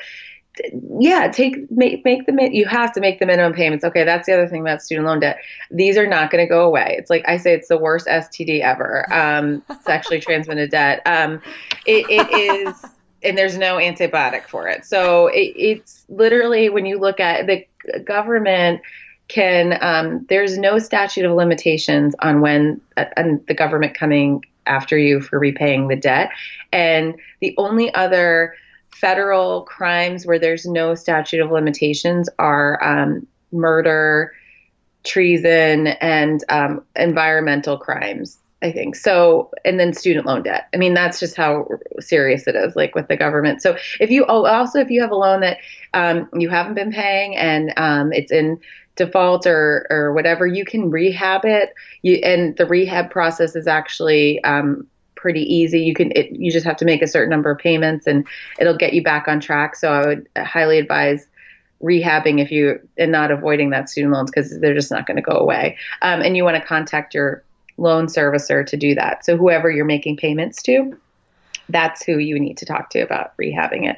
yeah, 1.00 1.28
take 1.28 1.70
make 1.72 2.04
make 2.04 2.26
the 2.26 2.50
you 2.52 2.66
have 2.66 2.94
to 2.94 3.00
make 3.00 3.20
the 3.20 3.26
minimum 3.26 3.54
payments. 3.54 3.84
Okay, 3.84 4.04
that's 4.04 4.26
the 4.26 4.34
other 4.34 4.48
thing 4.48 4.62
about 4.62 4.82
student 4.82 5.08
loan 5.08 5.20
debt. 5.20 5.40
These 5.70 5.98
are 5.98 6.08
not 6.08 6.32
going 6.32 6.44
to 6.44 6.50
go 6.50 6.66
away. 6.66 6.96
It's 6.98 7.10
like 7.10 7.24
I 7.28 7.38
say, 7.38 7.54
it's 7.54 7.68
the 7.68 7.78
worst 7.78 8.08
STD 8.08 8.62
ever. 8.62 9.12
Um, 9.14 9.62
sexually 9.84 10.20
transmitted 10.22 10.72
debt. 10.72 11.02
Um, 11.06 11.42
it, 11.86 12.06
it 12.10 12.68
is, 12.68 12.86
and 13.24 13.38
there's 13.38 13.58
no 13.58 13.78
antibiotic 13.78 14.48
for 14.48 14.68
it. 14.68 14.86
So 14.86 15.28
it, 15.28 15.54
it's 15.56 16.06
literally 16.10 16.70
when 16.70 16.86
you 16.86 17.00
look 17.00 17.20
at 17.20 17.48
the 17.48 17.66
government 18.04 18.82
can 19.28 19.78
um, 19.82 20.26
there's 20.28 20.58
no 20.58 20.78
statute 20.78 21.26
of 21.26 21.32
limitations 21.32 22.14
on 22.20 22.42
when 22.42 22.82
uh, 22.98 23.06
the 23.48 23.54
government 23.54 23.94
coming 23.94 24.44
after 24.66 24.98
you 24.98 25.22
for 25.22 25.40
repaying 25.40 25.88
the 25.88 25.96
debt, 25.96 26.30
and 26.72 27.16
the 27.40 27.56
only 27.58 27.94
other 27.94 28.56
federal 28.90 29.64
crimes 29.64 30.26
where 30.26 30.38
there's 30.38 30.66
no 30.66 30.94
statute 30.96 31.42
of 31.42 31.50
limitations 31.50 32.30
are 32.38 32.84
um, 32.84 33.26
murder, 33.52 34.34
treason, 35.04 35.88
and 35.88 36.44
um, 36.50 36.84
environmental 36.96 37.78
crimes. 37.78 38.38
I 38.64 38.72
think 38.72 38.96
so, 38.96 39.50
and 39.66 39.80
then 39.80 39.94
student 39.94 40.28
loan 40.28 40.44
debt. 40.44 40.68
I 40.74 40.78
mean, 40.78 40.94
that's 40.94 41.20
just 41.20 41.36
how 41.36 41.68
serious 42.00 42.46
it 42.48 42.56
is, 42.56 42.76
like 42.76 42.94
with 42.94 43.08
the 43.08 43.18
government. 43.18 43.62
So 43.62 43.76
if 44.00 44.12
you 44.12 44.26
oh, 44.28 44.46
also 44.46 44.80
if 44.80 44.92
you 44.92 45.02
have 45.02 45.12
a 45.12 45.16
loan 45.16 45.42
that 45.42 45.58
um, 45.94 46.30
you 46.34 46.50
haven't 46.50 46.76
been 46.76 46.92
paying 46.92 47.36
and 47.36 47.74
um, 47.78 48.14
it's 48.14 48.32
in 48.32 48.60
default 48.96 49.48
or 49.48 49.88
or 49.90 50.14
whatever, 50.14 50.46
you 50.46 50.64
can 50.64 50.92
rehab 50.92 51.44
it. 51.44 51.74
You 52.04 52.18
and 52.18 52.56
the 52.56 52.68
rehab 52.68 53.10
process 53.10 53.56
is 53.56 53.68
actually 53.68 54.44
um, 54.44 54.86
pretty 55.16 55.42
easy. 55.42 55.82
You 55.82 55.96
can 55.96 56.12
it, 56.12 56.32
you 56.32 56.52
just 56.52 56.66
have 56.66 56.78
to 56.78 56.86
make 56.86 57.02
a 57.02 57.08
certain 57.08 57.32
number 57.32 57.50
of 57.50 57.58
payments 57.58 58.06
and 58.06 58.28
it'll 58.60 58.78
get 58.78 58.94
you 58.94 59.02
back 59.02 59.28
on 59.28 59.40
track. 59.40 59.76
So 59.76 59.92
I 59.92 60.06
would 60.06 60.30
highly 60.38 60.78
advise 60.78 61.28
rehabbing 61.82 62.40
if 62.40 62.52
you 62.52 62.80
and 62.98 63.12
not 63.12 63.32
avoiding 63.32 63.72
that 63.72 63.90
student 63.90 64.14
loans 64.14 64.30
because 64.30 64.60
they're 64.60 64.76
just 64.76 64.92
not 64.92 65.08
going 65.08 65.18
to 65.18 65.24
go 65.24 65.36
away. 65.36 65.78
Um, 66.04 66.22
and 66.22 66.38
you 66.38 66.44
want 66.44 66.58
to 66.58 66.64
contact 66.64 67.16
your 67.16 67.44
loan 67.82 68.06
servicer 68.06 68.66
to 68.66 68.78
do 68.78 68.96
that. 68.96 69.26
So 69.26 69.36
whoever 69.36 69.70
you're 69.70 69.86
making 69.86 70.18
payments 70.18 70.62
to, 70.64 70.98
that's 71.70 72.04
who 72.04 72.18
you 72.20 72.40
need 72.40 72.58
to 72.58 72.66
talk 72.66 72.90
to 72.92 73.00
about 73.00 73.36
rehabbing 73.38 73.90
it. 73.90 73.98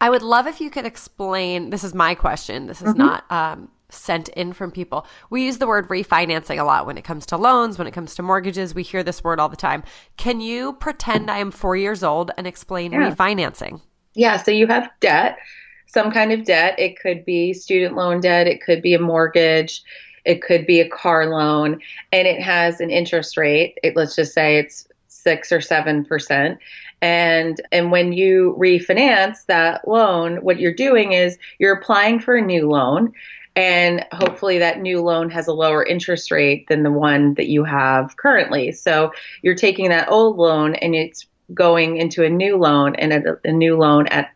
I 0.00 0.10
would 0.10 0.22
love 0.22 0.46
if 0.46 0.60
you 0.60 0.70
could 0.70 0.84
explain. 0.84 1.70
This 1.70 1.82
is 1.82 1.94
my 1.94 2.14
question. 2.14 2.66
This 2.66 2.80
is 2.80 2.90
mm-hmm. 2.90 2.98
not 2.98 3.32
um, 3.32 3.68
sent 3.88 4.28
in 4.30 4.52
from 4.52 4.70
people. 4.70 5.06
We 5.30 5.44
use 5.44 5.58
the 5.58 5.66
word 5.66 5.88
refinancing 5.88 6.60
a 6.60 6.64
lot 6.64 6.86
when 6.86 6.98
it 6.98 7.02
comes 7.02 7.26
to 7.26 7.36
loans, 7.36 7.78
when 7.78 7.86
it 7.86 7.92
comes 7.92 8.14
to 8.16 8.22
mortgages. 8.22 8.74
We 8.74 8.82
hear 8.82 9.02
this 9.02 9.24
word 9.24 9.40
all 9.40 9.48
the 9.48 9.56
time. 9.56 9.82
Can 10.16 10.40
you 10.40 10.74
pretend 10.74 11.30
I 11.30 11.38
am 11.38 11.50
four 11.50 11.76
years 11.76 12.04
old 12.04 12.30
and 12.36 12.46
explain 12.46 12.92
yeah. 12.92 13.10
refinancing? 13.10 13.80
Yeah. 14.14 14.36
So 14.36 14.50
you 14.50 14.66
have 14.68 14.90
debt, 15.00 15.38
some 15.86 16.12
kind 16.12 16.32
of 16.32 16.44
debt. 16.44 16.78
It 16.78 17.00
could 17.00 17.24
be 17.24 17.52
student 17.52 17.96
loan 17.96 18.20
debt, 18.20 18.46
it 18.46 18.62
could 18.62 18.82
be 18.82 18.94
a 18.94 19.00
mortgage, 19.00 19.82
it 20.28 20.42
could 20.42 20.66
be 20.66 20.80
a 20.80 20.88
car 20.88 21.26
loan, 21.26 21.80
and 22.12 22.28
it 22.28 22.40
has 22.40 22.80
an 22.80 22.90
interest 22.90 23.36
rate. 23.36 23.78
It, 23.82 23.96
let's 23.96 24.14
just 24.14 24.32
say 24.32 24.58
it's 24.58 24.86
six 25.08 25.50
or 25.50 25.60
seven 25.60 26.04
percent 26.04 26.58
and 27.02 27.60
and 27.72 27.90
when 27.90 28.12
you 28.12 28.56
refinance 28.58 29.44
that 29.46 29.86
loan 29.86 30.36
what 30.38 30.60
you're 30.60 30.74
doing 30.74 31.12
is 31.12 31.36
you're 31.58 31.74
applying 31.74 32.20
for 32.20 32.36
a 32.36 32.40
new 32.40 32.68
loan 32.68 33.12
and 33.58 34.06
hopefully 34.12 34.60
that 34.60 34.80
new 34.80 35.02
loan 35.02 35.30
has 35.30 35.48
a 35.48 35.52
lower 35.52 35.84
interest 35.84 36.30
rate 36.30 36.68
than 36.68 36.84
the 36.84 36.92
one 36.92 37.34
that 37.34 37.48
you 37.48 37.64
have 37.64 38.16
currently. 38.16 38.70
So 38.70 39.10
you're 39.42 39.56
taking 39.56 39.88
that 39.88 40.08
old 40.08 40.36
loan 40.36 40.76
and 40.76 40.94
it's 40.94 41.26
going 41.52 41.96
into 41.96 42.24
a 42.24 42.28
new 42.28 42.56
loan 42.56 42.94
and 42.94 43.12
a, 43.12 43.36
a 43.44 43.50
new 43.50 43.76
loan 43.76 44.06
at 44.06 44.32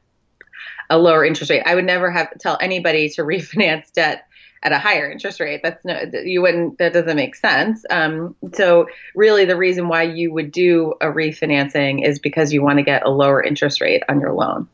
a 0.90 0.98
lower 0.98 1.24
interest 1.24 1.52
rate. 1.52 1.62
I 1.64 1.76
would 1.76 1.84
never 1.84 2.10
have 2.10 2.36
tell 2.40 2.58
anybody 2.60 3.10
to 3.10 3.22
refinance 3.22 3.92
debt 3.92 4.26
at 4.62 4.72
a 4.72 4.78
higher 4.78 5.10
interest 5.10 5.40
rate. 5.40 5.60
That's 5.62 5.84
no, 5.84 6.00
you 6.24 6.42
wouldn't, 6.42 6.78
that 6.78 6.92
doesn't 6.92 7.16
make 7.16 7.34
sense. 7.34 7.84
Um, 7.90 8.36
so 8.54 8.86
really 9.14 9.44
the 9.44 9.56
reason 9.56 9.88
why 9.88 10.02
you 10.04 10.32
would 10.32 10.52
do 10.52 10.94
a 11.00 11.06
refinancing 11.06 12.06
is 12.06 12.18
because 12.18 12.52
you 12.52 12.62
want 12.62 12.78
to 12.78 12.82
get 12.82 13.04
a 13.04 13.10
lower 13.10 13.42
interest 13.42 13.80
rate 13.80 14.02
on 14.08 14.20
your 14.20 14.32
loan. 14.32 14.68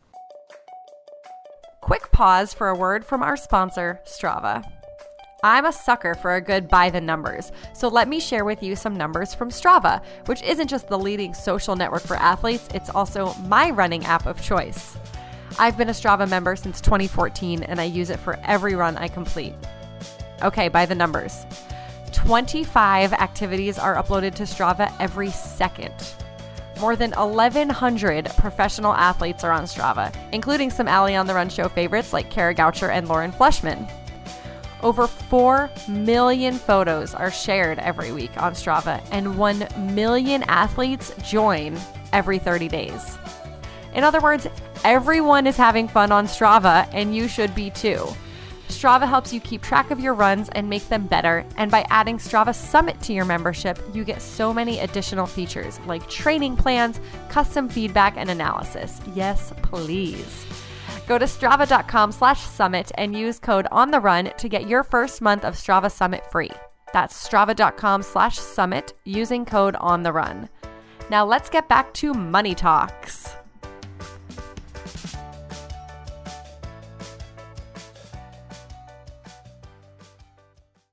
Quick 1.81 2.11
pause 2.13 2.53
for 2.53 2.69
a 2.69 2.77
word 2.77 3.05
from 3.05 3.23
our 3.23 3.37
sponsor, 3.37 4.01
Strava. 4.05 4.63
I'm 5.43 5.65
a 5.65 5.73
sucker 5.73 6.15
for 6.15 6.35
a 6.35 6.41
good 6.41 6.69
by 6.69 6.91
the 6.91 7.01
numbers, 7.01 7.53
so 7.73 7.87
let 7.87 8.09
me 8.09 8.19
share 8.19 8.45
with 8.45 8.61
you 8.61 8.75
some 8.75 8.97
numbers 8.97 9.35
from 9.35 9.51
Strava, 9.51 10.03
which 10.27 10.43
isn't 10.43 10.67
just 10.67 10.89
the 10.89 10.99
leading 10.99 11.33
social 11.33 11.77
network 11.77 12.03
for 12.03 12.17
athletes, 12.17 12.69
it's 12.75 12.91
also 12.91 13.33
my 13.47 13.71
running 13.71 14.05
app 14.05 14.27
of 14.27 14.43
choice. 14.43 14.97
I've 15.59 15.79
been 15.79 15.89
a 15.89 15.93
Strava 15.93 16.29
member 16.29 16.57
since 16.57 16.81
2014 16.81 17.63
and 17.63 17.81
I 17.81 17.85
use 17.85 18.11
it 18.11 18.21
for 18.21 18.39
every 18.45 18.75
run 18.75 18.97
I 18.97 19.09
complete. 19.09 19.55
Okay, 20.43 20.69
by 20.69 20.87
the 20.87 20.95
numbers 20.95 21.47
25 22.13 23.13
activities 23.13 23.79
are 23.79 23.97
uploaded 23.97 24.35
to 24.35 24.43
Strava 24.43 24.93
every 25.01 25.31
second. 25.31 25.95
More 26.81 26.95
than 26.95 27.11
1,100 27.13 28.27
professional 28.37 28.93
athletes 28.93 29.43
are 29.43 29.51
on 29.51 29.65
Strava, 29.65 30.15
including 30.33 30.71
some 30.71 30.89
Ali 30.89 31.17
on 31.17 31.27
the 31.27 31.35
Run 31.35 31.49
show 31.49 31.69
favorites 31.69 32.13
like 32.13 32.31
Kara 32.31 32.55
Goucher 32.55 32.91
and 32.91 33.09
Lauren 33.09 33.33
Fleshman. 33.33 33.91
Over 34.83 35.09
4 35.09 35.71
million 35.89 36.55
photos 36.55 37.15
are 37.15 37.33
shared 37.33 37.81
every 37.81 38.13
week 38.13 38.31
on 38.41 38.53
Strava, 38.53 39.03
and 39.11 39.37
1 39.37 39.67
million 39.95 40.45
athletes 40.45 41.13
join 41.23 41.77
every 42.13 42.39
30 42.39 42.69
days. 42.69 43.19
In 43.95 44.05
other 44.05 44.21
words, 44.21 44.47
everyone 44.85 45.49
is 45.49 45.57
having 45.57 45.89
fun 45.89 46.13
on 46.13 46.27
Strava, 46.27 46.89
and 46.93 47.15
you 47.15 47.27
should 47.27 47.55
be 47.57 47.71
too. 47.71 48.07
Strava 48.79 49.09
helps 49.09 49.33
you 49.33 49.41
keep 49.41 49.61
track 49.61 49.91
of 49.91 49.99
your 49.99 50.15
runs 50.15 50.49
and 50.51 50.71
make 50.71 50.89
them 50.89 51.05
better. 51.09 51.45
And 51.57 51.69
by 51.69 51.85
adding 51.91 52.17
Strava 52.17 52.55
Summit 52.55 53.01
to 53.01 53.13
your 53.13 53.25
membership, 53.25 53.77
you 53.93 54.05
get 54.05 54.23
so 54.23 54.55
many 54.55 54.79
additional 54.79 55.27
features 55.27 55.81
like 55.81 56.09
training 56.09 56.55
plans, 56.55 57.01
custom 57.29 57.69
feedback, 57.69 58.17
and 58.17 58.31
analysis. 58.31 59.01
Yes, 59.17 59.53
please. 59.63 60.47
Go 61.09 61.19
to 61.19 61.25
strava.com 61.25 62.13
slash 62.13 62.41
summit 62.41 62.93
and 62.95 63.17
use 63.17 63.41
code 63.41 63.67
on 63.73 63.91
the 63.91 63.99
run 63.99 64.31
to 64.39 64.49
get 64.49 64.69
your 64.69 64.85
first 64.85 65.21
month 65.21 65.45
of 65.45 65.55
Strava 65.55 65.91
Summit 65.91 66.25
free. 66.31 66.53
That's 66.93 67.29
strava.com 67.29 68.05
slash 68.05 68.39
summit 68.39 68.95
using 69.05 69.45
code 69.45 69.75
on 69.81 70.05
the 70.05 70.13
run. 70.13 70.49
Now 71.11 71.25
let's 71.25 71.51
get 71.51 71.69
back 71.69 71.93
to 71.95 72.15
money 72.15 72.55
talks. 72.55 73.38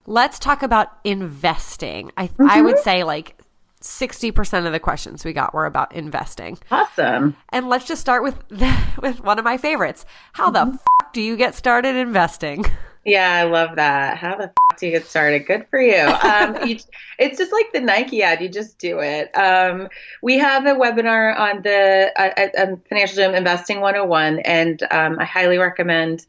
Let's 0.08 0.40
talk 0.40 0.64
about 0.64 0.90
investing. 1.04 2.12
I 2.18 2.28
mm-hmm. 2.28 2.50
I 2.50 2.62
would 2.62 2.76
mm-hmm. 2.76 2.84
say 2.84 3.04
like 3.04 3.40
60% 3.82 4.66
of 4.66 4.72
the 4.72 4.80
questions 4.80 5.24
we 5.24 5.34
got 5.34 5.54
were 5.54 5.66
about 5.66 5.94
investing. 5.94 6.58
Awesome. 6.72 7.36
And 7.50 7.70
let's 7.70 7.86
just 7.86 8.02
start 8.02 8.24
with 8.24 8.38
with 9.02 9.22
one 9.22 9.40
of 9.40 9.46
my 9.46 9.58
favorites. 9.58 10.06
How 10.34 10.52
mm-hmm. 10.52 10.72
the 10.72 10.80
f- 11.02 11.14
do 11.14 11.22
you 11.22 11.38
get 11.38 11.56
started 11.56 11.96
investing? 11.96 12.66
Yeah, 13.08 13.36
I 13.36 13.44
love 13.44 13.76
that. 13.76 14.18
How 14.18 14.36
the 14.36 14.46
f- 14.46 14.80
do 14.80 14.88
you 14.88 14.92
get 14.92 15.06
started? 15.06 15.46
Good 15.46 15.68
for 15.70 15.80
you. 15.80 16.02
Um, 16.24 16.68
you 16.68 16.80
it's 17.20 17.38
just 17.38 17.54
like 17.54 17.72
the 17.72 17.80
Nike 17.80 18.24
ad. 18.24 18.42
You 18.42 18.50
just 18.50 18.80
do 18.80 18.98
it. 19.00 19.30
Um, 19.38 19.90
we 20.24 20.40
have 20.40 20.66
a 20.66 20.74
webinar 20.74 21.38
on 21.38 21.62
the 21.62 22.12
uh, 22.18 22.76
Financial 22.90 23.16
Gym 23.16 23.36
Investing 23.36 23.80
101, 23.80 24.40
and 24.40 24.82
um, 24.90 25.20
I 25.20 25.26
highly 25.26 25.60
recommend 25.60 26.26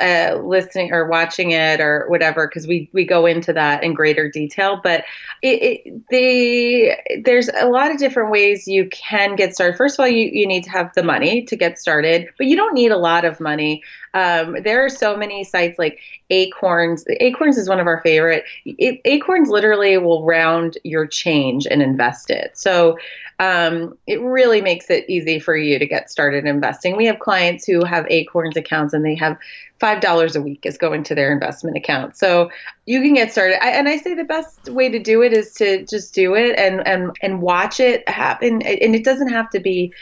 uh, 0.00 0.40
listening 0.42 0.92
or 0.92 1.08
watching 1.08 1.52
it 1.52 1.80
or 1.80 2.06
whatever 2.08 2.46
because 2.46 2.66
we 2.66 2.88
we 2.92 3.04
go 3.04 3.26
into 3.26 3.52
that 3.52 3.82
in 3.82 3.94
greater 3.94 4.30
detail 4.30 4.80
but 4.82 5.04
it, 5.42 5.82
it, 5.84 6.08
the 6.10 7.22
there's 7.24 7.48
a 7.48 7.66
lot 7.66 7.90
of 7.90 7.98
different 7.98 8.30
ways 8.30 8.68
you 8.68 8.88
can 8.90 9.36
get 9.36 9.54
started. 9.54 9.76
First 9.76 9.98
of 9.98 10.04
all 10.04 10.08
you, 10.08 10.30
you 10.32 10.46
need 10.46 10.64
to 10.64 10.70
have 10.70 10.92
the 10.94 11.02
money 11.02 11.42
to 11.46 11.56
get 11.56 11.78
started 11.78 12.28
but 12.36 12.46
you 12.46 12.56
don't 12.56 12.74
need 12.74 12.92
a 12.92 12.98
lot 12.98 13.24
of 13.24 13.40
money. 13.40 13.82
Um, 14.12 14.56
there 14.62 14.84
are 14.84 14.88
so 14.88 15.16
many 15.16 15.44
sites 15.44 15.78
like 15.78 16.00
acorns. 16.30 17.04
Acorns 17.20 17.58
is 17.58 17.68
one 17.68 17.80
of 17.80 17.86
our 17.86 18.00
favorite. 18.02 18.44
It, 18.64 19.00
acorns 19.04 19.48
literally 19.48 19.96
will 19.98 20.24
round 20.24 20.78
your 20.84 21.06
change 21.06 21.66
and 21.66 21.82
invest 21.82 22.30
it. 22.30 22.56
So 22.56 22.98
um, 23.40 23.96
it 24.06 24.20
really 24.20 24.60
makes 24.60 24.90
it 24.90 25.08
easy 25.08 25.40
for 25.40 25.56
you 25.56 25.78
to 25.78 25.86
get 25.86 26.10
started 26.10 26.44
investing. 26.44 26.94
We 26.94 27.06
have 27.06 27.18
clients 27.18 27.64
who 27.64 27.82
have 27.86 28.06
Acorns 28.10 28.54
accounts 28.54 28.92
and 28.92 29.02
they 29.02 29.14
have 29.14 29.38
five 29.78 30.02
dollars 30.02 30.36
a 30.36 30.42
week 30.42 30.66
is 30.66 30.76
going 30.76 31.04
to 31.04 31.14
their 31.14 31.32
investment 31.32 31.74
account. 31.74 32.18
So 32.18 32.50
you 32.84 33.00
can 33.00 33.14
get 33.14 33.32
started. 33.32 33.64
I, 33.64 33.70
and 33.70 33.88
I 33.88 33.96
say 33.96 34.12
the 34.12 34.24
best 34.24 34.68
way 34.68 34.90
to 34.90 34.98
do 34.98 35.22
it 35.22 35.32
is 35.32 35.54
to 35.54 35.86
just 35.86 36.14
do 36.14 36.34
it 36.34 36.58
and 36.58 36.86
and 36.86 37.16
and 37.22 37.40
watch 37.40 37.80
it 37.80 38.06
happen. 38.06 38.60
And 38.60 38.94
it 38.94 39.04
doesn't 39.04 39.30
have 39.30 39.48
to 39.50 39.58
be 39.58 39.94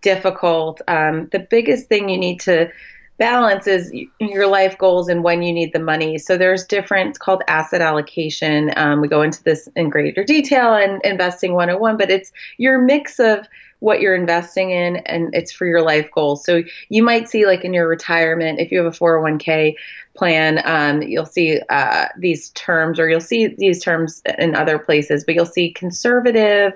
difficult. 0.00 0.80
Um, 0.88 1.28
the 1.32 1.40
biggest 1.40 1.88
thing 1.88 2.08
you 2.08 2.16
need 2.16 2.40
to 2.40 2.70
balance 3.18 3.66
is 3.66 3.92
your 4.20 4.46
life 4.46 4.76
goals 4.78 5.08
and 5.08 5.24
when 5.24 5.42
you 5.42 5.52
need 5.52 5.72
the 5.72 5.78
money. 5.78 6.18
So 6.18 6.36
there's 6.36 6.64
different, 6.64 7.10
it's 7.10 7.18
called 7.18 7.42
asset 7.48 7.80
allocation. 7.80 8.72
Um, 8.76 9.00
we 9.00 9.08
go 9.08 9.22
into 9.22 9.42
this 9.42 9.68
in 9.76 9.90
greater 9.90 10.24
detail 10.24 10.74
in 10.74 11.00
Investing 11.04 11.54
101, 11.54 11.96
but 11.96 12.10
it's 12.10 12.32
your 12.58 12.80
mix 12.80 13.18
of 13.18 13.46
what 13.80 14.00
you're 14.00 14.14
investing 14.14 14.70
in 14.70 14.96
and 14.96 15.34
it's 15.34 15.52
for 15.52 15.66
your 15.66 15.82
life 15.82 16.10
goals. 16.10 16.44
So 16.44 16.62
you 16.88 17.02
might 17.02 17.28
see 17.28 17.46
like 17.46 17.64
in 17.64 17.74
your 17.74 17.88
retirement, 17.88 18.58
if 18.58 18.72
you 18.72 18.82
have 18.82 18.92
a 18.92 18.96
401k 18.96 19.74
plan, 20.14 20.62
um, 20.64 21.02
you'll 21.02 21.26
see 21.26 21.60
uh, 21.68 22.06
these 22.18 22.50
terms 22.50 22.98
or 22.98 23.08
you'll 23.08 23.20
see 23.20 23.48
these 23.48 23.82
terms 23.82 24.22
in 24.38 24.54
other 24.54 24.78
places, 24.78 25.24
but 25.24 25.34
you'll 25.34 25.44
see 25.44 25.72
conservative, 25.72 26.72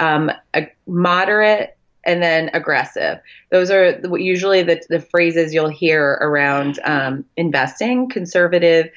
um, 0.00 0.30
a 0.54 0.70
moderate, 0.86 1.73
and 2.06 2.22
then 2.22 2.50
aggressive. 2.52 3.18
Those 3.50 3.70
are 3.70 4.00
usually 4.16 4.62
the, 4.62 4.82
the 4.88 5.00
phrases 5.00 5.54
you'll 5.54 5.68
hear 5.68 6.18
around 6.20 6.78
um, 6.84 7.24
investing, 7.36 8.08
conservative, 8.08 8.90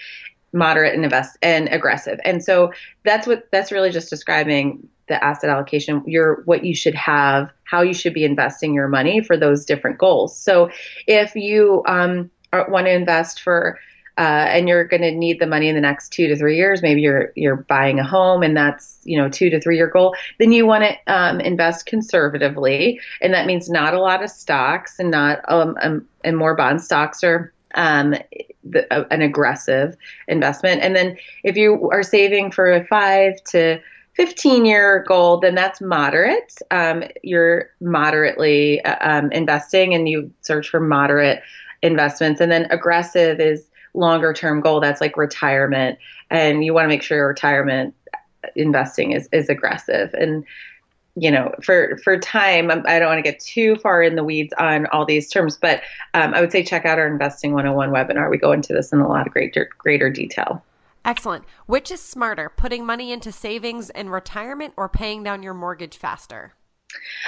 moderate, 0.53 0.93
and 0.93 1.03
invest 1.03 1.37
and 1.41 1.67
aggressive. 1.69 2.19
And 2.23 2.43
so 2.43 2.71
that's 3.03 3.27
what 3.27 3.47
that's 3.51 3.71
really 3.71 3.89
just 3.89 4.09
describing 4.09 4.87
the 5.07 5.23
asset 5.23 5.49
allocation, 5.49 6.03
your 6.05 6.41
what 6.45 6.65
you 6.65 6.75
should 6.75 6.95
have, 6.95 7.49
how 7.63 7.81
you 7.81 7.93
should 7.93 8.13
be 8.13 8.25
investing 8.25 8.73
your 8.73 8.87
money 8.87 9.21
for 9.21 9.37
those 9.37 9.65
different 9.65 9.97
goals. 9.97 10.37
So 10.37 10.69
if 11.07 11.35
you 11.35 11.83
um, 11.87 12.29
want 12.51 12.87
to 12.87 12.91
invest 12.91 13.41
for 13.41 13.79
uh, 14.18 14.47
and 14.49 14.68
you're 14.68 14.84
going 14.84 15.01
to 15.01 15.11
need 15.11 15.39
the 15.39 15.47
money 15.47 15.70
in 15.70 15.76
the 15.76 15.82
next 15.82 16.09
two 16.09 16.28
to 16.28 16.36
three 16.36 16.57
years. 16.57 16.82
Maybe 16.82 17.01
you're 17.01 17.32
you're 17.36 17.57
buying 17.57 17.99
a 17.99 18.03
home, 18.03 18.43
and 18.43 18.57
that's 18.57 18.99
you 19.03 19.18
know 19.18 19.30
two 19.30 19.49
to 19.49 19.59
three 19.59 19.78
year 19.78 19.88
goal. 19.88 20.15
Then 20.39 20.51
you 20.51 20.65
want 20.65 20.84
to 20.84 21.13
um, 21.13 21.39
invest 21.39 21.86
conservatively, 21.86 22.99
and 23.22 23.34
that 23.34 23.45
means 23.45 23.70
not 23.70 23.93
a 23.93 24.01
lot 24.01 24.24
of 24.24 24.30
stocks 24.30 24.99
and 24.99 25.11
not 25.11 25.39
um, 25.47 25.78
um 25.82 26.07
and 26.24 26.38
more 26.38 26.55
bond 26.55 26.82
stocks 26.82 27.24
are 27.24 27.53
um, 27.76 28.15
the, 28.63 28.91
uh, 28.91 29.05
an 29.11 29.22
aggressive 29.22 29.95
investment. 30.28 30.82
And 30.82 30.95
then 30.95 31.18
if 31.43 31.55
you 31.55 31.89
are 31.91 32.03
saving 32.03 32.51
for 32.51 32.72
a 32.72 32.86
five 32.86 33.36
to 33.51 33.80
15 34.13 34.65
year 34.65 35.05
goal, 35.07 35.39
then 35.39 35.53
that's 35.53 35.80
moderate. 35.80 36.55
Um, 36.72 37.03
you're 37.24 37.70
moderately 37.80 38.84
uh, 38.84 38.97
um, 38.99 39.32
investing 39.32 39.93
and 39.93 40.09
you 40.09 40.32
search 40.41 40.70
for 40.70 40.80
moderate 40.80 41.41
investments. 41.84 42.41
And 42.41 42.51
then 42.51 42.65
aggressive 42.72 43.39
is 43.39 43.70
longer 43.97 44.31
term 44.31 44.61
goal. 44.61 44.79
That's 44.79 45.01
like 45.01 45.17
retirement. 45.17 45.97
And 46.29 46.63
you 46.63 46.73
want 46.73 46.85
to 46.85 46.89
make 46.89 47.01
sure 47.01 47.17
your 47.17 47.27
retirement 47.27 47.93
investing 48.55 49.11
is, 49.11 49.27
is 49.31 49.49
aggressive. 49.49 50.13
And, 50.13 50.45
you 51.15 51.31
know, 51.31 51.53
for, 51.63 51.97
for 52.03 52.17
time, 52.19 52.69
I 52.85 52.99
don't 52.99 53.07
want 53.07 53.23
to 53.23 53.29
get 53.29 53.39
too 53.39 53.75
far 53.77 54.03
in 54.03 54.15
the 54.15 54.23
weeds 54.23 54.53
on 54.57 54.85
all 54.87 55.05
these 55.05 55.29
terms, 55.29 55.57
but 55.59 55.81
um, 56.13 56.33
I 56.33 56.41
would 56.41 56.51
say 56.51 56.63
check 56.63 56.85
out 56.85 56.99
our 56.99 57.07
Investing 57.07 57.53
101 57.53 57.89
webinar. 57.89 58.29
We 58.29 58.37
go 58.37 58.51
into 58.51 58.73
this 58.73 58.93
in 58.93 58.99
a 58.99 59.07
lot 59.07 59.25
of 59.25 59.33
greater, 59.33 59.69
greater 59.79 60.09
detail. 60.09 60.63
Excellent. 61.03 61.45
Which 61.65 61.89
is 61.89 62.01
smarter, 62.01 62.49
putting 62.55 62.85
money 62.85 63.11
into 63.11 63.31
savings 63.31 63.89
and 63.89 64.11
retirement 64.11 64.73
or 64.77 64.89
paying 64.89 65.23
down 65.23 65.41
your 65.41 65.53
mortgage 65.53 65.97
faster? 65.97 66.53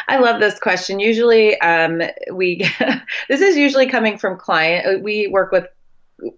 I 0.07 0.17
love 0.17 0.39
this 0.39 0.59
question. 0.59 0.99
Usually, 0.99 1.59
um, 1.61 2.01
we 2.31 2.69
this 3.29 3.41
is 3.41 3.57
usually 3.57 3.87
coming 3.87 4.17
from 4.17 4.37
client. 4.37 5.03
We 5.03 5.27
work 5.27 5.51
with 5.51 5.65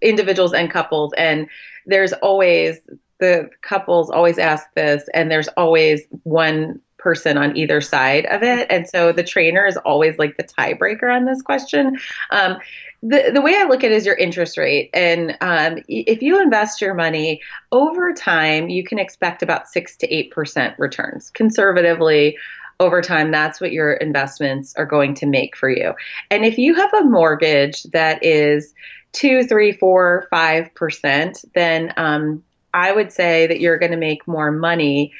individuals 0.01 0.53
and 0.53 0.69
couples, 0.69 1.13
and 1.17 1.47
there's 1.85 2.13
always 2.13 2.79
the 3.19 3.49
couples 3.61 4.09
always 4.09 4.39
ask 4.39 4.65
this, 4.75 5.07
and 5.13 5.29
there's 5.29 5.47
always 5.49 6.01
one 6.23 6.81
person 6.97 7.37
on 7.37 7.55
either 7.55 7.81
side 7.81 8.25
of 8.27 8.43
it, 8.43 8.67
and 8.69 8.87
so 8.87 9.11
the 9.11 9.23
trainer 9.23 9.65
is 9.65 9.77
always 9.77 10.17
like 10.17 10.37
the 10.37 10.43
tiebreaker 10.43 11.13
on 11.15 11.25
this 11.25 11.41
question. 11.41 11.97
Um, 12.31 12.57
the, 13.03 13.31
the 13.33 13.41
way 13.41 13.55
I 13.55 13.63
look 13.63 13.83
at 13.83 13.91
it 13.91 13.95
is 13.95 14.05
your 14.05 14.15
interest 14.15 14.57
rate. 14.57 14.91
And 14.93 15.35
um, 15.41 15.79
if 15.87 16.21
you 16.21 16.39
invest 16.39 16.81
your 16.81 16.93
money 16.93 17.41
over 17.71 18.13
time, 18.13 18.69
you 18.69 18.83
can 18.83 18.99
expect 18.99 19.41
about 19.41 19.67
six 19.67 19.97
to 19.97 20.07
8% 20.07 20.77
returns. 20.77 21.31
Conservatively, 21.31 22.37
over 22.81 22.99
time, 22.99 23.31
that's 23.31 23.61
what 23.61 23.71
your 23.71 23.93
investments 23.93 24.73
are 24.75 24.87
going 24.87 25.13
to 25.13 25.27
make 25.27 25.55
for 25.55 25.69
you. 25.69 25.93
And 26.31 26.43
if 26.43 26.57
you 26.57 26.73
have 26.73 26.91
a 26.95 27.03
mortgage 27.03 27.83
that 27.83 28.23
is 28.25 28.73
two, 29.13 29.43
three, 29.43 29.71
four, 29.71 30.27
five 30.31 30.73
percent, 30.73 31.45
then 31.53 31.93
um, 31.95 32.43
I 32.73 32.91
would 32.91 33.11
say 33.11 33.45
that 33.45 33.59
you're 33.59 33.77
going 33.77 33.91
to 33.91 33.97
make 33.97 34.27
more 34.27 34.51
money 34.51 35.13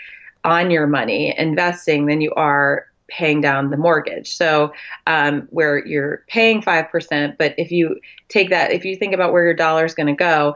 on 0.44 0.72
your 0.72 0.88
money 0.88 1.36
investing 1.38 2.08
than 2.08 2.20
you 2.20 2.34
are 2.34 2.88
paying 3.08 3.42
down 3.42 3.70
the 3.70 3.78
mortgage. 3.78 4.36
So 4.36 4.74
um, 5.06 5.48
where 5.52 5.86
you're 5.86 6.24
paying 6.28 6.64
five 6.64 6.90
percent, 6.90 7.38
but 7.38 7.54
if 7.60 7.72
you 7.72 8.00
take 8.28 8.50
that, 8.50 8.72
if 8.72 8.86
you 8.86 8.96
think 8.96 9.14
about 9.14 9.34
where 9.34 9.44
your 9.44 9.54
dollar 9.54 9.86
is 9.86 9.94
going 9.94 10.08
to 10.08 10.14
go, 10.14 10.56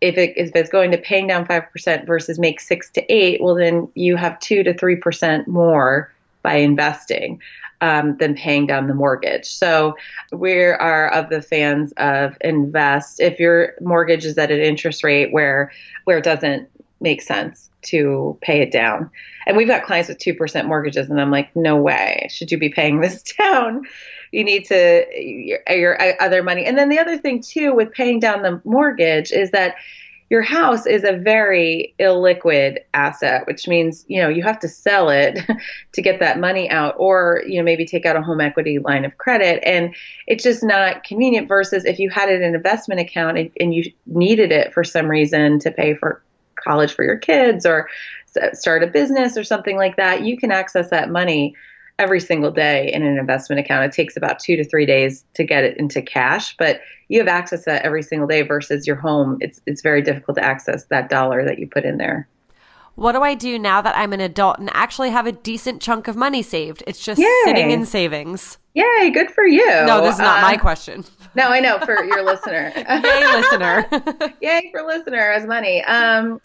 if, 0.00 0.16
it, 0.16 0.32
if 0.36 0.50
it's 0.56 0.70
going 0.70 0.90
to 0.90 0.98
paying 0.98 1.28
down 1.28 1.46
five 1.46 1.70
percent 1.70 2.06
versus 2.08 2.40
make 2.40 2.58
six 2.58 2.90
to 2.90 3.12
eight, 3.12 3.40
well 3.40 3.54
then 3.54 3.88
you 3.94 4.16
have 4.16 4.40
two 4.40 4.64
to 4.64 4.74
three 4.74 4.96
percent 4.96 5.46
more 5.46 6.12
by 6.42 6.54
investing 6.54 7.40
um, 7.80 8.16
than 8.18 8.34
paying 8.34 8.66
down 8.66 8.86
the 8.86 8.94
mortgage. 8.94 9.46
So 9.46 9.96
we 10.32 10.62
are 10.62 11.08
of 11.08 11.30
the 11.30 11.42
fans 11.42 11.92
of 11.96 12.36
invest. 12.40 13.20
If 13.20 13.38
your 13.38 13.74
mortgage 13.80 14.24
is 14.24 14.36
at 14.38 14.50
an 14.50 14.60
interest 14.60 15.02
rate 15.02 15.32
where 15.32 15.72
where 16.04 16.18
it 16.18 16.24
doesn't 16.24 16.68
make 17.00 17.22
sense 17.22 17.70
to 17.82 18.38
pay 18.42 18.60
it 18.60 18.70
down. 18.70 19.10
And 19.46 19.56
we've 19.56 19.68
got 19.68 19.84
clients 19.84 20.08
with 20.08 20.18
2% 20.18 20.66
mortgages, 20.66 21.08
and 21.08 21.20
I'm 21.20 21.30
like, 21.30 21.54
no 21.56 21.76
way 21.76 22.28
should 22.30 22.52
you 22.52 22.58
be 22.58 22.68
paying 22.68 23.00
this 23.00 23.22
down. 23.38 23.84
You 24.32 24.44
need 24.44 24.66
to, 24.66 25.06
your, 25.16 25.60
your 25.68 26.22
other 26.22 26.42
money. 26.42 26.64
And 26.64 26.78
then 26.78 26.88
the 26.88 26.98
other 26.98 27.18
thing, 27.18 27.42
too, 27.42 27.74
with 27.74 27.90
paying 27.92 28.20
down 28.20 28.42
the 28.42 28.60
mortgage 28.64 29.32
is 29.32 29.50
that 29.50 29.74
your 30.30 30.42
house 30.42 30.86
is 30.86 31.02
a 31.02 31.12
very 31.12 31.92
illiquid 31.98 32.78
asset, 32.94 33.48
which 33.48 33.66
means, 33.66 34.04
you 34.06 34.22
know, 34.22 34.28
you 34.28 34.44
have 34.44 34.60
to 34.60 34.68
sell 34.68 35.10
it 35.10 35.40
to 35.92 36.00
get 36.00 36.20
that 36.20 36.38
money 36.38 36.70
out 36.70 36.94
or, 36.98 37.42
you 37.48 37.58
know, 37.58 37.64
maybe 37.64 37.84
take 37.84 38.06
out 38.06 38.14
a 38.14 38.22
home 38.22 38.40
equity 38.40 38.78
line 38.78 39.04
of 39.04 39.18
credit. 39.18 39.60
And 39.66 39.92
it's 40.28 40.44
just 40.44 40.62
not 40.62 41.02
convenient 41.02 41.48
versus 41.48 41.84
if 41.84 41.98
you 41.98 42.10
had 42.10 42.28
it 42.28 42.36
in 42.36 42.44
an 42.44 42.54
investment 42.54 43.00
account 43.00 43.38
and, 43.38 43.50
and 43.58 43.74
you 43.74 43.92
needed 44.06 44.52
it 44.52 44.72
for 44.72 44.84
some 44.84 45.08
reason 45.08 45.58
to 45.58 45.70
pay 45.72 45.94
for 45.94 46.22
college 46.54 46.92
for 46.92 47.04
your 47.04 47.18
kids 47.18 47.66
or 47.66 47.88
start 48.52 48.84
a 48.84 48.86
business 48.86 49.36
or 49.36 49.42
something 49.42 49.76
like 49.76 49.96
that, 49.96 50.22
you 50.22 50.38
can 50.38 50.52
access 50.52 50.90
that 50.90 51.10
money 51.10 51.56
every 52.00 52.20
single 52.20 52.50
day 52.50 52.90
in 52.92 53.02
an 53.02 53.18
investment 53.18 53.60
account. 53.60 53.84
It 53.84 53.92
takes 53.92 54.16
about 54.16 54.38
two 54.38 54.56
to 54.56 54.64
three 54.64 54.86
days 54.86 55.24
to 55.34 55.44
get 55.44 55.64
it 55.64 55.76
into 55.76 56.00
cash, 56.00 56.56
but 56.56 56.80
you 57.08 57.18
have 57.18 57.28
access 57.28 57.64
to 57.64 57.70
that 57.70 57.82
every 57.82 58.02
single 58.02 58.26
day 58.26 58.42
versus 58.42 58.86
your 58.86 58.96
home. 58.96 59.36
It's 59.40 59.60
it's 59.66 59.82
very 59.82 60.02
difficult 60.02 60.38
to 60.38 60.44
access 60.44 60.86
that 60.86 61.08
dollar 61.08 61.44
that 61.44 61.58
you 61.58 61.68
put 61.68 61.84
in 61.84 61.98
there. 61.98 62.28
What 62.96 63.12
do 63.12 63.22
I 63.22 63.34
do 63.34 63.58
now 63.58 63.80
that 63.80 63.96
I'm 63.96 64.12
an 64.12 64.20
adult 64.20 64.58
and 64.58 64.68
actually 64.74 65.10
have 65.10 65.26
a 65.26 65.32
decent 65.32 65.80
chunk 65.80 66.08
of 66.08 66.16
money 66.16 66.42
saved? 66.42 66.82
It's 66.86 67.02
just 67.02 67.20
Yay. 67.20 67.42
sitting 67.44 67.70
in 67.70 67.86
savings. 67.86 68.58
Yay, 68.74 69.10
good 69.10 69.30
for 69.30 69.46
you. 69.46 69.66
No, 69.86 70.02
this 70.02 70.14
is 70.14 70.20
not 70.20 70.38
uh, 70.38 70.42
my 70.42 70.56
question. 70.56 71.04
No, 71.36 71.44
I 71.44 71.60
know 71.60 71.78
for 71.78 72.02
your 72.02 72.24
listener. 72.24 72.72
Yay, 72.76 73.26
listener. 73.36 73.86
Yay 74.40 74.68
for 74.72 74.82
listener 74.82 75.30
as 75.30 75.46
money. 75.46 75.80
Um, 75.84 76.40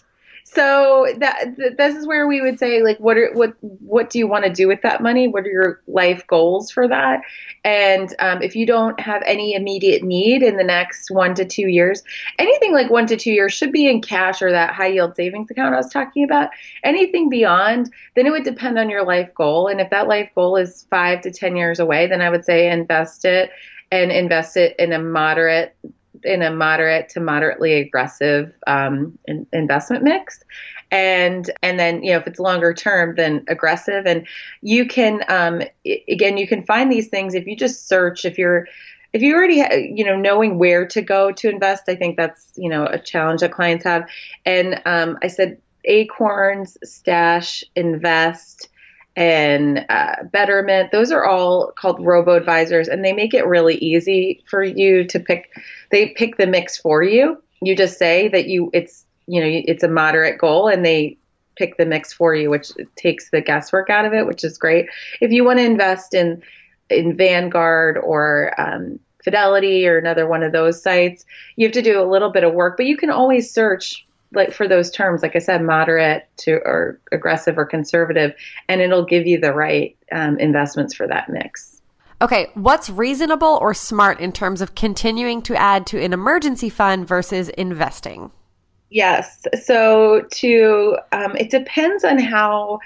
so 0.56 1.06
that 1.18 1.56
this 1.78 1.95
is 1.95 2.08
where 2.08 2.28
we 2.28 2.41
would 2.41 2.58
say 2.58 2.82
like 2.82 2.97
what 2.99 3.18
are 3.18 3.32
what 3.34 3.53
what 3.62 4.10
do 4.10 4.18
you 4.18 4.28
want 4.28 4.45
to 4.45 4.49
do 4.49 4.68
with 4.68 4.82
that 4.82 5.03
money? 5.03 5.28
What 5.28 5.43
are 5.43 5.51
your 5.51 5.82
life 5.88 6.26
goals 6.28 6.72
for 6.72 6.88
that? 6.88 7.22
And 7.64 8.16
um, 8.20 8.41
if 8.41 8.56
you 8.56 8.66
don't 8.66 8.99
have 8.99 9.22
any 9.26 9.53
immediate 9.53 10.03
need 10.03 10.41
in 10.41 10.58
the 10.58 10.64
next 10.64 11.12
one 11.12 11.36
to 11.36 11.45
two 11.45 11.68
years 11.68 12.01
anything 12.39 12.74
like 12.74 12.89
one 12.89 13.08
to 13.08 13.18
two 13.18 13.32
years 13.32 13.53
should 13.53 13.72
be 13.72 13.88
in 13.88 14.01
cash 14.01 14.41
or 14.41 14.51
that 14.51 14.74
high 14.74 14.88
yield 14.88 15.16
savings 15.16 15.51
account 15.51 15.74
i 15.74 15.78
was 15.78 15.91
talking 15.91 16.24
about. 16.24 16.49
Anything 16.84 17.30
beyond 17.30 17.91
then 18.16 18.26
it 18.26 18.32
would 18.32 18.43
depend 18.43 18.80
on 18.80 18.89
your 18.89 19.06
life 19.06 19.34
goal. 19.36 19.68
And 19.68 19.82
if 19.82 19.89
that 19.89 20.08
life 20.08 20.30
goal 20.34 20.56
is 20.56 20.88
five 20.89 21.22
to 21.22 21.32
ten 21.32 21.56
years 21.56 21.80
away 21.80 22.08
then 22.08 22.22
i 22.22 22.30
would 22.30 22.45
say 22.45 22.72
invest 22.72 23.26
it 23.26 23.51
and 23.91 24.12
invest 24.12 24.58
it 24.58 24.76
in 24.80 24.91
a 24.93 24.99
moderate 24.99 25.76
in 26.26 26.42
a 26.42 26.52
moderate 26.52 27.10
to 27.10 27.20
moderately 27.20 27.76
aggressive 27.76 28.54
um, 28.68 29.18
in, 29.26 29.48
investment 29.54 30.04
mix. 30.04 30.44
And 30.92 31.50
and 31.64 31.80
then 31.80 32.04
you 32.04 32.12
know 32.12 32.20
if 32.20 32.28
it's 32.28 32.40
longer 32.40 32.74
term 32.74 33.16
then 33.16 33.44
aggressive. 33.48 34.06
And 34.06 34.28
you 34.62 34.86
can 34.88 35.24
um, 35.28 35.62
again 36.08 36.38
you 36.38 36.48
can 36.48 36.64
find 36.66 36.92
these 36.92 37.08
things 37.08 37.34
if 37.34 37.48
you 37.48 37.56
just 37.56 37.88
search 37.88 38.26
if 38.26 38.38
you're 38.38 38.68
if 39.14 39.22
you 39.22 39.34
already 39.34 39.64
you 39.96 40.04
know 40.04 40.18
knowing 40.18 40.60
where 40.60 40.86
to 40.86 41.02
go 41.02 41.32
to 41.32 41.50
invest 41.50 41.84
i 41.88 41.96
think 41.96 42.18
that's 42.18 42.52
you 42.58 42.70
know 42.70 42.86
a 42.86 43.00
challenge 43.00 43.42
that 43.42 43.52
clients 43.52 43.86
have. 43.86 44.08
And 44.46 44.82
um, 44.86 45.18
i 45.24 45.28
said 45.28 45.58
acorns 45.86 46.78
stash 46.84 47.64
invest 47.76 48.70
and 49.16 49.86
uh, 49.89 50.24
Betterment. 50.32 50.91
Those 50.91 51.11
are 51.11 51.26
all 51.26 51.72
called 51.78 52.05
robo 52.05 52.36
advisors, 52.36 52.88
and 52.88 53.03
they 53.03 53.13
make 53.13 53.34
it 53.34 53.45
really 53.45 53.76
easy 53.76 54.43
for 54.49 54.63
you 54.63 55.05
to 55.05 55.20
pick. 55.20 55.51
They 55.91 56.09
pick 56.09 56.38
the 56.38 56.47
mix 56.47 56.78
for 56.78 57.03
you. 57.03 57.41
You 57.61 57.76
just 57.76 57.97
say 57.97 58.28
that 58.30 58.47
you 58.47 58.70
it's 58.74 59.05
you 59.28 59.41
know 59.41 59.47
it's 59.49 59.84
a 59.84 59.88
moderate 59.88 60.39
goal, 60.39 60.68
and 60.68 60.86
they 60.86 61.18
pick 61.55 61.78
the 61.78 61.86
mix 61.86 62.11
for 62.11 62.36
you, 62.36 62.49
which 62.49 62.72
takes 62.95 63.30
the 63.30 63.41
guesswork 63.41 63.89
out 63.89 64.05
of 64.05 64.13
it, 64.13 64.28
which 64.28 64.43
is 64.43 64.57
great. 64.57 64.88
If 65.22 65.32
you 65.32 65.43
want 65.43 65.59
to 65.59 65.66
invest 65.66 66.13
in 66.13 66.43
in 66.89 67.16
Vanguard 67.16 67.97
or 67.97 68.53
um, 68.59 68.99
Fidelity 69.24 69.88
or 69.88 69.97
another 69.97 70.28
one 70.28 70.43
of 70.43 70.51
those 70.51 70.84
sites, 70.84 71.26
you 71.55 71.66
have 71.66 71.74
to 71.74 71.82
do 71.82 71.99
a 71.99 72.05
little 72.05 72.32
bit 72.32 72.43
of 72.43 72.53
work, 72.53 72.78
but 72.78 72.86
you 72.86 72.97
can 72.97 73.09
always 73.09 73.51
search 73.51 74.05
like 74.36 74.54
for 74.54 74.68
those 74.68 74.92
terms, 74.92 75.22
like 75.22 75.36
I 75.36 75.40
said, 75.40 75.62
moderate 75.64 76.28
to 76.38 76.54
or 76.66 77.00
aggressive 77.12 77.58
or 77.58 77.66
conservative, 77.66 78.34
and 78.68 78.82
it'll 78.82 79.06
give 79.06 79.26
you 79.26 79.40
the 79.40 79.54
right 79.54 79.98
um, 80.12 80.38
investments 80.40 80.94
for 80.94 81.08
that 81.08 81.30
mix. 81.30 81.82
Okay, 82.22 82.50
what's 82.54 82.90
reasonable 82.90 83.58
or 83.62 83.74
smart 83.74 84.20
in 84.20 84.32
terms 84.32 84.62
of 84.62 84.76
continuing 84.76 85.42
to 85.44 85.56
add 85.56 85.86
to 85.88 86.02
an 86.02 86.14
emergency 86.14 86.70
fund 86.70 87.08
versus 87.08 87.50
investing? 87.50 88.32
Yes. 88.90 89.44
So 89.64 90.26
to 90.32 90.98
um, 91.12 91.36
it 91.36 91.50
depends 91.50 92.04
on 92.04 92.18
how 92.18 92.80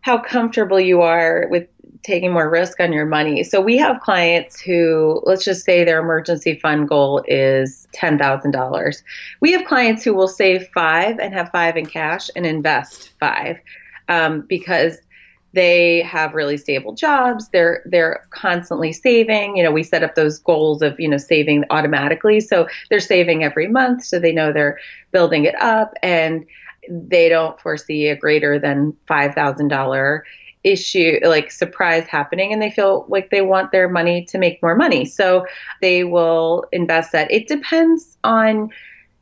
how 0.00 0.18
comfortable 0.18 0.80
you 0.80 1.02
are 1.02 1.46
with 1.50 1.68
taking 2.02 2.32
more 2.32 2.48
risk 2.50 2.80
on 2.80 2.92
your 2.92 3.06
money. 3.06 3.42
So 3.44 3.60
we 3.60 3.76
have 3.78 4.00
clients 4.00 4.60
who, 4.60 5.22
let's 5.24 5.44
just 5.44 5.64
say 5.64 5.84
their 5.84 6.00
emergency 6.00 6.58
fund 6.58 6.88
goal 6.88 7.24
is 7.28 7.86
$10,000. 7.94 9.02
We 9.40 9.52
have 9.52 9.64
clients 9.64 10.04
who 10.04 10.14
will 10.14 10.28
save 10.28 10.68
five 10.74 11.18
and 11.18 11.32
have 11.34 11.50
five 11.50 11.76
in 11.76 11.86
cash 11.86 12.28
and 12.34 12.46
invest 12.46 13.12
five 13.20 13.58
um, 14.08 14.42
because 14.42 14.98
they 15.52 16.02
have 16.02 16.34
really 16.34 16.58
stable 16.58 16.92
jobs. 16.92 17.48
They're 17.48 17.82
they're 17.86 18.26
constantly 18.30 18.92
saving. 18.92 19.56
You 19.56 19.64
know, 19.64 19.72
we 19.72 19.82
set 19.82 20.02
up 20.02 20.14
those 20.14 20.38
goals 20.38 20.82
of 20.82 21.00
you 21.00 21.08
know 21.08 21.16
saving 21.16 21.64
automatically, 21.70 22.40
so 22.40 22.68
they're 22.90 23.00
saving 23.00 23.42
every 23.42 23.66
month, 23.66 24.04
so 24.04 24.18
they 24.18 24.32
know 24.32 24.52
they're 24.52 24.78
building 25.12 25.46
it 25.46 25.54
up, 25.60 25.94
and 26.02 26.44
they 26.90 27.30
don't 27.30 27.58
foresee 27.58 28.08
a 28.08 28.16
greater 28.16 28.58
than 28.58 28.94
five 29.06 29.34
thousand 29.34 29.68
dollar 29.68 30.24
issue 30.66 31.18
like 31.22 31.50
surprise 31.50 32.06
happening 32.08 32.52
and 32.52 32.60
they 32.60 32.70
feel 32.70 33.06
like 33.08 33.30
they 33.30 33.40
want 33.40 33.70
their 33.70 33.88
money 33.88 34.24
to 34.24 34.36
make 34.36 34.60
more 34.62 34.74
money. 34.74 35.04
So 35.04 35.46
they 35.80 36.02
will 36.02 36.64
invest 36.72 37.12
that. 37.12 37.30
It 37.30 37.46
depends 37.46 38.18
on 38.24 38.70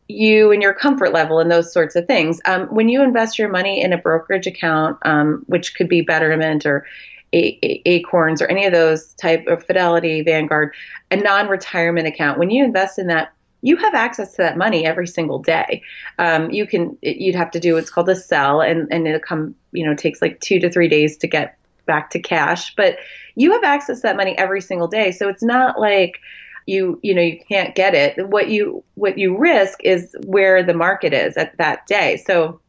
you 0.08 0.52
and 0.52 0.62
your 0.62 0.72
comfort 0.72 1.12
level 1.12 1.40
and 1.40 1.50
those 1.50 1.72
sorts 1.72 1.96
of 1.96 2.06
things. 2.06 2.40
Um, 2.46 2.66
when 2.68 2.88
you 2.88 3.02
invest 3.02 3.38
your 3.38 3.50
money 3.50 3.82
in 3.82 3.92
a 3.92 3.98
brokerage 3.98 4.46
account 4.46 4.98
um, 5.04 5.44
which 5.46 5.74
could 5.74 5.88
be 5.88 6.00
betterment 6.00 6.64
or 6.64 6.86
a- 7.34 7.58
a- 7.62 7.82
acorns 7.86 8.40
or 8.40 8.46
any 8.46 8.64
of 8.64 8.72
those 8.72 9.12
type 9.14 9.46
of 9.46 9.64
fidelity 9.64 10.22
vanguard 10.22 10.72
a 11.10 11.16
non-retirement 11.16 12.06
account 12.06 12.38
when 12.38 12.50
you 12.50 12.64
invest 12.64 12.98
in 12.98 13.08
that 13.08 13.32
you 13.64 13.78
have 13.78 13.94
access 13.94 14.32
to 14.32 14.42
that 14.42 14.58
money 14.58 14.84
every 14.84 15.06
single 15.06 15.38
day. 15.38 15.82
Um, 16.18 16.50
you 16.50 16.66
can, 16.66 16.98
you'd 17.00 17.34
have 17.34 17.50
to 17.52 17.58
do 17.58 17.72
what's 17.72 17.88
called 17.88 18.10
a 18.10 18.14
sell, 18.14 18.60
and 18.60 18.86
and 18.92 19.08
it'll 19.08 19.20
come, 19.20 19.54
you 19.72 19.86
know, 19.86 19.94
takes 19.94 20.20
like 20.20 20.38
two 20.40 20.60
to 20.60 20.70
three 20.70 20.86
days 20.86 21.16
to 21.18 21.26
get 21.26 21.56
back 21.86 22.10
to 22.10 22.18
cash, 22.18 22.74
but 22.76 22.98
you 23.36 23.52
have 23.52 23.64
access 23.64 23.98
to 23.98 24.02
that 24.02 24.18
money 24.18 24.36
every 24.36 24.60
single 24.60 24.86
day. 24.86 25.12
So 25.12 25.30
it's 25.30 25.42
not 25.42 25.80
like 25.80 26.20
you 26.66 27.00
you 27.02 27.14
know 27.14 27.22
you 27.22 27.40
can't 27.48 27.74
get 27.74 27.94
it. 27.94 28.28
What 28.28 28.50
you 28.50 28.84
what 28.96 29.16
you 29.16 29.34
risk 29.38 29.78
is 29.82 30.14
where 30.26 30.62
the 30.62 30.74
market 30.74 31.14
is 31.14 31.38
at 31.38 31.56
that 31.56 31.86
day. 31.86 32.18
So 32.18 32.60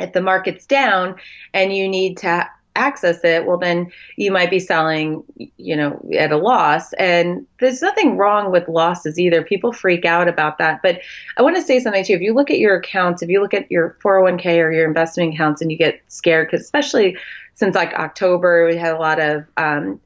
if 0.00 0.14
the 0.14 0.22
market's 0.22 0.64
down 0.64 1.16
and 1.52 1.76
you 1.76 1.88
need 1.88 2.16
to 2.18 2.48
access 2.78 3.22
it, 3.24 3.46
well, 3.46 3.58
then 3.58 3.90
you 4.16 4.30
might 4.30 4.50
be 4.50 4.58
selling, 4.58 5.22
you 5.56 5.76
know, 5.76 6.00
at 6.16 6.32
a 6.32 6.36
loss. 6.36 6.92
And 6.94 7.46
there's 7.60 7.82
nothing 7.82 8.16
wrong 8.16 8.50
with 8.50 8.68
losses 8.68 9.18
either. 9.18 9.42
People 9.42 9.72
freak 9.72 10.04
out 10.04 10.28
about 10.28 10.58
that. 10.58 10.80
But 10.82 11.00
I 11.36 11.42
want 11.42 11.56
to 11.56 11.62
say 11.62 11.80
something 11.80 12.04
too. 12.04 12.14
If 12.14 12.22
you 12.22 12.34
look 12.34 12.50
at 12.50 12.58
your 12.58 12.76
accounts, 12.76 13.22
if 13.22 13.28
you 13.28 13.40
look 13.40 13.54
at 13.54 13.70
your 13.70 13.96
401k 14.02 14.58
or 14.58 14.72
your 14.72 14.86
investment 14.86 15.34
accounts 15.34 15.60
and 15.60 15.70
you 15.70 15.76
get 15.76 16.00
scared, 16.08 16.48
because 16.50 16.64
especially 16.64 17.16
since 17.54 17.74
like 17.74 17.92
October, 17.94 18.66
we 18.66 18.76
had 18.76 18.94
a 18.94 18.98
lot 18.98 19.20
of, 19.20 19.44
um, 19.56 20.00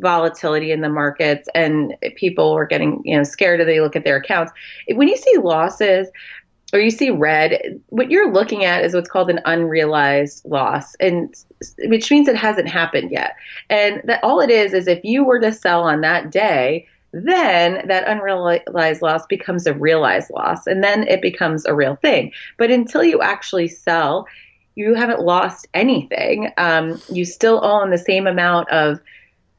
volatility 0.00 0.70
in 0.70 0.80
the 0.80 0.88
markets 0.88 1.48
and 1.56 1.96
people 2.14 2.54
were 2.54 2.66
getting 2.66 3.02
you 3.04 3.16
know 3.16 3.24
scared 3.24 3.60
as 3.60 3.66
they 3.66 3.80
look 3.80 3.96
at 3.96 4.04
their 4.04 4.16
accounts 4.16 4.52
when 4.94 5.08
you 5.08 5.16
see 5.16 5.36
losses 5.38 6.08
or 6.72 6.80
you 6.80 6.90
see 6.90 7.10
red, 7.10 7.80
what 7.88 8.10
you're 8.10 8.32
looking 8.32 8.64
at 8.64 8.84
is 8.84 8.94
what's 8.94 9.08
called 9.08 9.30
an 9.30 9.40
unrealized 9.44 10.44
loss, 10.44 10.94
and 10.96 11.34
which 11.84 12.10
means 12.10 12.28
it 12.28 12.36
hasn't 12.36 12.68
happened 12.68 13.10
yet. 13.10 13.36
And 13.70 14.02
that 14.04 14.22
all 14.22 14.40
it 14.40 14.50
is 14.50 14.74
is 14.74 14.86
if 14.86 15.02
you 15.02 15.24
were 15.24 15.40
to 15.40 15.52
sell 15.52 15.82
on 15.82 16.02
that 16.02 16.30
day, 16.30 16.86
then 17.12 17.86
that 17.88 18.06
unrealized 18.06 19.00
loss 19.00 19.26
becomes 19.26 19.66
a 19.66 19.72
realized 19.72 20.30
loss, 20.30 20.66
and 20.66 20.84
then 20.84 21.08
it 21.08 21.22
becomes 21.22 21.64
a 21.64 21.74
real 21.74 21.96
thing. 21.96 22.32
But 22.58 22.70
until 22.70 23.02
you 23.02 23.22
actually 23.22 23.68
sell, 23.68 24.26
you 24.74 24.94
haven't 24.94 25.20
lost 25.20 25.66
anything. 25.72 26.50
Um, 26.58 27.00
you 27.10 27.24
still 27.24 27.64
own 27.64 27.90
the 27.90 27.98
same 27.98 28.26
amount 28.26 28.68
of 28.70 29.00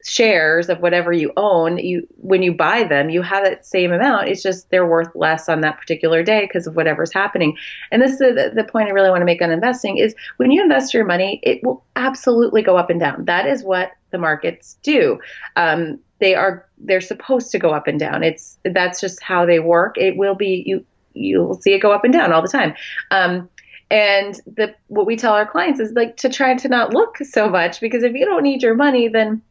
shares 0.04 0.68
of 0.68 0.80
whatever 0.80 1.12
you 1.12 1.32
own, 1.36 1.78
you 1.78 2.06
when 2.16 2.42
you 2.42 2.54
buy 2.54 2.84
them, 2.84 3.10
you 3.10 3.22
have 3.22 3.44
that 3.44 3.66
same 3.66 3.92
amount. 3.92 4.28
It's 4.28 4.42
just 4.42 4.70
they're 4.70 4.86
worth 4.86 5.14
less 5.14 5.48
on 5.48 5.60
that 5.60 5.78
particular 5.78 6.22
day 6.22 6.42
because 6.42 6.66
of 6.66 6.76
whatever's 6.76 7.12
happening. 7.12 7.56
And 7.90 8.00
this 8.00 8.12
is 8.12 8.18
the, 8.18 8.52
the 8.54 8.64
point 8.64 8.88
I 8.88 8.92
really 8.92 9.10
want 9.10 9.20
to 9.20 9.26
make 9.26 9.42
on 9.42 9.50
investing 9.50 9.98
is 9.98 10.14
when 10.38 10.50
you 10.50 10.62
invest 10.62 10.94
your 10.94 11.04
money, 11.04 11.40
it 11.42 11.62
will 11.62 11.84
absolutely 11.96 12.62
go 12.62 12.76
up 12.76 12.90
and 12.90 13.00
down. 13.00 13.24
That 13.26 13.46
is 13.46 13.62
what 13.62 13.92
the 14.10 14.18
markets 14.18 14.78
do. 14.82 15.18
Um, 15.56 15.98
they 16.18 16.34
are 16.34 16.66
they're 16.78 17.00
supposed 17.00 17.50
to 17.52 17.58
go 17.58 17.70
up 17.70 17.86
and 17.86 17.98
down. 17.98 18.22
It's 18.22 18.58
that's 18.64 19.00
just 19.00 19.22
how 19.22 19.46
they 19.46 19.58
work. 19.58 19.96
It 19.98 20.16
will 20.16 20.34
be 20.34 20.62
you 20.66 20.84
you'll 21.12 21.54
see 21.54 21.72
it 21.72 21.80
go 21.80 21.92
up 21.92 22.04
and 22.04 22.12
down 22.12 22.32
all 22.32 22.42
the 22.42 22.48
time. 22.48 22.74
Um, 23.10 23.48
and 23.90 24.40
the 24.46 24.74
what 24.86 25.06
we 25.06 25.16
tell 25.16 25.32
our 25.32 25.46
clients 25.46 25.80
is 25.80 25.92
like 25.92 26.16
to 26.18 26.28
try 26.28 26.54
to 26.54 26.68
not 26.68 26.94
look 26.94 27.18
so 27.18 27.48
much 27.48 27.80
because 27.80 28.02
if 28.02 28.14
you 28.14 28.24
don't 28.24 28.44
need 28.44 28.62
your 28.62 28.74
money, 28.74 29.08
then 29.08 29.42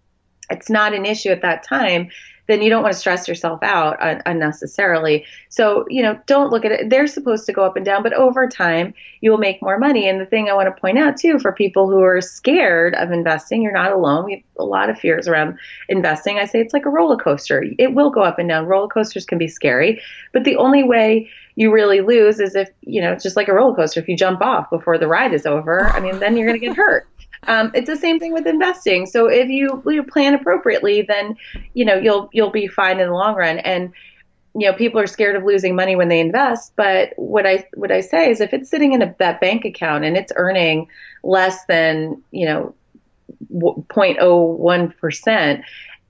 it's 0.49 0.69
not 0.69 0.93
an 0.93 1.05
issue 1.05 1.29
at 1.29 1.41
that 1.41 1.63
time, 1.63 2.09
then 2.49 2.63
you 2.63 2.69
don't 2.71 2.81
want 2.81 2.93
to 2.93 2.99
stress 2.99 3.27
yourself 3.27 3.61
out 3.61 4.01
un- 4.01 4.23
unnecessarily. 4.25 5.23
So, 5.49 5.85
you 5.87 6.01
know, 6.01 6.19
don't 6.25 6.49
look 6.49 6.65
at 6.65 6.71
it. 6.71 6.89
They're 6.89 7.05
supposed 7.05 7.45
to 7.45 7.53
go 7.53 7.63
up 7.63 7.75
and 7.75 7.85
down, 7.85 8.01
but 8.01 8.11
over 8.13 8.47
time, 8.47 8.95
you 9.21 9.29
will 9.29 9.37
make 9.37 9.61
more 9.61 9.77
money. 9.77 10.09
And 10.09 10.19
the 10.19 10.25
thing 10.25 10.49
I 10.49 10.53
want 10.55 10.73
to 10.73 10.81
point 10.81 10.97
out 10.97 11.15
too, 11.15 11.37
for 11.37 11.51
people 11.51 11.87
who 11.87 12.01
are 12.01 12.21
scared 12.21 12.95
of 12.95 13.11
investing, 13.11 13.61
you're 13.61 13.71
not 13.71 13.91
alone. 13.91 14.25
We 14.25 14.33
have 14.33 14.43
a 14.57 14.65
lot 14.65 14.89
of 14.89 14.97
fears 14.97 15.27
around 15.27 15.59
investing. 15.89 16.39
I 16.39 16.45
say 16.45 16.59
it's 16.59 16.73
like 16.73 16.87
a 16.87 16.89
roller 16.89 17.17
coaster. 17.17 17.63
It 17.77 17.93
will 17.93 18.09
go 18.09 18.23
up 18.23 18.39
and 18.39 18.49
down. 18.49 18.65
Roller 18.65 18.87
coasters 18.87 19.25
can 19.25 19.37
be 19.37 19.47
scary, 19.47 20.01
but 20.33 20.43
the 20.43 20.55
only 20.55 20.83
way 20.83 21.29
you 21.55 21.71
really 21.71 22.01
lose 22.01 22.39
is 22.39 22.55
if, 22.55 22.69
you 22.81 22.99
know, 22.99 23.11
it's 23.11 23.21
just 23.21 23.35
like 23.35 23.47
a 23.47 23.53
roller 23.53 23.75
coaster. 23.75 23.99
If 23.99 24.07
you 24.07 24.17
jump 24.17 24.41
off 24.41 24.71
before 24.71 24.97
the 24.97 25.07
ride 25.07 25.33
is 25.35 25.45
over, 25.45 25.87
I 25.89 25.99
mean, 25.99 26.17
then 26.17 26.35
you're 26.35 26.47
going 26.47 26.59
to 26.59 26.65
get 26.65 26.75
hurt. 26.75 27.07
Um, 27.47 27.71
it's 27.73 27.87
the 27.87 27.95
same 27.95 28.19
thing 28.19 28.33
with 28.33 28.47
investing. 28.47 29.05
So 29.05 29.27
if 29.27 29.49
you, 29.49 29.81
you 29.87 30.03
plan 30.03 30.33
appropriately, 30.33 31.03
then 31.03 31.37
you 31.73 31.85
know 31.85 31.95
you'll 31.95 32.29
you'll 32.33 32.51
be 32.51 32.67
fine 32.67 32.99
in 32.99 33.07
the 33.07 33.13
long 33.13 33.35
run. 33.35 33.59
And 33.59 33.93
you 34.55 34.69
know 34.69 34.75
people 34.75 34.99
are 34.99 35.07
scared 35.07 35.35
of 35.35 35.43
losing 35.43 35.75
money 35.75 35.95
when 35.95 36.09
they 36.09 36.19
invest. 36.19 36.73
But 36.75 37.13
what 37.15 37.45
I 37.45 37.67
what 37.73 37.91
I 37.91 38.01
say 38.01 38.29
is 38.29 38.41
if 38.41 38.53
it's 38.53 38.69
sitting 38.69 38.93
in 38.93 39.01
a, 39.01 39.15
that 39.19 39.39
bank 39.39 39.65
account 39.65 40.03
and 40.03 40.17
it's 40.17 40.33
earning 40.35 40.87
less 41.23 41.65
than 41.65 42.21
you 42.31 42.45
know 42.45 42.75
0.01 43.53 44.97
percent, 44.97 45.63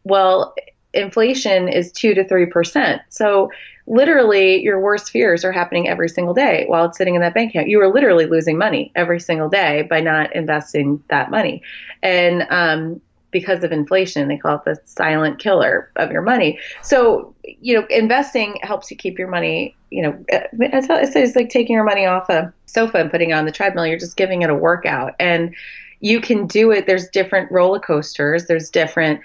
well, 0.03 0.53
inflation 0.93 1.67
is 1.67 1.91
two 1.91 2.13
to 2.15 2.27
three 2.27 2.47
percent. 2.47 3.01
So 3.09 3.51
literally 3.89 4.61
your 4.61 4.79
worst 4.79 5.09
fears 5.09 5.43
are 5.43 5.51
happening 5.51 5.89
every 5.89 6.07
single 6.07 6.33
day 6.33 6.65
while 6.67 6.85
it's 6.85 6.97
sitting 6.97 7.15
in 7.15 7.21
that 7.21 7.33
bank 7.33 7.49
account. 7.49 7.67
You 7.67 7.81
are 7.81 7.91
literally 7.93 8.27
losing 8.27 8.57
money 8.57 8.91
every 8.95 9.19
single 9.19 9.49
day 9.49 9.81
by 9.89 9.99
not 9.99 10.33
investing 10.35 11.03
that 11.09 11.31
money. 11.31 11.63
And 12.03 12.45
um, 12.51 13.01
because 13.31 13.63
of 13.63 13.71
inflation, 13.71 14.27
they 14.27 14.37
call 14.37 14.57
it 14.57 14.65
the 14.65 14.79
silent 14.85 15.39
killer 15.39 15.91
of 15.95 16.11
your 16.11 16.21
money. 16.21 16.59
So, 16.83 17.33
you 17.43 17.73
know, 17.73 17.85
investing 17.89 18.59
helps 18.61 18.89
you 18.91 18.95
keep 18.95 19.17
your 19.17 19.27
money, 19.27 19.75
you 19.89 20.03
know, 20.03 20.25
I 20.71 20.81
say 20.81 21.23
it's 21.23 21.35
like 21.35 21.49
taking 21.49 21.73
your 21.73 21.83
money 21.83 22.05
off 22.05 22.29
a 22.29 22.53
sofa 22.67 22.99
and 22.99 23.09
putting 23.09 23.31
it 23.31 23.33
on 23.33 23.45
the 23.45 23.51
treadmill. 23.51 23.87
You're 23.87 23.99
just 23.99 24.17
giving 24.17 24.43
it 24.43 24.51
a 24.51 24.55
workout. 24.55 25.15
And 25.19 25.55
you 25.99 26.21
can 26.21 26.47
do 26.47 26.71
it. 26.71 26.85
There's 26.85 27.09
different 27.09 27.51
roller 27.51 27.79
coasters. 27.79 28.45
There's 28.45 28.69
different 28.69 29.19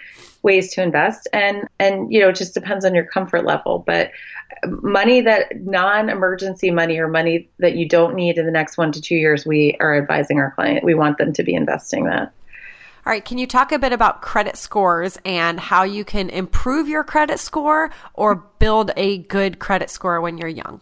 ways 0.45 0.73
to 0.75 0.83
invest. 0.83 1.27
And 1.33 1.67
and 1.81 2.13
you 2.13 2.21
know 2.21 2.29
it 2.29 2.37
just 2.37 2.55
depends 2.55 2.85
on 2.85 2.95
your 2.95 3.07
comfort 3.07 3.45
level. 3.45 3.83
But 3.85 4.13
money 4.69 5.21
that 5.23 5.57
non-emergency 5.63 6.71
money 6.71 6.99
or 6.99 7.09
money 7.09 7.49
that 7.59 7.75
you 7.75 7.89
don't 7.89 8.15
need 8.15 8.39
in 8.39 8.47
the 8.47 8.53
next 8.53 8.79
1 8.79 8.93
to 8.93 9.01
2 9.01 9.17
years 9.17 9.45
we 9.45 9.77
are 9.81 9.97
advising 9.97 10.39
our 10.39 10.53
client. 10.53 10.85
We 10.85 10.95
want 10.95 11.19
them 11.19 11.33
to 11.33 11.43
be 11.43 11.55
investing 11.55 12.05
that. 12.05 12.33
All 13.07 13.11
right, 13.13 13.25
can 13.25 13.37
you 13.37 13.47
talk 13.47 13.71
a 13.73 13.79
bit 13.79 13.93
about 13.93 14.23
credit 14.23 14.57
scores 14.57 15.19
and 15.27 15.61
how 15.61 15.83
you 15.83 16.07
can 16.07 16.31
improve 16.31 16.89
your 16.89 17.05
credit 17.05 17.39
score 17.39 17.91
or 18.15 18.37
build 18.59 18.93
a 18.97 19.19
good 19.19 19.59
credit 19.59 19.91
score 19.91 20.23
when 20.23 20.39
you're 20.39 20.49
young? 20.49 20.81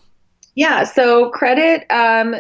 Yeah, 0.55 0.85
so 0.85 1.31
credit, 1.31 1.87
um, 1.91 2.35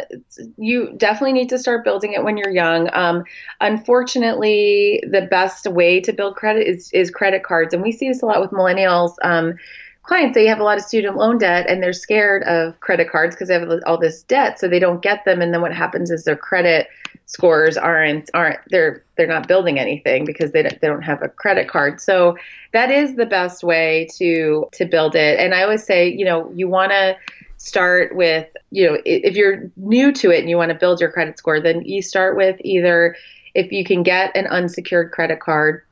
you 0.59 0.93
definitely 0.99 1.33
need 1.33 1.49
to 1.49 1.59
start 1.59 1.83
building 1.83 2.13
it 2.13 2.23
when 2.23 2.37
you're 2.37 2.51
young. 2.51 2.91
Um, 2.93 3.25
unfortunately, 3.63 5.03
the 5.11 5.23
best 5.23 5.67
way 5.67 5.99
to 6.01 6.13
build 6.13 6.37
credit 6.37 6.67
is, 6.67 6.91
is 6.93 7.11
credit 7.11 7.43
cards. 7.43 7.73
And 7.73 7.83
we 7.83 7.91
see 7.91 8.09
this 8.09 8.21
a 8.21 8.27
lot 8.27 8.43
with 8.43 8.51
millennials. 8.51 9.15
Um, 9.23 9.55
clients 10.03 10.35
they 10.35 10.47
have 10.47 10.59
a 10.59 10.65
lot 10.65 10.79
of 10.79 10.85
student 10.85 11.17
loan 11.17 11.39
debt 11.39 11.67
and 11.69 11.83
they're 11.83 11.93
scared 11.93 12.43
of 12.43 12.79
credit 12.81 13.11
cards 13.11 13.35
because 13.35 13.49
they 13.49 13.55
have 13.55 13.69
all 13.87 13.99
this 13.99 14.23
debt 14.25 14.59
so 14.59 14.69
they 14.69 14.79
don't 14.79 15.03
get 15.03 15.25
them 15.25 15.41
and 15.41 15.55
then 15.55 15.61
what 15.61 15.73
happens 15.73 16.11
is 16.11 16.25
their 16.25 16.37
credit 16.37 16.89
scores 17.27 17.77
aren't 17.77 18.29
aren't 18.35 18.59
they're 18.69 19.05
they're 19.17 19.29
not 19.29 19.47
building 19.47 19.79
anything 19.79 20.25
because 20.25 20.51
they 20.53 20.63
don't, 20.63 20.81
they 20.81 20.89
don't 20.89 21.03
have 21.03 21.23
a 21.23 21.29
credit 21.29 21.69
card 21.69 22.01
so 22.01 22.37
that 22.73 22.91
is 22.91 23.15
the 23.15 23.27
best 23.27 23.63
way 23.63 24.09
to 24.17 24.67
to 24.73 24.85
build 24.85 25.15
it 25.15 25.39
and 25.39 25.55
i 25.55 25.63
always 25.63 25.85
say 25.85 26.09
you 26.09 26.25
know 26.25 26.51
you 26.53 26.69
want 26.69 26.91
to 26.91 27.17
start 27.63 28.17
with, 28.17 28.49
you 28.73 28.85
know, 28.85 28.99
if 29.05 29.37
you're 29.37 29.71
new 29.77 30.11
to 30.11 30.33
it 30.33 30.41
and 30.41 30.51
you 30.51 30.57
want 30.57 30.71
to 30.71 30.75
build 30.75 31.01
your 31.01 31.13
credit 31.13 31.39
score, 31.39 31.61
then 31.61 31.85
you 31.85 32.03
start 32.03 32.37
with 32.37 32.57
either 32.65 33.15
if 33.55 33.71
you 33.71 33.85
can 33.85 34.03
get 34.03 34.37
an 34.37 34.49
unsecured 34.49 35.13
credit 35.13 35.39
card, 35.39 35.85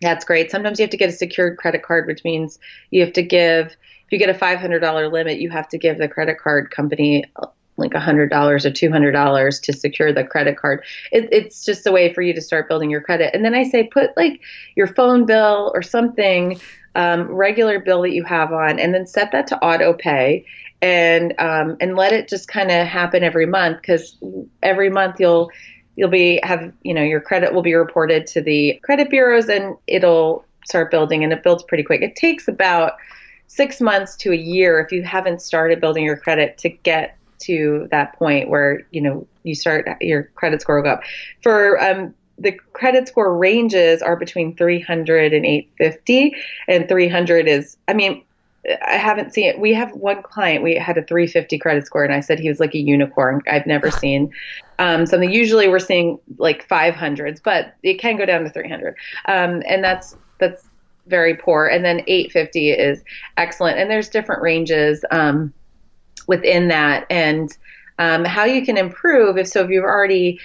that's 0.00 0.24
great. 0.24 0.50
Sometimes 0.50 0.80
you 0.80 0.82
have 0.82 0.90
to 0.90 0.96
get 0.96 1.10
a 1.10 1.12
secured 1.12 1.58
credit 1.58 1.84
card, 1.84 2.08
which 2.08 2.24
means 2.24 2.58
you 2.90 3.04
have 3.04 3.12
to 3.12 3.22
give, 3.22 3.66
if 3.66 4.10
you 4.10 4.18
get 4.18 4.30
a 4.30 4.34
$500 4.34 5.12
limit, 5.12 5.38
you 5.38 5.48
have 5.48 5.68
to 5.68 5.78
give 5.78 5.98
the 5.98 6.08
credit 6.08 6.38
card 6.40 6.72
company 6.72 7.24
like 7.76 7.92
$100 7.92 8.32
or 8.32 8.58
$200 8.58 9.62
to 9.62 9.72
secure 9.72 10.12
the 10.12 10.24
credit 10.24 10.56
card. 10.56 10.82
It, 11.12 11.28
it's 11.30 11.64
just 11.64 11.86
a 11.86 11.92
way 11.92 12.12
for 12.12 12.22
you 12.22 12.34
to 12.34 12.40
start 12.40 12.68
building 12.68 12.90
your 12.90 13.00
credit. 13.00 13.32
And 13.32 13.44
then 13.44 13.54
I 13.54 13.62
say 13.62 13.84
put 13.84 14.10
like 14.16 14.40
your 14.74 14.88
phone 14.88 15.24
bill 15.24 15.70
or 15.72 15.82
something, 15.82 16.60
um, 16.96 17.30
regular 17.30 17.78
bill 17.78 18.02
that 18.02 18.12
you 18.12 18.24
have 18.24 18.52
on, 18.52 18.80
and 18.80 18.92
then 18.92 19.06
set 19.06 19.30
that 19.30 19.46
to 19.46 19.58
auto 19.64 19.92
pay 19.92 20.44
and 20.82 21.32
um, 21.38 21.76
and 21.80 21.96
let 21.96 22.12
it 22.12 22.28
just 22.28 22.48
kind 22.48 22.70
of 22.70 22.86
happen 22.86 23.22
every 23.22 23.46
month 23.46 23.80
because 23.80 24.16
every 24.62 24.90
month 24.90 25.20
you'll 25.20 25.50
you'll 25.96 26.10
be 26.10 26.40
have 26.42 26.72
you 26.82 26.92
know 26.92 27.02
your 27.02 27.20
credit 27.20 27.54
will 27.54 27.62
be 27.62 27.74
reported 27.74 28.26
to 28.26 28.42
the 28.42 28.78
credit 28.82 29.08
bureaus 29.08 29.48
and 29.48 29.76
it'll 29.86 30.44
start 30.66 30.90
building 30.90 31.22
and 31.24 31.32
it 31.32 31.42
builds 31.42 31.62
pretty 31.62 31.84
quick. 31.84 32.02
It 32.02 32.16
takes 32.16 32.48
about 32.48 32.94
six 33.46 33.80
months 33.80 34.16
to 34.16 34.32
a 34.32 34.36
year 34.36 34.80
if 34.80 34.92
you 34.92 35.02
haven't 35.02 35.40
started 35.40 35.80
building 35.80 36.04
your 36.04 36.16
credit 36.16 36.58
to 36.58 36.68
get 36.68 37.16
to 37.38 37.88
that 37.90 38.18
point 38.18 38.48
where 38.48 38.82
you 38.90 39.00
know 39.00 39.26
you 39.44 39.54
start 39.54 39.86
your 40.00 40.24
credit 40.34 40.60
score 40.62 40.76
will 40.76 40.82
go 40.82 40.90
up. 40.90 41.02
For 41.42 41.80
um, 41.82 42.14
the 42.38 42.52
credit 42.72 43.06
score 43.06 43.36
ranges 43.36 44.02
are 44.02 44.16
between 44.16 44.56
300 44.56 45.32
and 45.32 45.46
850, 45.46 46.34
and 46.66 46.88
300 46.88 47.46
is 47.46 47.76
I 47.86 47.94
mean 47.94 48.24
I 48.86 48.96
haven't 48.96 49.34
seen 49.34 49.48
it. 49.48 49.58
We 49.58 49.74
have 49.74 49.92
one 49.92 50.22
client. 50.22 50.62
We 50.62 50.76
had 50.76 50.96
a 50.96 51.02
350 51.02 51.58
credit 51.58 51.84
score, 51.84 52.04
and 52.04 52.14
I 52.14 52.20
said 52.20 52.38
he 52.38 52.48
was 52.48 52.60
like 52.60 52.74
a 52.74 52.78
unicorn. 52.78 53.42
I've 53.50 53.66
never 53.66 53.90
seen 53.90 54.32
um, 54.78 55.04
something. 55.04 55.32
Usually, 55.32 55.68
we're 55.68 55.80
seeing 55.80 56.18
like 56.38 56.68
500s, 56.68 57.40
but 57.42 57.74
it 57.82 57.94
can 57.94 58.16
go 58.16 58.24
down 58.24 58.44
to 58.44 58.50
300, 58.50 58.94
um, 59.26 59.62
and 59.66 59.82
that's 59.82 60.16
that's 60.38 60.68
very 61.06 61.34
poor. 61.34 61.66
And 61.66 61.84
then 61.84 62.02
850 62.06 62.70
is 62.70 63.02
excellent. 63.36 63.78
And 63.78 63.90
there's 63.90 64.08
different 64.08 64.42
ranges 64.42 65.04
um, 65.10 65.52
within 66.28 66.68
that, 66.68 67.06
and 67.10 67.50
um, 67.98 68.24
how 68.24 68.44
you 68.44 68.64
can 68.64 68.76
improve. 68.76 69.38
If 69.38 69.48
so, 69.48 69.64
if 69.64 69.70
you've 69.70 69.84
already 69.84 70.38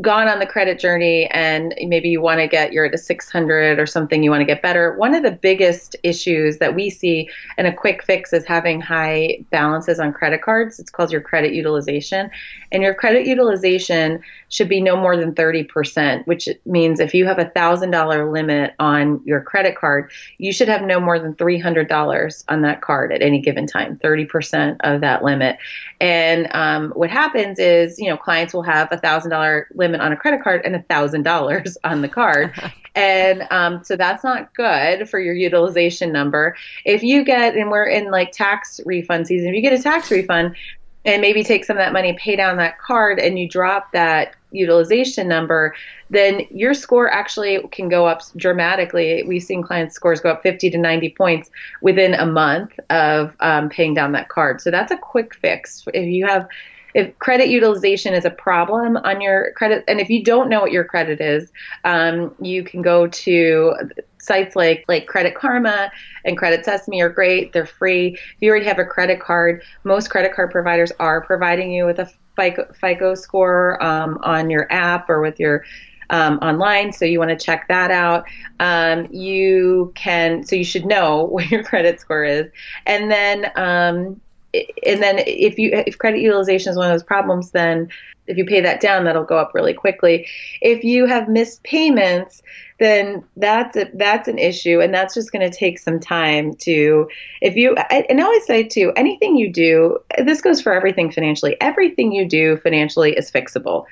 gone 0.00 0.28
on 0.28 0.38
the 0.38 0.46
credit 0.46 0.78
journey 0.78 1.26
and 1.32 1.74
maybe 1.82 2.08
you 2.08 2.20
want 2.20 2.40
to 2.40 2.48
get 2.48 2.72
you're 2.72 2.86
at 2.86 2.94
a 2.94 2.98
600 2.98 3.78
or 3.78 3.86
something 3.86 4.22
you 4.22 4.30
want 4.30 4.40
to 4.40 4.46
get 4.46 4.62
better. 4.62 4.96
One 4.96 5.14
of 5.14 5.22
the 5.22 5.30
biggest 5.30 5.96
issues 6.02 6.58
that 6.58 6.74
we 6.74 6.90
see 6.90 7.28
and 7.56 7.66
a 7.66 7.72
quick 7.72 8.02
fix 8.02 8.32
is 8.32 8.44
having 8.44 8.80
high 8.80 9.44
balances 9.50 10.00
on 10.00 10.12
credit 10.12 10.42
cards. 10.42 10.78
It's 10.78 10.90
called 10.90 11.12
your 11.12 11.20
credit 11.20 11.52
utilization. 11.52 12.30
And 12.72 12.82
your 12.82 12.94
credit 12.94 13.26
utilization 13.26 14.20
should 14.48 14.68
be 14.68 14.80
no 14.80 14.96
more 14.96 15.16
than 15.16 15.34
30% 15.34 16.26
which 16.26 16.48
means 16.64 17.00
if 17.00 17.14
you 17.14 17.26
have 17.26 17.38
a 17.38 17.50
thousand 17.50 17.90
dollar 17.90 18.30
limit 18.30 18.74
on 18.78 19.20
your 19.24 19.40
credit 19.40 19.76
card 19.76 20.10
you 20.38 20.52
should 20.52 20.68
have 20.68 20.82
no 20.82 21.00
more 21.00 21.18
than 21.18 21.34
$300 21.34 22.44
on 22.48 22.62
that 22.62 22.80
card 22.80 23.12
at 23.12 23.22
any 23.22 23.40
given 23.40 23.66
time 23.66 23.96
30% 23.98 24.76
of 24.80 25.00
that 25.00 25.24
limit 25.24 25.56
and 26.00 26.48
um, 26.52 26.90
what 26.90 27.10
happens 27.10 27.58
is 27.58 27.98
you 27.98 28.08
know 28.08 28.16
clients 28.16 28.52
will 28.52 28.62
have 28.62 28.88
a 28.90 28.98
thousand 28.98 29.30
dollar 29.30 29.68
limit 29.74 30.00
on 30.00 30.12
a 30.12 30.16
credit 30.16 30.42
card 30.42 30.62
and 30.64 30.74
a 30.74 30.82
thousand 30.82 31.22
dollars 31.22 31.78
on 31.84 32.02
the 32.02 32.08
card. 32.08 32.52
and 32.94 33.46
um, 33.50 33.84
so 33.84 33.96
that's 33.96 34.24
not 34.24 34.54
good 34.54 35.08
for 35.08 35.20
your 35.20 35.34
utilization 35.34 36.12
number. 36.12 36.56
If 36.84 37.02
you 37.02 37.24
get, 37.24 37.54
and 37.54 37.70
we're 37.70 37.86
in 37.86 38.10
like 38.10 38.32
tax 38.32 38.80
refund 38.84 39.26
season, 39.26 39.48
if 39.48 39.54
you 39.54 39.62
get 39.62 39.78
a 39.78 39.82
tax 39.82 40.10
refund 40.10 40.56
and 41.06 41.22
maybe 41.22 41.44
take 41.44 41.64
some 41.64 41.76
of 41.76 41.80
that 41.80 41.92
money, 41.92 42.12
pay 42.14 42.34
down 42.34 42.56
that 42.56 42.78
card, 42.78 43.20
and 43.20 43.38
you 43.38 43.48
drop 43.48 43.92
that 43.92 44.34
utilization 44.50 45.28
number, 45.28 45.74
then 46.10 46.42
your 46.50 46.74
score 46.74 47.08
actually 47.08 47.60
can 47.70 47.88
go 47.88 48.06
up 48.06 48.22
dramatically. 48.36 49.22
We've 49.22 49.42
seen 49.42 49.62
clients' 49.62 49.94
scores 49.94 50.20
go 50.20 50.30
up 50.30 50.42
50 50.42 50.68
to 50.70 50.78
90 50.78 51.10
points 51.10 51.50
within 51.80 52.14
a 52.14 52.26
month 52.26 52.78
of 52.90 53.34
um, 53.38 53.68
paying 53.68 53.94
down 53.94 54.12
that 54.12 54.28
card. 54.28 54.60
So 54.60 54.70
that's 54.70 54.90
a 54.90 54.96
quick 54.96 55.34
fix. 55.34 55.84
If 55.94 56.06
you 56.06 56.26
have 56.26 56.48
if 56.94 57.16
credit 57.18 57.50
utilization 57.50 58.14
is 58.14 58.24
a 58.24 58.30
problem 58.30 58.96
on 58.96 59.20
your 59.20 59.52
credit, 59.52 59.84
and 59.86 60.00
if 60.00 60.08
you 60.08 60.24
don't 60.24 60.48
know 60.48 60.62
what 60.62 60.72
your 60.72 60.84
credit 60.84 61.20
is, 61.20 61.52
um, 61.84 62.34
you 62.40 62.64
can 62.64 62.80
go 62.80 63.06
to 63.06 63.74
sites 64.26 64.56
like 64.56 64.84
like 64.88 65.06
Credit 65.06 65.34
Karma 65.34 65.90
and 66.24 66.36
Credit 66.36 66.64
Sesame 66.64 67.00
are 67.00 67.08
great. 67.08 67.52
They're 67.52 67.66
free. 67.66 68.14
If 68.14 68.36
you 68.40 68.50
already 68.50 68.66
have 68.66 68.78
a 68.78 68.84
credit 68.84 69.20
card, 69.20 69.62
most 69.84 70.10
credit 70.10 70.34
card 70.34 70.50
providers 70.50 70.92
are 70.98 71.20
providing 71.20 71.72
you 71.72 71.86
with 71.86 71.98
a 71.98 72.10
FICO, 72.36 72.72
FICO 72.74 73.14
score 73.14 73.82
um, 73.82 74.18
on 74.22 74.50
your 74.50 74.70
app 74.70 75.08
or 75.08 75.20
with 75.20 75.40
your 75.40 75.64
um, 76.10 76.38
online, 76.38 76.92
so 76.92 77.04
you 77.04 77.18
want 77.18 77.30
to 77.30 77.44
check 77.44 77.66
that 77.68 77.90
out. 77.90 78.24
Um, 78.60 79.08
you 79.10 79.92
can, 79.96 80.44
so 80.44 80.54
you 80.54 80.64
should 80.64 80.86
know 80.86 81.24
what 81.30 81.50
your 81.50 81.64
credit 81.64 82.00
score 82.00 82.24
is, 82.24 82.46
and 82.86 83.10
then 83.10 83.50
um, 83.56 84.20
and 84.54 85.02
then 85.02 85.18
if 85.18 85.58
you 85.58 85.70
if 85.72 85.98
credit 85.98 86.20
utilization 86.20 86.70
is 86.70 86.76
one 86.76 86.86
of 86.86 86.94
those 86.94 87.02
problems, 87.02 87.50
then 87.50 87.88
if 88.26 88.36
you 88.36 88.44
pay 88.44 88.60
that 88.60 88.80
down, 88.80 89.04
that'll 89.04 89.24
go 89.24 89.38
up 89.38 89.52
really 89.54 89.74
quickly. 89.74 90.26
If 90.60 90.82
you 90.82 91.06
have 91.06 91.28
missed 91.28 91.62
payments, 91.62 92.42
then 92.78 93.24
that's 93.36 93.76
a, 93.76 93.88
that's 93.94 94.28
an 94.28 94.38
issue, 94.38 94.80
and 94.80 94.92
that's 94.92 95.14
just 95.14 95.32
going 95.32 95.48
to 95.48 95.56
take 95.56 95.78
some 95.78 96.00
time 96.00 96.54
to. 96.56 97.08
If 97.40 97.56
you 97.56 97.74
and 97.76 98.20
I 98.20 98.24
always 98.24 98.46
say 98.46 98.64
too, 98.64 98.92
anything 98.96 99.36
you 99.36 99.52
do, 99.52 99.98
this 100.24 100.40
goes 100.40 100.60
for 100.60 100.72
everything 100.72 101.10
financially. 101.10 101.56
Everything 101.60 102.12
you 102.12 102.28
do 102.28 102.56
financially 102.58 103.12
is 103.12 103.30
fixable 103.30 103.86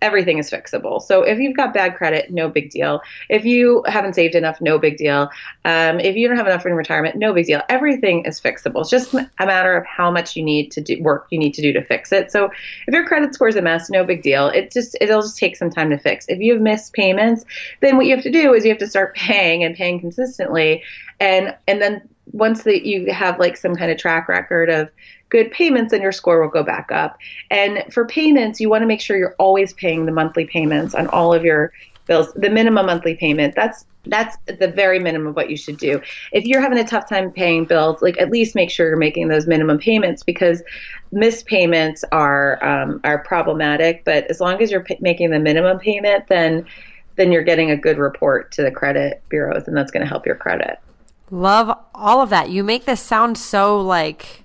everything 0.00 0.38
is 0.38 0.50
fixable. 0.50 1.02
So 1.02 1.22
if 1.22 1.38
you've 1.38 1.56
got 1.56 1.74
bad 1.74 1.96
credit, 1.96 2.30
no 2.30 2.48
big 2.48 2.70
deal. 2.70 3.00
If 3.28 3.44
you 3.44 3.82
haven't 3.86 4.14
saved 4.14 4.34
enough, 4.34 4.60
no 4.60 4.78
big 4.78 4.96
deal. 4.96 5.30
Um, 5.64 6.00
if 6.00 6.16
you 6.16 6.28
don't 6.28 6.36
have 6.36 6.46
enough 6.46 6.64
in 6.66 6.74
retirement, 6.74 7.16
no 7.16 7.32
big 7.32 7.46
deal. 7.46 7.62
Everything 7.68 8.24
is 8.24 8.40
fixable. 8.40 8.80
It's 8.82 8.90
just 8.90 9.14
a 9.14 9.46
matter 9.46 9.76
of 9.76 9.84
how 9.86 10.10
much 10.10 10.36
you 10.36 10.42
need 10.42 10.70
to 10.72 10.80
do 10.80 11.02
work 11.02 11.26
you 11.30 11.38
need 11.38 11.54
to 11.54 11.62
do 11.62 11.72
to 11.72 11.82
fix 11.82 12.12
it. 12.12 12.30
So 12.30 12.50
if 12.86 12.94
your 12.94 13.06
credit 13.06 13.34
score 13.34 13.48
is 13.48 13.56
a 13.56 13.62
mess, 13.62 13.90
no 13.90 14.04
big 14.04 14.22
deal. 14.22 14.48
It 14.48 14.70
just 14.70 14.96
it'll 15.00 15.22
just 15.22 15.38
take 15.38 15.56
some 15.56 15.70
time 15.70 15.90
to 15.90 15.98
fix. 15.98 16.26
If 16.28 16.38
you 16.38 16.52
have 16.52 16.62
missed 16.62 16.92
payments, 16.92 17.44
then 17.80 17.96
what 17.96 18.06
you 18.06 18.14
have 18.14 18.24
to 18.24 18.30
do 18.30 18.54
is 18.54 18.64
you 18.64 18.70
have 18.70 18.78
to 18.78 18.88
start 18.88 19.14
paying 19.16 19.64
and 19.64 19.74
paying 19.74 20.00
consistently, 20.00 20.82
and 21.20 21.54
and 21.66 21.82
then 21.82 22.08
once 22.32 22.62
that 22.64 22.86
you 22.86 23.12
have 23.12 23.38
like 23.38 23.56
some 23.56 23.74
kind 23.74 23.90
of 23.90 23.98
track 23.98 24.28
record 24.28 24.70
of 24.70 24.90
good 25.28 25.50
payments, 25.50 25.92
then 25.92 26.02
your 26.02 26.12
score 26.12 26.40
will 26.40 26.48
go 26.48 26.62
back 26.62 26.90
up. 26.90 27.18
And 27.50 27.84
for 27.92 28.06
payments, 28.06 28.60
you 28.60 28.68
want 28.68 28.82
to 28.82 28.86
make 28.86 29.00
sure 29.00 29.16
you're 29.16 29.36
always 29.38 29.72
paying 29.74 30.06
the 30.06 30.12
monthly 30.12 30.46
payments 30.46 30.94
on 30.94 31.06
all 31.08 31.34
of 31.34 31.44
your 31.44 31.72
bills. 32.06 32.32
The 32.34 32.50
minimum 32.50 32.86
monthly 32.86 33.14
payment, 33.14 33.54
that's 33.54 33.84
that's 34.06 34.38
the 34.46 34.68
very 34.68 34.98
minimum 34.98 35.28
of 35.28 35.36
what 35.36 35.50
you 35.50 35.56
should 35.56 35.76
do. 35.76 36.00
If 36.32 36.44
you're 36.44 36.62
having 36.62 36.78
a 36.78 36.86
tough 36.86 37.08
time 37.08 37.30
paying 37.30 37.66
bills, 37.66 38.00
like 38.00 38.18
at 38.18 38.30
least 38.30 38.54
make 38.54 38.70
sure 38.70 38.88
you're 38.88 38.96
making 38.96 39.28
those 39.28 39.46
minimum 39.46 39.78
payments 39.78 40.22
because 40.22 40.62
missed 41.12 41.46
payments 41.46 42.04
are 42.10 42.64
um, 42.64 43.00
are 43.04 43.18
problematic. 43.18 44.04
But 44.04 44.24
as 44.30 44.40
long 44.40 44.62
as 44.62 44.70
you're 44.70 44.84
p- 44.84 44.98
making 45.00 45.30
the 45.30 45.38
minimum 45.38 45.78
payment, 45.78 46.28
then 46.28 46.64
then 47.16 47.32
you're 47.32 47.42
getting 47.42 47.70
a 47.70 47.76
good 47.76 47.98
report 47.98 48.52
to 48.52 48.62
the 48.62 48.70
credit 48.70 49.22
bureaus, 49.28 49.66
and 49.66 49.76
that's 49.76 49.90
going 49.90 50.02
to 50.02 50.08
help 50.08 50.24
your 50.24 50.36
credit. 50.36 50.78
Love 51.30 51.76
all 51.94 52.22
of 52.22 52.30
that. 52.30 52.50
You 52.50 52.64
make 52.64 52.84
this 52.84 53.00
sound 53.00 53.36
so 53.36 53.80
like 53.80 54.44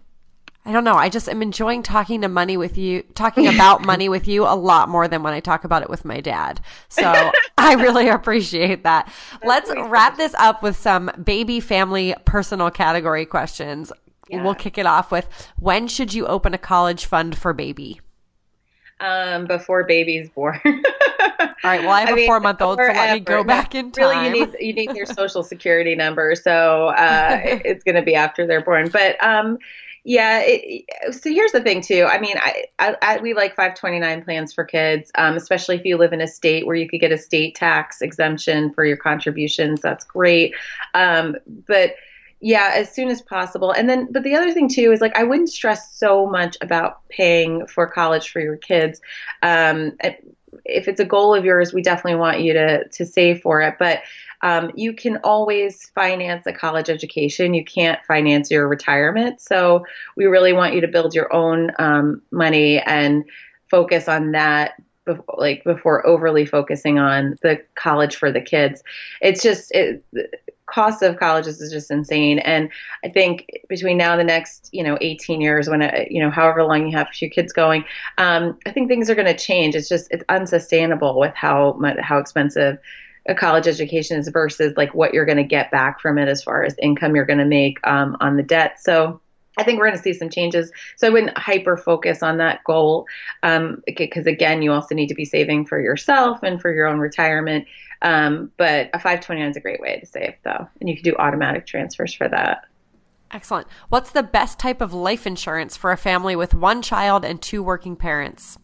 I 0.65 0.71
don't 0.71 0.85
know. 0.85 0.95
I 0.95 1.09
just 1.09 1.27
am 1.27 1.41
enjoying 1.41 1.83
talking 1.83 2.21
to 2.21 2.29
money 2.29 2.55
with 2.55 2.77
you, 2.77 3.03
talking 3.15 3.47
about 3.47 3.81
money 3.85 4.07
with 4.07 4.27
you 4.29 4.45
a 4.45 4.55
lot 4.55 4.87
more 4.87 5.09
than 5.09 5.21
when 5.21 5.33
I 5.33 5.41
talk 5.41 5.65
about 5.65 5.81
it 5.81 5.89
with 5.89 6.05
my 6.05 6.21
dad. 6.21 6.61
So 6.87 7.31
I 7.57 7.73
really 7.73 8.07
appreciate 8.07 8.83
that. 8.83 9.11
Let's 9.43 9.69
wrap 9.75 10.15
this 10.15 10.33
up 10.35 10.63
with 10.63 10.77
some 10.77 11.11
baby 11.21 11.59
family 11.59 12.15
personal 12.23 12.71
category 12.71 13.25
questions. 13.25 13.91
Yeah. 14.29 14.41
We'll 14.41 14.55
kick 14.55 14.77
it 14.77 14.85
off 14.85 15.11
with 15.11 15.27
when 15.59 15.87
should 15.89 16.13
you 16.13 16.27
open 16.27 16.53
a 16.53 16.57
college 16.57 17.05
fund 17.05 17.37
for 17.37 17.51
baby? 17.51 17.99
Um, 19.01 19.47
before 19.47 19.83
baby's 19.83 20.29
born. 20.29 20.61
All 21.63 21.71
right. 21.71 21.81
Well, 21.81 21.91
I 21.91 22.01
have 22.01 22.09
I 22.09 22.13
a 22.13 22.15
mean, 22.15 22.27
four 22.27 22.39
month 22.39 22.61
old, 22.61 22.77
so 22.77 22.83
let 22.83 23.13
me 23.13 23.19
go 23.21 23.43
back 23.43 23.73
in 23.73 23.91
time. 23.91 24.03
Really, 24.03 24.25
you 24.25 24.45
need 24.45 24.55
you 24.59 24.73
need 24.73 24.95
your 24.95 25.05
social 25.05 25.43
security 25.43 25.95
number, 25.95 26.35
so 26.35 26.87
uh, 26.87 27.39
it's 27.43 27.83
going 27.83 27.95
to 27.95 28.01
be 28.01 28.15
after 28.15 28.45
they're 28.45 28.63
born. 28.63 28.89
But 28.89 29.23
um, 29.23 29.57
yeah. 30.03 30.41
It, 30.43 30.85
so 31.13 31.29
here's 31.29 31.53
the 31.53 31.61
thing, 31.61 31.81
too. 31.81 32.03
I 32.03 32.19
mean, 32.19 32.35
I, 32.37 32.65
I, 32.79 32.97
I 33.01 33.17
we 33.19 33.33
like 33.33 33.55
529 33.55 34.23
plans 34.23 34.53
for 34.53 34.65
kids, 34.65 35.11
um, 35.15 35.35
especially 35.35 35.77
if 35.77 35.85
you 35.85 35.97
live 35.97 36.11
in 36.11 36.21
a 36.21 36.27
state 36.27 36.65
where 36.65 36.75
you 36.75 36.89
could 36.89 36.99
get 36.99 37.11
a 37.11 37.17
state 37.17 37.55
tax 37.55 38.01
exemption 38.01 38.73
for 38.73 38.83
your 38.83 38.97
contributions. 38.97 39.79
That's 39.79 40.03
great. 40.03 40.53
Um, 40.93 41.37
but 41.67 41.95
yeah, 42.41 42.71
as 42.75 42.93
soon 42.93 43.07
as 43.07 43.21
possible. 43.21 43.71
And 43.71 43.89
then, 43.89 44.11
but 44.11 44.23
the 44.23 44.35
other 44.35 44.51
thing 44.51 44.67
too 44.67 44.91
is 44.91 44.99
like 44.99 45.17
I 45.17 45.23
wouldn't 45.23 45.49
stress 45.49 45.95
so 45.95 46.27
much 46.27 46.57
about 46.59 47.07
paying 47.07 47.65
for 47.67 47.87
college 47.87 48.29
for 48.29 48.41
your 48.41 48.57
kids. 48.57 48.99
Um, 49.41 49.93
if 50.65 50.87
it's 50.87 50.99
a 50.99 51.05
goal 51.05 51.35
of 51.35 51.45
yours, 51.45 51.73
we 51.73 51.81
definitely 51.81 52.19
want 52.19 52.41
you 52.41 52.53
to 52.53 52.87
to 52.87 53.05
save 53.05 53.41
for 53.41 53.61
it. 53.61 53.75
But 53.79 54.01
um, 54.41 54.71
you 54.75 54.93
can 54.93 55.17
always 55.23 55.89
finance 55.95 56.45
a 56.45 56.53
college 56.53 56.89
education. 56.89 57.53
You 57.53 57.63
can't 57.63 58.03
finance 58.05 58.51
your 58.51 58.67
retirement. 58.67 59.39
So 59.39 59.85
we 60.17 60.25
really 60.25 60.51
want 60.53 60.73
you 60.73 60.81
to 60.81 60.87
build 60.87 61.15
your 61.15 61.33
own 61.33 61.71
um, 61.79 62.21
money 62.31 62.79
and 62.79 63.23
focus 63.69 64.07
on 64.09 64.31
that 64.31 64.73
before, 65.05 65.35
like 65.37 65.63
before 65.63 66.05
overly 66.05 66.45
focusing 66.45 66.99
on 66.99 67.37
the 67.41 67.61
college 67.75 68.15
for 68.15 68.31
the 68.31 68.41
kids. 68.41 68.83
It's 69.21 69.41
just 69.41 69.71
it, 69.71 70.03
cost 70.65 71.01
of 71.01 71.17
colleges 71.17 71.61
is 71.61 71.71
just 71.71 71.91
insane. 71.91 72.39
And 72.39 72.69
I 73.03 73.09
think 73.09 73.49
between 73.69 73.97
now 73.97 74.11
and 74.11 74.19
the 74.19 74.23
next, 74.23 74.69
you 74.71 74.83
know, 74.83 74.97
18 75.01 75.41
years, 75.41 75.69
when 75.69 75.81
it, 75.81 76.11
you 76.11 76.21
know, 76.21 76.29
however 76.29 76.63
long 76.63 76.87
you 76.87 76.97
have 76.97 77.09
your 77.21 77.29
kids 77.29 77.51
going, 77.53 77.83
um, 78.17 78.57
I 78.65 78.71
think 78.71 78.87
things 78.87 79.09
are 79.09 79.15
going 79.15 79.27
to 79.27 79.37
change. 79.37 79.75
It's 79.75 79.89
just 79.89 80.07
it's 80.11 80.23
unsustainable 80.29 81.19
with 81.19 81.33
how 81.35 81.73
much, 81.73 81.97
how 81.99 82.17
expensive 82.17 82.77
a 83.27 83.35
college 83.35 83.67
education 83.67 84.19
is 84.19 84.27
versus 84.27 84.73
like 84.75 84.93
what 84.93 85.13
you're 85.13 85.25
going 85.25 85.37
to 85.37 85.43
get 85.43 85.71
back 85.71 85.99
from 85.99 86.17
it 86.17 86.27
as 86.27 86.43
far 86.43 86.63
as 86.63 86.75
income 86.81 87.15
you're 87.15 87.25
going 87.25 87.39
to 87.39 87.45
make 87.45 87.79
um, 87.87 88.17
on 88.19 88.35
the 88.35 88.43
debt. 88.43 88.81
So 88.81 89.21
I 89.57 89.63
think 89.63 89.79
we're 89.79 89.85
going 89.85 89.97
to 89.97 90.03
see 90.03 90.13
some 90.13 90.29
changes. 90.29 90.71
So 90.97 91.07
I 91.07 91.09
wouldn't 91.11 91.37
hyper 91.37 91.77
focus 91.77 92.23
on 92.23 92.37
that 92.37 92.63
goal 92.63 93.05
because, 93.41 94.27
um, 94.27 94.27
again, 94.27 94.61
you 94.61 94.71
also 94.71 94.95
need 94.95 95.07
to 95.07 95.15
be 95.15 95.25
saving 95.25 95.65
for 95.67 95.79
yourself 95.79 96.39
and 96.41 96.59
for 96.59 96.73
your 96.73 96.87
own 96.87 96.99
retirement. 96.99 97.67
Um, 98.03 98.51
but 98.57 98.89
a 98.93 98.99
529 98.99 99.49
is 99.49 99.57
a 99.57 99.61
great 99.61 99.79
way 99.79 99.99
to 99.99 100.05
save, 100.05 100.33
though. 100.43 100.67
And 100.79 100.89
you 100.89 100.95
can 100.95 101.03
do 101.03 101.15
automatic 101.17 101.65
transfers 101.65 102.13
for 102.13 102.27
that. 102.27 102.65
Excellent. 103.31 103.67
What's 103.89 104.11
the 104.11 104.21
best 104.21 104.59
type 104.59 104.81
of 104.81 104.93
life 104.93 105.25
insurance 105.25 105.75
for 105.75 105.91
a 105.91 105.97
family 105.97 106.35
with 106.35 106.53
one 106.53 106.81
child 106.81 107.25
and 107.25 107.41
two 107.41 107.63
working 107.63 107.95
parents? 107.95 108.59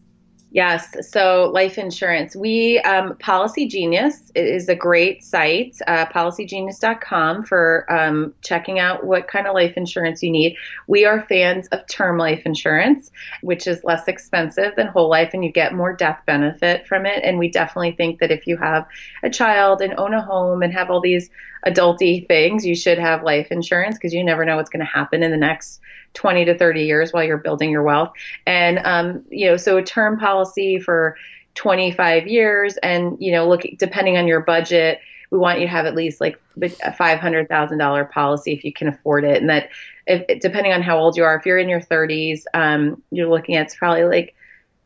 Yes. 0.52 1.08
So 1.08 1.48
life 1.54 1.78
insurance. 1.78 2.34
We, 2.34 2.80
um, 2.80 3.16
Policy 3.18 3.68
Genius 3.68 4.32
is 4.34 4.68
a 4.68 4.74
great 4.74 5.22
site, 5.22 5.76
uh, 5.86 6.06
policygenius.com 6.06 7.44
for 7.44 7.86
um, 7.88 8.34
checking 8.42 8.80
out 8.80 9.04
what 9.04 9.28
kind 9.28 9.46
of 9.46 9.54
life 9.54 9.74
insurance 9.76 10.24
you 10.24 10.30
need. 10.30 10.56
We 10.88 11.04
are 11.04 11.24
fans 11.28 11.68
of 11.68 11.86
term 11.86 12.18
life 12.18 12.42
insurance, 12.44 13.12
which 13.42 13.68
is 13.68 13.84
less 13.84 14.08
expensive 14.08 14.74
than 14.74 14.88
whole 14.88 15.08
life 15.08 15.30
and 15.34 15.44
you 15.44 15.52
get 15.52 15.72
more 15.72 15.94
death 15.94 16.20
benefit 16.26 16.84
from 16.88 17.06
it. 17.06 17.22
And 17.22 17.38
we 17.38 17.48
definitely 17.48 17.92
think 17.92 18.18
that 18.18 18.32
if 18.32 18.48
you 18.48 18.56
have 18.56 18.88
a 19.22 19.30
child 19.30 19.80
and 19.80 19.94
own 19.98 20.14
a 20.14 20.22
home 20.22 20.62
and 20.62 20.72
have 20.72 20.90
all 20.90 21.00
these 21.00 21.30
adulty 21.64 22.26
things, 22.26 22.66
you 22.66 22.74
should 22.74 22.98
have 22.98 23.22
life 23.22 23.48
insurance 23.52 23.96
because 23.96 24.14
you 24.14 24.24
never 24.24 24.44
know 24.44 24.56
what's 24.56 24.70
going 24.70 24.84
to 24.84 24.92
happen 24.92 25.22
in 25.22 25.30
the 25.30 25.36
next 25.36 25.80
20 26.14 26.44
to 26.46 26.58
30 26.58 26.84
years 26.84 27.12
while 27.12 27.24
you're 27.24 27.38
building 27.38 27.70
your 27.70 27.82
wealth. 27.82 28.12
And, 28.46 28.80
um, 28.84 29.24
you 29.30 29.48
know, 29.48 29.56
so 29.56 29.76
a 29.76 29.82
term 29.82 30.18
policy 30.18 30.78
for 30.78 31.16
25 31.54 32.26
years 32.26 32.76
and, 32.78 33.16
you 33.20 33.32
know, 33.32 33.48
look, 33.48 33.62
depending 33.78 34.16
on 34.16 34.26
your 34.26 34.40
budget, 34.40 35.00
we 35.30 35.38
want 35.38 35.60
you 35.60 35.66
to 35.66 35.70
have 35.70 35.86
at 35.86 35.94
least 35.94 36.20
like 36.20 36.40
a 36.60 36.90
$500,000 36.90 38.10
policy 38.10 38.52
if 38.52 38.64
you 38.64 38.72
can 38.72 38.88
afford 38.88 39.24
it. 39.24 39.40
And 39.40 39.48
that, 39.48 39.70
if, 40.06 40.40
depending 40.40 40.72
on 40.72 40.82
how 40.82 40.98
old 40.98 41.16
you 41.16 41.24
are, 41.24 41.36
if 41.36 41.46
you're 41.46 41.58
in 41.58 41.68
your 41.68 41.80
30s, 41.80 42.42
um, 42.54 43.00
you're 43.10 43.28
looking 43.28 43.54
at 43.54 43.66
it's 43.66 43.76
probably 43.76 44.04
like 44.04 44.34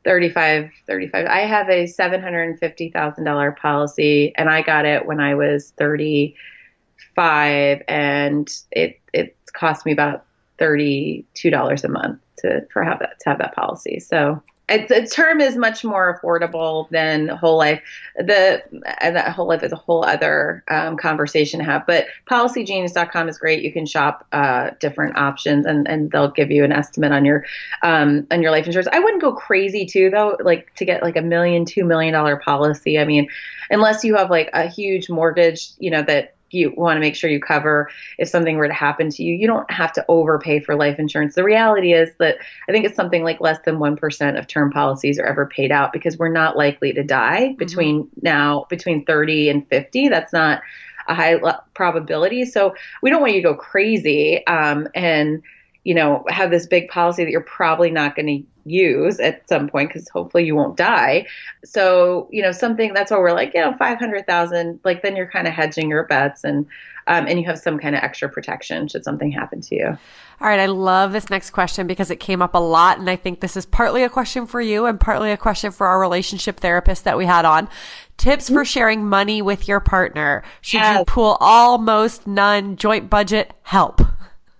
35 0.05 0.71
35 0.87 1.27
i 1.27 1.41
have 1.41 1.69
a 1.71 1.85
$750000 1.85 3.57
policy 3.57 4.35
and 4.37 4.51
i 4.51 4.61
got 4.61 4.85
it 4.85 5.07
when 5.07 5.19
i 5.19 5.35
was 5.35 5.73
35 5.79 7.83
and 7.89 8.51
it 8.71 9.01
it 9.13 9.37
cost 9.55 9.87
me 9.87 9.93
about 9.93 10.27
$32 10.59 11.85
a 11.85 11.89
month 11.89 12.21
to 12.39 12.67
for 12.73 12.83
have 12.83 12.99
that 13.01 13.21
to 13.21 13.29
have 13.29 13.39
that 13.39 13.55
policy. 13.55 14.01
So 14.01 14.43
the 14.69 15.09
term 15.13 15.41
is 15.41 15.57
much 15.57 15.85
more 15.85 16.19
affordable 16.19 16.89
than 16.89 17.29
whole 17.29 17.59
life. 17.59 17.83
The 18.17 18.63
and 19.01 19.15
that 19.15 19.33
whole 19.33 19.47
life 19.47 19.63
is 19.63 19.73
a 19.73 19.77
whole 19.77 20.05
other 20.05 20.65
um, 20.69 20.97
conversation 20.97 21.59
to 21.61 21.65
have. 21.65 21.87
But 21.87 22.07
policygenius.com 22.31 23.29
is 23.29 23.37
great. 23.37 23.63
You 23.63 23.73
can 23.73 23.85
shop 23.85 24.27
uh, 24.33 24.71
different 24.81 25.19
options, 25.19 25.67
and, 25.67 25.87
and 25.87 26.11
they'll 26.11 26.31
give 26.31 26.51
you 26.51 26.65
an 26.65 26.73
estimate 26.73 27.13
on 27.13 27.25
your 27.25 27.45
um, 27.83 28.27
on 28.31 28.41
your 28.41 28.51
life 28.51 28.67
insurance. 28.67 28.89
I 28.91 29.01
wouldn't 29.01 29.23
go 29.23 29.35
crazy 29.35 29.85
too, 29.85 30.09
though. 30.09 30.39
Like 30.41 30.75
to 30.77 30.85
get 30.87 31.03
like 31.03 31.17
a 31.17 31.23
million, 31.23 31.67
two 31.67 31.85
million 31.85 32.15
dollar 32.15 32.37
policy. 32.37 32.99
I 32.99 33.05
mean, 33.05 33.29
unless 33.69 34.03
you 34.03 34.17
have 34.17 34.31
like 34.31 34.49
a 34.55 34.67
huge 34.67 35.11
mortgage, 35.11 35.71
you 35.79 35.91
know 35.91 36.03
that 36.03 36.37
you 36.55 36.73
want 36.77 36.97
to 36.97 37.01
make 37.01 37.17
sure 37.17 37.29
you 37.29 37.41
cover 37.41 37.91
if 38.19 38.29
something 38.29 38.57
were 38.57 38.69
to 38.69 38.75
happen 38.75 39.11
to 39.11 39.23
you. 39.23 39.35
You 39.35 39.47
don't 39.47 39.71
have 39.71 39.93
to 39.95 40.05
overpay 40.09 40.61
for 40.61 40.75
life 40.75 40.99
insurance. 40.99 41.35
The 41.35 41.45
reality 41.45 41.93
is 41.93 42.11
that 42.19 42.39
I 42.69 42.73
think 42.73 42.85
it's 42.85 42.97
something 42.97 43.25
like 43.25 43.41
less 43.41 43.59
than 43.65 43.79
1% 43.79 44.39
of 44.39 44.47
term 44.47 44.71
policies 44.71 45.19
are 45.19 45.27
ever 45.27 45.47
paid 45.47 45.73
out 45.73 45.93
because 45.93 46.19
we're 46.19 46.33
not 46.33 46.57
likely 46.57 46.93
to 46.93 47.03
die 47.03 47.49
mm-hmm. 47.49 47.57
between 47.57 48.09
now, 48.23 48.67
between 48.71 49.05
30 49.05 49.49
and 49.51 49.69
50. 49.69 50.09
That's 50.09 50.33
not 50.33 50.63
a 51.09 51.15
high 51.15 51.39
probability. 51.75 52.45
So 52.47 52.75
we 53.03 53.11
don't 53.11 53.21
want 53.21 53.35
you 53.35 53.43
to 53.43 53.49
go 53.49 53.55
crazy 53.55 54.47
um, 54.47 54.89
and, 54.95 55.43
you 55.83 55.95
know, 55.95 56.25
have 56.29 56.51
this 56.51 56.67
big 56.67 56.89
policy 56.89 57.25
that 57.25 57.31
you're 57.31 57.43
probably 57.43 57.91
not 57.91 58.17
going 58.17 58.27
to 58.27 58.54
use 58.65 59.21
at 59.21 59.49
some 59.49 59.69
point 59.69 59.91
because 59.91 60.09
hopefully 60.09 60.45
you 60.45 60.55
won't 60.55 60.77
die. 60.77 61.27
So, 61.65 62.29
you 62.31 62.43
know, 62.43 62.53
something 62.53 62.93
that's 62.95 63.11
why 63.11 63.19
we're 63.19 63.33
like, 63.33 63.53
you 63.55 63.61
know, 63.61 63.75
500,000, 63.77 64.81
like 64.85 65.03
then 65.03 65.17
you're 65.17 65.31
kind 65.31 65.47
of 65.47 65.55
hedging 65.55 65.89
your 65.89 66.05
bets 66.05 66.45
and, 66.45 66.67
um, 67.07 67.27
and 67.27 67.39
you 67.39 67.45
have 67.47 67.59
some 67.59 67.79
kind 67.79 67.95
of 67.95 68.03
extra 68.03 68.29
protection 68.29 68.89
should 68.89 69.05
something 69.05 69.31
happen 69.31 69.61
to 69.61 69.75
you. 69.75 69.99
All 70.41 70.49
right. 70.49 70.61
I 70.61 70.67
love 70.67 71.13
this 71.13 71.31
next 71.31 71.51
question 71.51 71.87
because 71.87 72.11
it 72.11 72.17
came 72.17 72.43
up 72.43 72.55
a 72.55 72.59
lot. 72.59 72.99
And 72.99 73.09
I 73.09 73.17
think 73.17 73.41
this 73.41 73.57
is 73.57 73.67
partly 73.67 74.03
a 74.03 74.09
question 74.09 74.47
for 74.47 74.61
you 74.61 74.87
and 74.87 74.99
partly 74.99 75.31
a 75.31 75.37
question 75.37 75.71
for 75.71 75.87
our 75.87 76.01
relationship 76.01 76.61
therapist 76.61 77.05
that 77.05 77.17
we 77.17 77.27
had 77.27 77.45
on. 77.45 77.69
Tips 78.17 78.49
for 78.49 78.65
sharing 78.65 79.07
money 79.07 79.43
with 79.43 79.69
your 79.69 79.81
partner. 79.81 80.43
Should 80.61 80.81
yes. 80.81 80.99
you 80.99 81.05
pool 81.05 81.37
almost 81.41 82.27
none, 82.27 82.77
joint 82.77 83.11
budget? 83.11 83.53
Help. 83.63 84.01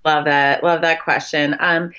Love 0.05 0.27
that. 0.27 0.63
Love 0.63 0.83
that 0.83 1.03
question. 1.03 1.57
Um, 1.61 1.93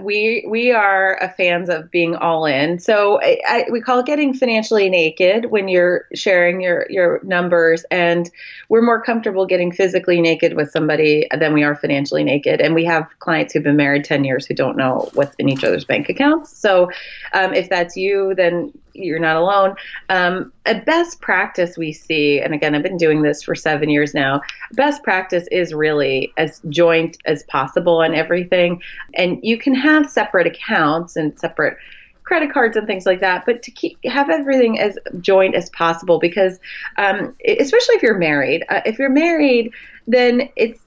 We 0.00 0.44
we 0.48 0.72
are 0.72 1.32
fans 1.36 1.68
of 1.68 1.90
being 1.90 2.14
all 2.14 2.46
in. 2.46 2.78
So 2.78 3.20
I, 3.20 3.40
I, 3.46 3.64
we 3.70 3.80
call 3.80 4.00
it 4.00 4.06
getting 4.06 4.34
financially 4.34 4.88
naked 4.88 5.46
when 5.46 5.68
you're 5.68 6.06
sharing 6.14 6.60
your 6.60 6.86
your 6.90 7.20
numbers, 7.22 7.84
and 7.90 8.30
we're 8.68 8.82
more 8.82 9.02
comfortable 9.02 9.46
getting 9.46 9.72
physically 9.72 10.20
naked 10.20 10.54
with 10.54 10.70
somebody 10.70 11.26
than 11.38 11.52
we 11.54 11.64
are 11.64 11.74
financially 11.74 12.24
naked. 12.24 12.60
And 12.60 12.74
we 12.74 12.84
have 12.84 13.08
clients 13.18 13.52
who've 13.52 13.62
been 13.62 13.76
married 13.76 14.04
ten 14.04 14.24
years 14.24 14.46
who 14.46 14.54
don't 14.54 14.76
know 14.76 15.10
what's 15.14 15.34
in 15.36 15.48
each 15.48 15.64
other's 15.64 15.84
bank 15.84 16.08
accounts. 16.08 16.56
So 16.56 16.90
um, 17.32 17.54
if 17.54 17.68
that's 17.68 17.96
you, 17.96 18.34
then 18.36 18.72
you're 18.94 19.18
not 19.18 19.36
alone. 19.36 19.74
Um, 20.08 20.52
a 20.66 20.74
best 20.80 21.20
practice 21.20 21.76
we 21.76 21.92
see, 21.92 22.40
and 22.40 22.54
again, 22.54 22.74
I've 22.74 22.82
been 22.82 22.96
doing 22.96 23.22
this 23.22 23.42
for 23.42 23.54
seven 23.54 23.90
years 23.90 24.14
now. 24.14 24.40
Best 24.72 25.02
practice 25.02 25.46
is 25.50 25.74
really 25.74 26.32
as 26.36 26.60
joint 26.68 27.18
as 27.24 27.42
possible 27.44 27.98
on 27.98 28.14
everything, 28.14 28.80
and 29.14 29.38
you 29.42 29.58
can 29.58 29.74
have 29.74 30.10
separate 30.10 30.46
accounts 30.46 31.16
and 31.16 31.38
separate 31.38 31.76
credit 32.24 32.52
cards 32.52 32.76
and 32.76 32.86
things 32.86 33.04
like 33.04 33.20
that, 33.20 33.44
but 33.44 33.62
to 33.62 33.70
keep 33.70 33.98
have 34.04 34.30
everything 34.30 34.78
as 34.78 34.96
joint 35.20 35.54
as 35.54 35.68
possible 35.70 36.18
because, 36.18 36.58
um, 36.96 37.34
especially 37.46 37.96
if 37.96 38.02
you're 38.02 38.18
married, 38.18 38.64
uh, 38.68 38.80
if 38.86 38.98
you're 38.98 39.10
married, 39.10 39.72
then 40.06 40.48
it's 40.56 40.81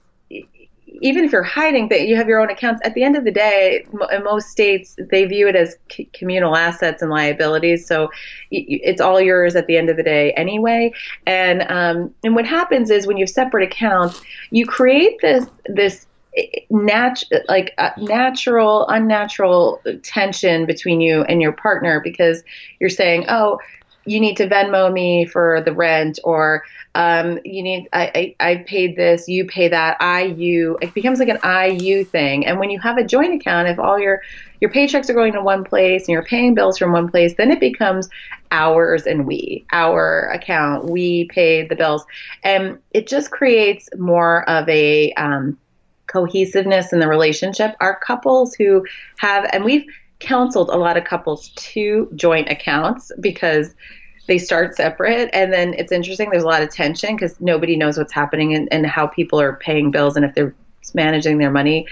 even 1.02 1.24
if 1.24 1.32
you're 1.32 1.44
hiding 1.44 1.90
that 1.90 2.08
you 2.08 2.16
have 2.16 2.28
your 2.28 2.40
own 2.40 2.50
accounts 2.50 2.82
at 2.84 2.94
the 2.94 3.04
end 3.04 3.16
of 3.16 3.24
the 3.24 3.32
day 3.32 3.86
in 4.12 4.24
most 4.24 4.50
states 4.50 4.96
they 5.12 5.26
view 5.26 5.48
it 5.48 5.56
as 5.56 5.76
c- 5.92 6.10
communal 6.14 6.56
assets 6.56 7.02
and 7.02 7.12
liabilities. 7.12 7.88
So 7.88 8.10
it's 8.52 9.02
all 9.02 9.20
yours 9.20 9.56
at 9.56 9.68
the 9.68 9.78
end 9.78 9.90
of 9.90 9.98
the 9.98 10.04
day 10.04 10.32
anyway. 10.34 10.94
And 11.26 11.64
um, 11.70 12.14
and 12.24 12.36
what 12.36 12.46
happens 12.46 12.90
is 12.90 13.08
when 13.08 13.18
you 13.18 13.24
have 13.24 13.30
separate 13.30 13.72
accounts 13.72 14.20
you 14.52 14.66
create 14.66 15.18
this 15.22 15.46
this 15.66 16.08
nat- 16.70 17.24
like 17.48 17.74
uh, 17.78 17.92
natural 17.98 18.88
unnatural 18.88 19.82
tension 20.04 20.66
between 20.66 21.02
you 21.02 21.24
and 21.24 21.42
your 21.42 21.54
partner 21.54 22.02
because 22.04 22.44
you're 22.80 22.90
saying 22.90 23.26
oh 23.30 23.58
you 24.06 24.20
need 24.20 24.38
to 24.38 24.48
Venmo 24.48 24.92
me 24.92 25.26
for 25.26 25.62
the 25.62 25.74
rent, 25.74 26.20
or 26.24 26.64
um, 26.94 27.40
you 27.44 27.62
need 27.64 27.90
I, 27.92 28.36
I, 28.40 28.52
I 28.52 28.56
paid 28.68 28.96
this, 28.96 29.28
you 29.28 29.46
pay 29.46 29.68
that, 29.68 29.98
I 30.00 30.24
you. 30.24 30.78
It 30.82 30.94
becomes 30.94 31.20
like 31.20 31.30
an 31.30 31.40
I 31.44 31.68
you 31.68 32.06
thing. 32.06 32.46
And 32.46 32.60
when 32.60 32.70
you 32.70 32.80
have 32.80 32.98
a 32.98 33.04
joint 33.04 33.34
account, 33.34 33.68
if 33.68 33.80
all 33.80 34.00
your 34.00 34.22
your 34.62 34.72
paychecks 34.72 35.10
are 35.10 35.14
going 35.14 35.34
to 35.34 35.42
one 35.42 35.64
place 35.64 36.04
and 36.04 36.10
you're 36.10 36.24
paying 36.24 36.54
bills 36.54 36.78
from 36.78 36.92
one 36.92 37.10
place, 37.10 37.34
then 37.36 37.52
it 37.52 37.60
becomes 37.60 38.10
ours 38.52 39.06
and 39.06 39.28
we, 39.28 39.66
our 39.74 40.30
account, 40.32 40.86
we 40.86 41.26
paid 41.26 41.70
the 41.70 41.76
bills, 41.76 42.06
and 42.44 42.80
it 42.92 43.08
just 43.08 43.32
creates 43.32 43.90
more 43.98 44.48
of 44.50 44.70
a 44.70 45.12
um, 45.14 45.58
cohesiveness 46.08 46.94
in 46.94 47.00
the 47.00 47.08
relationship. 47.08 47.76
Our 47.82 48.00
couples 48.00 48.56
who 48.56 48.86
have, 49.18 49.50
and 49.52 49.66
we've 49.66 49.86
counseled 50.26 50.70
a 50.70 50.78
lot 50.78 50.98
of 50.98 51.04
couples 51.04 51.50
to 51.56 52.10
joint 52.16 52.50
accounts 52.50 53.12
because 53.20 53.76
they 54.28 54.38
start 54.40 54.76
separate 54.76 55.30
and 55.34 55.54
then 55.54 55.74
it's 55.76 55.92
interesting 55.92 56.30
there's 56.32 56.44
a 56.44 56.48
lot 56.48 56.64
of 56.64 56.70
tension 56.72 57.16
because 57.16 57.40
nobody 57.40 57.76
knows 57.76 57.98
what's 57.98 58.12
happening 58.12 58.56
and, 58.56 58.68
and 58.72 58.88
how 58.88 59.06
people 59.06 59.40
are 59.40 59.58
paying 59.58 59.92
bills 59.92 60.16
and 60.16 60.26
if 60.26 60.34
they're 60.34 60.56
managing 60.94 61.38
their 61.38 61.52
money 61.52 61.88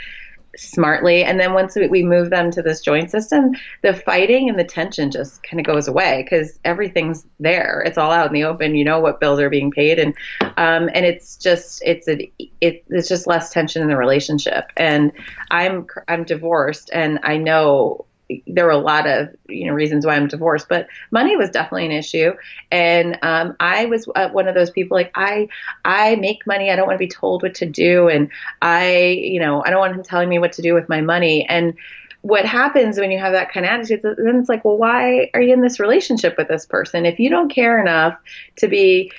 smartly. 0.56 1.24
And 1.24 1.40
then 1.40 1.54
once 1.54 1.76
we 1.76 2.04
move 2.04 2.30
them 2.30 2.52
to 2.52 2.62
this 2.62 2.82
joint 2.82 3.10
system, 3.10 3.52
the 3.82 3.94
fighting 3.94 4.50
and 4.50 4.60
the 4.60 4.64
tension 4.64 5.10
just 5.12 5.42
kind 5.44 5.60
of 5.60 5.66
goes 5.66 5.88
away 5.88 6.24
because 6.24 6.60
everything's 6.64 7.26
there. 7.40 7.84
It's 7.86 7.98
all 7.98 8.12
out 8.12 8.28
in 8.28 8.34
the 8.34 8.44
open. 8.44 8.76
You 8.76 8.86
know 8.86 9.00
what 9.00 9.20
bills 9.20 9.40
are 9.40 9.50
being 9.50 9.72
paid, 9.72 10.00
and 10.00 10.14
um, 10.58 10.90
and 10.94 11.06
it's 11.06 11.38
just 11.38 11.82
it's 11.86 12.08
a 12.08 12.32
it, 12.62 12.84
it's 12.90 13.10
just 13.10 13.28
less 13.28 13.50
tension 13.50 13.82
in 13.82 13.88
the 13.88 13.98
relationship. 13.98 14.72
And 14.78 15.12
I'm 15.52 15.88
I'm 16.08 16.24
divorced, 16.24 16.90
and 16.94 17.20
I 17.24 17.38
know 17.38 18.06
there 18.48 18.66
were 18.66 18.72
a 18.72 18.78
lot 18.78 19.08
of 19.08 19.30
you 19.48 19.68
know 19.68 19.74
reasons 19.74 20.06
why 20.06 20.16
I'm 20.16 20.28
divorced, 20.28 20.68
but 20.70 20.88
money 21.12 21.36
was 21.36 21.50
definitely 21.50 21.86
an 21.86 21.92
issue. 21.92 22.34
And 22.72 23.18
um, 23.22 23.56
I 23.60 23.86
was 23.86 24.08
uh, 24.16 24.30
one 24.30 24.48
of 24.48 24.56
those 24.56 24.72
people 24.72 24.96
like 24.96 25.12
I 25.16 25.50
I 25.86 26.16
make 26.16 26.46
money. 26.48 26.70
I 26.70 26.76
don't 26.76 26.88
want 26.88 26.96
to 26.96 27.06
be 27.06 27.12
told 27.12 27.44
what 27.44 27.56
to 27.56 27.66
do, 27.66 28.08
and 28.08 28.30
I 28.62 28.98
you 28.98 29.40
know 29.40 29.64
I 29.64 29.70
don't 29.70 29.80
want 29.80 29.96
him 29.96 30.04
telling 30.04 30.30
me 30.30 30.40
what 30.40 30.54
to 30.54 30.62
do 30.62 30.74
with 30.74 30.90
my 30.90 31.02
money. 31.02 31.46
And 31.48 31.76
what 32.22 32.46
happens 32.46 32.98
when 32.98 33.12
you 33.12 33.20
have 33.20 33.34
that 33.34 33.52
kind 33.52 33.66
of 33.66 33.72
attitude? 33.72 34.02
Then 34.02 34.38
it's 34.38 34.48
like, 34.48 34.64
well, 34.64 34.78
why 34.78 35.30
are 35.34 35.42
you 35.42 35.54
in 35.54 35.62
this 35.62 35.80
relationship 35.80 36.36
with 36.38 36.48
this 36.48 36.66
person 36.66 37.06
if 37.06 37.20
you 37.20 37.30
don't 37.30 37.50
care 37.50 37.82
enough 37.82 38.18
to 38.58 38.68
be 38.68 39.12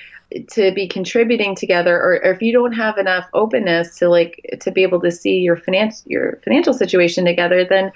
to 0.49 0.71
be 0.73 0.87
contributing 0.87 1.55
together 1.55 1.95
or, 1.95 2.19
or, 2.23 2.31
if 2.33 2.41
you 2.41 2.51
don't 2.51 2.73
have 2.73 2.97
enough 2.97 3.27
openness 3.33 3.99
to 3.99 4.09
like 4.09 4.43
to 4.59 4.71
be 4.71 4.81
able 4.81 4.99
to 4.99 5.11
see 5.11 5.37
your 5.37 5.55
finance 5.55 6.03
your 6.07 6.39
financial 6.43 6.73
situation 6.73 7.25
together 7.25 7.63
then 7.63 7.91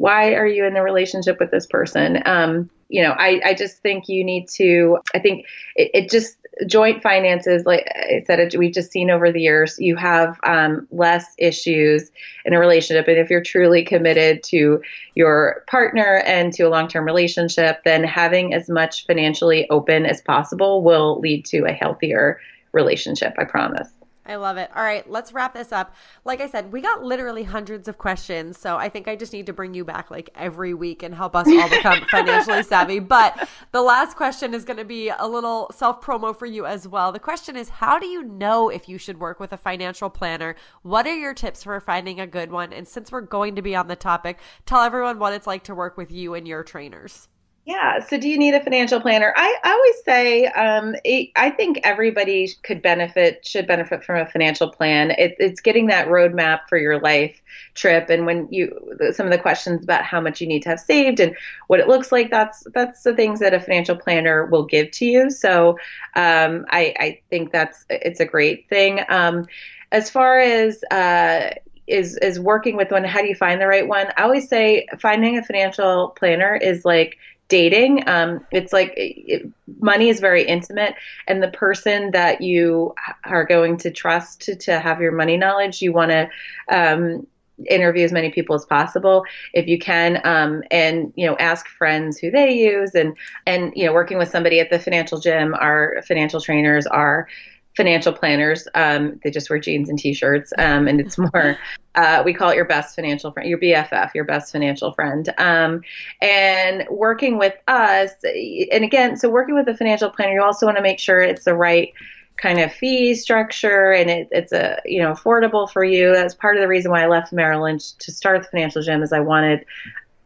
why 0.00 0.32
are 0.32 0.46
you 0.46 0.64
in 0.64 0.72
the 0.72 0.80
relationship 0.80 1.38
with 1.38 1.50
this 1.50 1.66
person? 1.66 2.22
Um, 2.24 2.70
you 2.88 3.02
know, 3.02 3.10
I, 3.10 3.40
I 3.44 3.54
just 3.54 3.82
think 3.82 4.08
you 4.08 4.24
need 4.24 4.48
to, 4.56 4.98
I 5.14 5.18
think 5.18 5.44
it, 5.76 5.90
it 5.92 6.10
just, 6.10 6.36
joint 6.66 7.02
finances, 7.02 7.64
like 7.64 7.86
I 7.94 8.22
said, 8.26 8.54
we've 8.56 8.72
just 8.72 8.90
seen 8.90 9.10
over 9.10 9.30
the 9.30 9.40
years, 9.40 9.78
you 9.78 9.96
have 9.96 10.38
um, 10.42 10.88
less 10.90 11.26
issues 11.38 12.10
in 12.44 12.54
a 12.54 12.58
relationship. 12.58 13.08
And 13.08 13.18
if 13.18 13.30
you're 13.30 13.42
truly 13.42 13.84
committed 13.84 14.42
to 14.44 14.82
your 15.14 15.64
partner 15.68 16.22
and 16.26 16.52
to 16.54 16.64
a 16.64 16.70
long 16.70 16.88
term 16.88 17.04
relationship, 17.04 17.84
then 17.84 18.02
having 18.02 18.54
as 18.54 18.68
much 18.68 19.06
financially 19.06 19.68
open 19.70 20.06
as 20.06 20.20
possible 20.22 20.82
will 20.82 21.20
lead 21.20 21.44
to 21.46 21.64
a 21.66 21.72
healthier 21.72 22.40
relationship, 22.72 23.34
I 23.38 23.44
promise. 23.44 23.88
I 24.26 24.36
love 24.36 24.58
it. 24.58 24.70
All 24.76 24.82
right, 24.82 25.08
let's 25.10 25.32
wrap 25.32 25.54
this 25.54 25.72
up. 25.72 25.94
Like 26.26 26.42
I 26.42 26.48
said, 26.48 26.72
we 26.72 26.82
got 26.82 27.02
literally 27.02 27.42
hundreds 27.44 27.88
of 27.88 27.96
questions, 27.96 28.58
so 28.58 28.76
I 28.76 28.90
think 28.90 29.08
I 29.08 29.16
just 29.16 29.32
need 29.32 29.46
to 29.46 29.54
bring 29.54 29.72
you 29.72 29.82
back 29.82 30.10
like 30.10 30.28
every 30.34 30.74
week 30.74 31.02
and 31.02 31.14
help 31.14 31.34
us 31.34 31.48
all 31.48 31.70
become 31.70 32.02
financially 32.10 32.62
savvy. 32.62 32.98
But 32.98 33.48
the 33.72 33.80
last 33.80 34.16
question 34.16 34.52
is 34.52 34.64
going 34.66 34.76
to 34.76 34.84
be 34.84 35.08
a 35.08 35.26
little 35.26 35.70
self 35.74 36.02
promo 36.02 36.36
for 36.36 36.44
you 36.44 36.66
as 36.66 36.86
well. 36.86 37.12
The 37.12 37.18
question 37.18 37.56
is 37.56 37.70
How 37.70 37.98
do 37.98 38.06
you 38.06 38.22
know 38.22 38.68
if 38.68 38.90
you 38.90 38.98
should 38.98 39.18
work 39.18 39.40
with 39.40 39.54
a 39.54 39.56
financial 39.56 40.10
planner? 40.10 40.54
What 40.82 41.06
are 41.06 41.16
your 41.16 41.32
tips 41.32 41.64
for 41.64 41.80
finding 41.80 42.20
a 42.20 42.26
good 42.26 42.52
one? 42.52 42.74
And 42.74 42.86
since 42.86 43.10
we're 43.10 43.22
going 43.22 43.56
to 43.56 43.62
be 43.62 43.74
on 43.74 43.88
the 43.88 43.96
topic, 43.96 44.38
tell 44.66 44.82
everyone 44.82 45.18
what 45.18 45.32
it's 45.32 45.46
like 45.46 45.64
to 45.64 45.74
work 45.74 45.96
with 45.96 46.12
you 46.12 46.34
and 46.34 46.46
your 46.46 46.62
trainers. 46.62 47.29
Yeah. 47.66 48.00
So, 48.00 48.18
do 48.18 48.28
you 48.28 48.38
need 48.38 48.54
a 48.54 48.64
financial 48.64 49.00
planner? 49.00 49.34
I, 49.36 49.56
I 49.62 49.72
always 49.72 50.04
say 50.04 50.46
um, 50.46 50.96
it, 51.04 51.30
I 51.36 51.50
think 51.50 51.80
everybody 51.84 52.48
could 52.62 52.80
benefit, 52.80 53.46
should 53.46 53.66
benefit 53.66 54.02
from 54.02 54.16
a 54.16 54.26
financial 54.26 54.70
plan. 54.72 55.10
It, 55.12 55.36
it's 55.38 55.60
getting 55.60 55.86
that 55.88 56.08
roadmap 56.08 56.60
for 56.68 56.78
your 56.78 56.98
life 57.00 57.40
trip, 57.74 58.08
and 58.08 58.24
when 58.24 58.48
you 58.50 58.72
some 59.12 59.26
of 59.26 59.32
the 59.32 59.38
questions 59.38 59.84
about 59.84 60.04
how 60.04 60.20
much 60.22 60.40
you 60.40 60.46
need 60.46 60.62
to 60.62 60.70
have 60.70 60.80
saved 60.80 61.20
and 61.20 61.36
what 61.66 61.80
it 61.80 61.86
looks 61.86 62.10
like. 62.10 62.30
That's 62.30 62.64
that's 62.74 63.02
the 63.02 63.14
things 63.14 63.40
that 63.40 63.52
a 63.54 63.60
financial 63.60 63.94
planner 63.94 64.46
will 64.46 64.64
give 64.64 64.90
to 64.92 65.04
you. 65.04 65.30
So, 65.30 65.78
um, 66.16 66.64
I, 66.70 66.94
I 66.98 67.20
think 67.28 67.52
that's 67.52 67.84
it's 67.90 68.20
a 68.20 68.26
great 68.26 68.68
thing. 68.70 69.00
Um, 69.10 69.46
as 69.92 70.08
far 70.08 70.38
as 70.40 70.82
uh, 70.90 71.50
is 71.86 72.16
is 72.18 72.40
working 72.40 72.76
with 72.76 72.90
one 72.90 73.04
how 73.04 73.20
do 73.20 73.28
you 73.28 73.34
find 73.34 73.60
the 73.60 73.66
right 73.66 73.88
one 73.88 74.06
i 74.16 74.22
always 74.22 74.48
say 74.48 74.86
finding 75.00 75.36
a 75.36 75.42
financial 75.42 76.10
planner 76.10 76.54
is 76.54 76.84
like 76.84 77.18
dating 77.50 78.08
um, 78.08 78.44
it's 78.50 78.72
like 78.72 78.94
it, 78.96 79.42
money 79.80 80.08
is 80.08 80.20
very 80.20 80.42
intimate 80.44 80.94
and 81.28 81.42
the 81.42 81.48
person 81.48 82.10
that 82.12 82.40
you 82.40 82.94
are 83.24 83.44
going 83.44 83.76
to 83.76 83.90
trust 83.90 84.40
to, 84.40 84.56
to 84.56 84.78
have 84.78 85.00
your 85.00 85.12
money 85.12 85.36
knowledge 85.36 85.82
you 85.82 85.92
want 85.92 86.10
to 86.10 86.28
um, 86.74 87.26
interview 87.68 88.04
as 88.04 88.12
many 88.12 88.30
people 88.30 88.54
as 88.54 88.64
possible 88.64 89.24
if 89.52 89.66
you 89.66 89.78
can 89.78 90.20
um, 90.24 90.62
and 90.70 91.12
you 91.16 91.26
know 91.26 91.36
ask 91.36 91.68
friends 91.68 92.18
who 92.18 92.30
they 92.30 92.52
use 92.52 92.94
and 92.94 93.14
and 93.46 93.72
you 93.76 93.84
know 93.84 93.92
working 93.92 94.16
with 94.16 94.30
somebody 94.30 94.60
at 94.60 94.70
the 94.70 94.78
financial 94.78 95.20
gym 95.20 95.54
our 95.54 96.02
financial 96.06 96.40
trainers 96.40 96.86
are 96.86 97.28
financial 97.76 98.12
planners. 98.12 98.66
Um, 98.74 99.20
they 99.22 99.30
just 99.30 99.48
wear 99.50 99.58
jeans 99.58 99.88
and 99.88 99.98
t-shirts, 99.98 100.52
um, 100.58 100.88
and 100.88 101.00
it's 101.00 101.18
more. 101.18 101.58
Uh, 101.96 102.22
we 102.24 102.32
call 102.32 102.50
it 102.50 102.54
your 102.54 102.64
best 102.64 102.94
financial 102.94 103.32
friend, 103.32 103.48
your 103.48 103.58
BFF, 103.58 104.14
your 104.14 104.22
best 104.22 104.52
financial 104.52 104.92
friend. 104.92 105.28
Um, 105.38 105.82
and 106.22 106.86
working 106.88 107.36
with 107.36 107.54
us, 107.66 108.12
and 108.22 108.84
again, 108.84 109.16
so 109.16 109.28
working 109.28 109.56
with 109.56 109.66
a 109.66 109.76
financial 109.76 110.08
planner, 110.08 110.34
you 110.34 110.40
also 110.40 110.66
want 110.66 110.76
to 110.76 110.84
make 110.84 111.00
sure 111.00 111.18
it's 111.18 111.44
the 111.44 111.54
right 111.56 111.92
kind 112.40 112.60
of 112.60 112.72
fee 112.72 113.14
structure 113.14 113.92
and 113.92 114.08
it, 114.08 114.28
it's 114.30 114.52
a 114.52 114.80
you 114.84 115.02
know 115.02 115.12
affordable 115.12 115.70
for 115.70 115.84
you. 115.84 116.12
That's 116.12 116.34
part 116.34 116.56
of 116.56 116.62
the 116.62 116.68
reason 116.68 116.90
why 116.90 117.02
I 117.02 117.06
left 117.06 117.32
Merrill 117.32 117.64
Lynch 117.64 117.96
to 117.96 118.12
start 118.12 118.40
the 118.42 118.48
financial 118.48 118.82
gym 118.82 119.02
is 119.02 119.12
I 119.12 119.20
wanted 119.20 119.66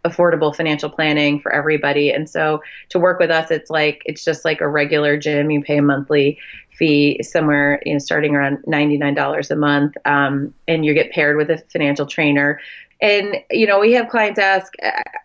affordable 0.05 0.55
financial 0.55 0.91
planning 0.91 1.41
for 1.41 1.51
everybody. 1.53 2.11
And 2.11 2.29
so 2.29 2.63
to 2.91 2.99
work 2.99 3.19
with 3.19 3.31
us, 3.31 3.51
it's 3.51 3.71
like 3.71 4.03
it's 4.05 4.25
just 4.25 4.45
like 4.45 4.61
a 4.61 4.69
regular 4.69 5.17
gym. 5.17 5.51
You 5.51 5.63
pay 5.63 5.79
a 5.79 5.83
monthly 5.83 6.39
fee 6.79 7.23
somewhere, 7.23 7.81
you 7.85 7.93
know, 7.93 7.99
starting 7.99 8.35
around 8.35 8.59
$99 8.67 9.51
a 9.51 9.57
month. 9.57 9.95
Um, 10.05 10.55
and 10.69 10.85
you 10.85 10.95
get 10.95 11.13
paired 11.13 11.37
with 11.37 11.51
a 11.51 11.59
financial 11.73 12.07
trainer. 12.07 12.61
And, 13.01 13.37
you 13.51 13.67
know, 13.67 13.81
we 13.81 13.93
have 13.93 14.09
clients 14.09 14.39
ask, 14.39 14.73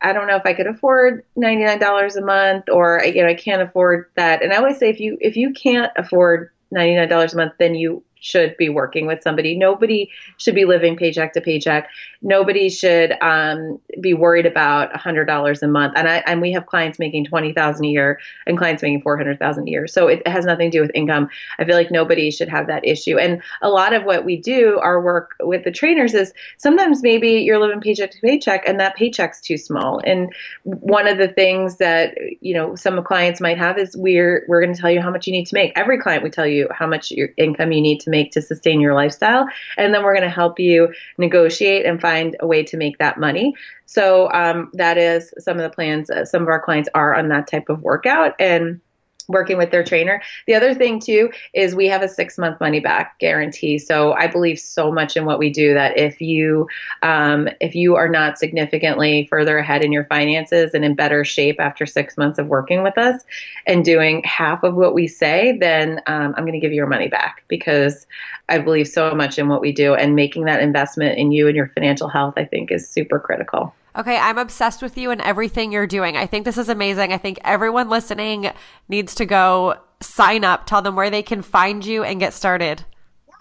I 0.02 0.12
don't 0.12 0.28
know 0.28 0.36
if 0.36 0.46
I 0.46 0.54
could 0.54 0.68
afford 0.68 1.24
$99 1.38 2.16
a 2.16 2.22
month 2.22 2.66
or, 2.70 3.02
you 3.06 3.22
know, 3.24 3.30
I 3.30 3.36
can't 3.36 3.62
afford 3.62 4.10
that. 4.16 4.42
And 4.42 4.52
I 4.52 4.58
always 4.58 4.78
say, 4.78 4.90
if 4.90 5.00
you, 5.00 5.18
if 5.22 5.38
you 5.38 5.54
can't 5.54 5.92
afford 5.96 6.50
$99 6.74 7.34
a 7.34 7.38
month, 7.38 7.54
then 7.58 7.76
you 7.76 8.04
should 8.20 8.56
be 8.58 8.70
working 8.70 9.08
with 9.08 9.22
somebody. 9.22 9.58
Nobody 9.58 10.10
should 10.38 10.56
be 10.56 10.66
living 10.66 10.96
paycheck 10.98 11.34
to 11.34 11.42
paycheck. 11.42 11.90
Nobody 12.22 12.70
should 12.70 13.16
um, 13.22 13.80
be 14.02 14.14
worried 14.14 14.46
about 14.46 14.92
$100 14.94 15.62
a 15.62 15.68
month. 15.68 15.94
And 15.96 16.08
I 16.08 16.18
and 16.26 16.42
we 16.42 16.52
have 16.52 16.66
clients 16.66 17.00
making 17.00 17.26
20,000 17.26 17.86
a 17.86 17.88
year 17.88 18.20
and 18.46 18.58
clients 18.58 18.84
making 18.84 19.02
400,000 19.02 19.68
a 19.68 19.72
year. 19.72 19.88
So 19.88 20.08
it 20.08 20.28
has 20.28 20.46
nothing 20.46 20.72
to 20.72 20.78
do 20.78 20.82
with 20.82 20.92
income. 20.94 21.30
I 21.58 21.66
feel 21.66 21.76
like 21.76 21.92
nobody 21.92 22.30
should 22.32 22.50
have 22.50 22.68
that 22.68 22.86
issue. 22.86 23.18
And 23.18 23.42
a 23.62 23.70
lot 23.70 23.94
of 23.94 24.04
what 24.04 24.26
we 24.26 24.38
do, 24.38 24.80
our 24.80 25.02
work 25.02 25.36
with 25.40 25.64
the 25.64 25.72
trainers 25.72 26.14
is 26.14 26.34
sometimes 26.58 27.02
maybe 27.02 27.30
you're 27.30 27.60
living 27.60 27.82
paycheck 27.82 28.12
to 28.12 28.20
paycheck 28.20 28.68
and 28.68 28.80
that 28.80 28.96
paycheck's 28.96 29.40
too 29.42 29.58
small. 29.58 30.02
And 30.06 30.34
one 30.64 31.08
of 31.08 31.18
the 31.18 31.30
things 31.30 31.78
that, 31.78 32.16
you 32.42 32.54
know, 32.54 32.76
some 32.76 33.02
clients 33.04 33.40
might 33.40 33.58
have 33.58 33.78
is 33.78 33.96
we're 33.96 34.46
we're 34.48 34.62
going 34.62 34.74
to 34.74 34.80
tell 34.80 34.92
you 34.92 35.02
how 35.02 35.12
much 35.12 35.28
you 35.28 35.34
need 35.34 35.46
to 35.46 35.56
make. 35.56 35.72
Every 35.78 36.00
client 36.00 36.24
we 36.24 36.30
tell 36.30 36.48
you 36.48 36.68
how 36.72 36.88
much 36.88 37.12
your 37.12 37.30
income 37.38 37.72
you 37.72 37.82
need 37.82 38.00
to 38.02 38.09
make 38.10 38.32
to 38.32 38.42
sustain 38.42 38.82
your 38.82 38.94
lifestyle. 38.94 39.46
And 39.78 39.94
then 39.94 40.04
we're 40.04 40.14
going 40.14 40.28
to 40.28 40.30
help 40.30 40.60
you 40.60 40.94
negotiate 41.18 41.86
and 41.86 42.02
find 42.02 42.36
a 42.40 42.48
way 42.48 42.64
to 42.64 42.78
make 42.78 42.98
that 42.98 43.20
money. 43.20 43.54
So 43.86 44.32
um, 44.32 44.70
that 44.74 44.98
is 44.98 45.34
some 45.40 45.58
of 45.58 45.64
the 45.64 45.74
plans. 45.74 46.10
Uh, 46.10 46.26
some 46.26 46.42
of 46.42 46.48
our 46.48 46.62
clients 46.62 46.90
are 46.94 47.16
on 47.16 47.30
that 47.30 47.48
type 47.48 47.70
of 47.70 47.82
workout. 47.82 48.36
And 48.40 48.82
working 49.30 49.58
with 49.58 49.72
their 49.72 49.84
trainer. 49.84 50.22
The 50.48 50.56
other 50.56 50.74
thing 50.74 51.00
too 51.00 51.30
is 51.54 51.76
we 51.76 51.88
have 51.88 52.02
a 52.02 52.10
six 52.10 52.38
month 52.38 52.60
money 52.60 52.80
back 52.80 53.18
guarantee. 53.20 53.78
So 53.78 54.14
I 54.14 54.28
believe 54.28 54.60
so 54.60 54.92
much 54.92 55.16
in 55.16 55.24
what 55.24 55.40
we 55.40 55.50
do 55.50 55.74
that 55.76 55.98
if 55.98 56.20
you 56.20 56.68
um, 57.04 57.48
if 57.62 57.76
you 57.76 57.96
are 57.96 58.10
not 58.10 58.38
significantly 58.38 59.28
further 59.30 59.60
ahead 59.60 59.84
in 59.84 59.92
your 59.92 60.06
finances 60.06 60.74
and 60.74 60.84
in 60.84 60.96
better 60.96 61.24
shape 61.24 61.60
after 61.60 61.86
six 61.86 62.18
months 62.18 62.40
of 62.40 62.48
working 62.48 62.84
with 62.84 62.98
us 62.98 63.22
and 63.68 63.86
doing 63.86 64.24
half 64.24 64.64
of 64.64 64.76
what 64.76 64.94
we 64.94 65.08
say, 65.08 65.58
then 65.60 66.02
um, 66.08 66.34
I'm 66.36 66.44
going 66.44 66.54
to 66.54 66.60
give 66.60 66.72
you 66.72 66.78
your 66.78 66.88
money 66.88 67.08
back 67.08 67.44
because 67.48 68.08
I 68.50 68.58
believe 68.58 68.88
so 68.88 69.14
much 69.14 69.38
in 69.38 69.48
what 69.48 69.62
we 69.62 69.72
do 69.72 69.94
and 69.94 70.16
making 70.16 70.46
that 70.46 70.62
investment 70.62 71.20
in 71.20 71.32
you 71.32 71.48
and 71.48 71.56
your 71.56 71.68
financial 71.68 72.10
health. 72.10 72.34
I 72.36 72.46
think 72.46 72.72
is 72.72 72.90
super 72.90 73.20
critical. 73.20 73.76
Okay, 74.00 74.18
I'm 74.18 74.38
obsessed 74.38 74.82
with 74.82 74.98
you 74.98 75.12
and 75.12 75.20
everything 75.20 75.74
you're 75.74 75.86
doing. 75.86 76.16
I 76.16 76.26
think 76.26 76.46
this 76.46 76.58
is 76.58 76.70
amazing. 76.70 77.12
I 77.12 77.18
think 77.18 77.38
everyone 77.44 77.90
listening 77.90 78.50
needs 78.88 79.14
to 79.16 79.26
go 79.26 79.76
sign 80.00 80.46
up, 80.46 80.66
tell 80.66 80.82
them 80.82 80.96
where 80.96 81.10
they 81.10 81.22
can 81.22 81.42
find 81.42 81.86
you 81.86 82.06
and 82.06 82.18
get 82.18 82.34
started. 82.34 82.86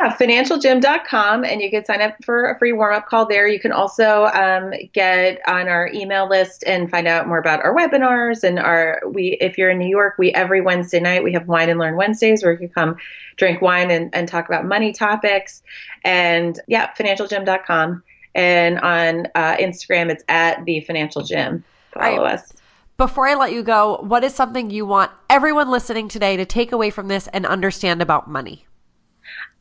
Yeah, 0.01 0.17
financialgym.com, 0.17 1.45
and 1.45 1.61
you 1.61 1.71
can 1.71 1.85
sign 1.85 2.03
up 2.03 2.17
for 2.25 2.51
a 2.51 2.59
free 2.59 2.73
warm 2.73 2.93
up 2.93 3.07
call 3.07 3.27
there. 3.27 3.47
You 3.47 3.61
can 3.61 3.71
also 3.71 4.27
um, 4.27 4.73
get 4.93 5.41
on 5.47 5.69
our 5.69 5.91
email 5.95 6.29
list 6.29 6.65
and 6.67 6.91
find 6.91 7.07
out 7.07 7.29
more 7.29 7.39
about 7.39 7.63
our 7.65 7.75
webinars. 7.75 8.43
And 8.43 8.59
our 8.59 9.01
we, 9.09 9.39
if 9.41 9.59
you're 9.59 9.71
in 9.71 9.79
New 9.79 9.89
York, 9.89 10.15
we 10.19 10.33
every 10.33 10.61
Wednesday 10.61 10.99
night 10.99 11.23
we 11.23 11.33
have 11.35 11.47
Wine 11.47 11.69
and 11.69 11.79
Learn 11.79 11.95
Wednesdays 11.95 12.43
where 12.43 12.53
you 12.53 12.59
can 12.59 12.69
come 12.69 12.97
drink 13.37 13.63
wine 13.63 13.93
and, 13.93 14.13
and 14.13 14.27
talk 14.27 14.49
about 14.49 14.65
money 14.65 14.93
topics. 14.93 15.63
And 16.05 16.59
yeah, 16.67 16.93
financialgym.com. 16.95 18.03
And 18.39 18.79
on 18.79 19.27
uh, 19.35 19.57
Instagram, 19.57 20.11
it's 20.11 20.23
at 20.29 20.65
the 20.65 20.81
Financial 20.83 21.23
Gym. 21.23 21.65
Follow 21.93 22.23
right. 22.23 22.35
us. 22.35 22.53
Before 22.97 23.27
I 23.27 23.35
let 23.35 23.53
you 23.53 23.65
go, 23.65 23.99
what 24.03 24.23
is 24.23 24.33
something 24.33 24.71
you 24.71 24.87
want 24.87 25.11
everyone 25.29 25.73
listening 25.73 26.07
today 26.07 26.37
to 26.37 26.45
take 26.45 26.71
away 26.71 26.91
from 26.91 27.09
this 27.09 27.27
and 27.29 27.45
understand 27.45 28.01
about 28.01 28.31
money? 28.31 28.65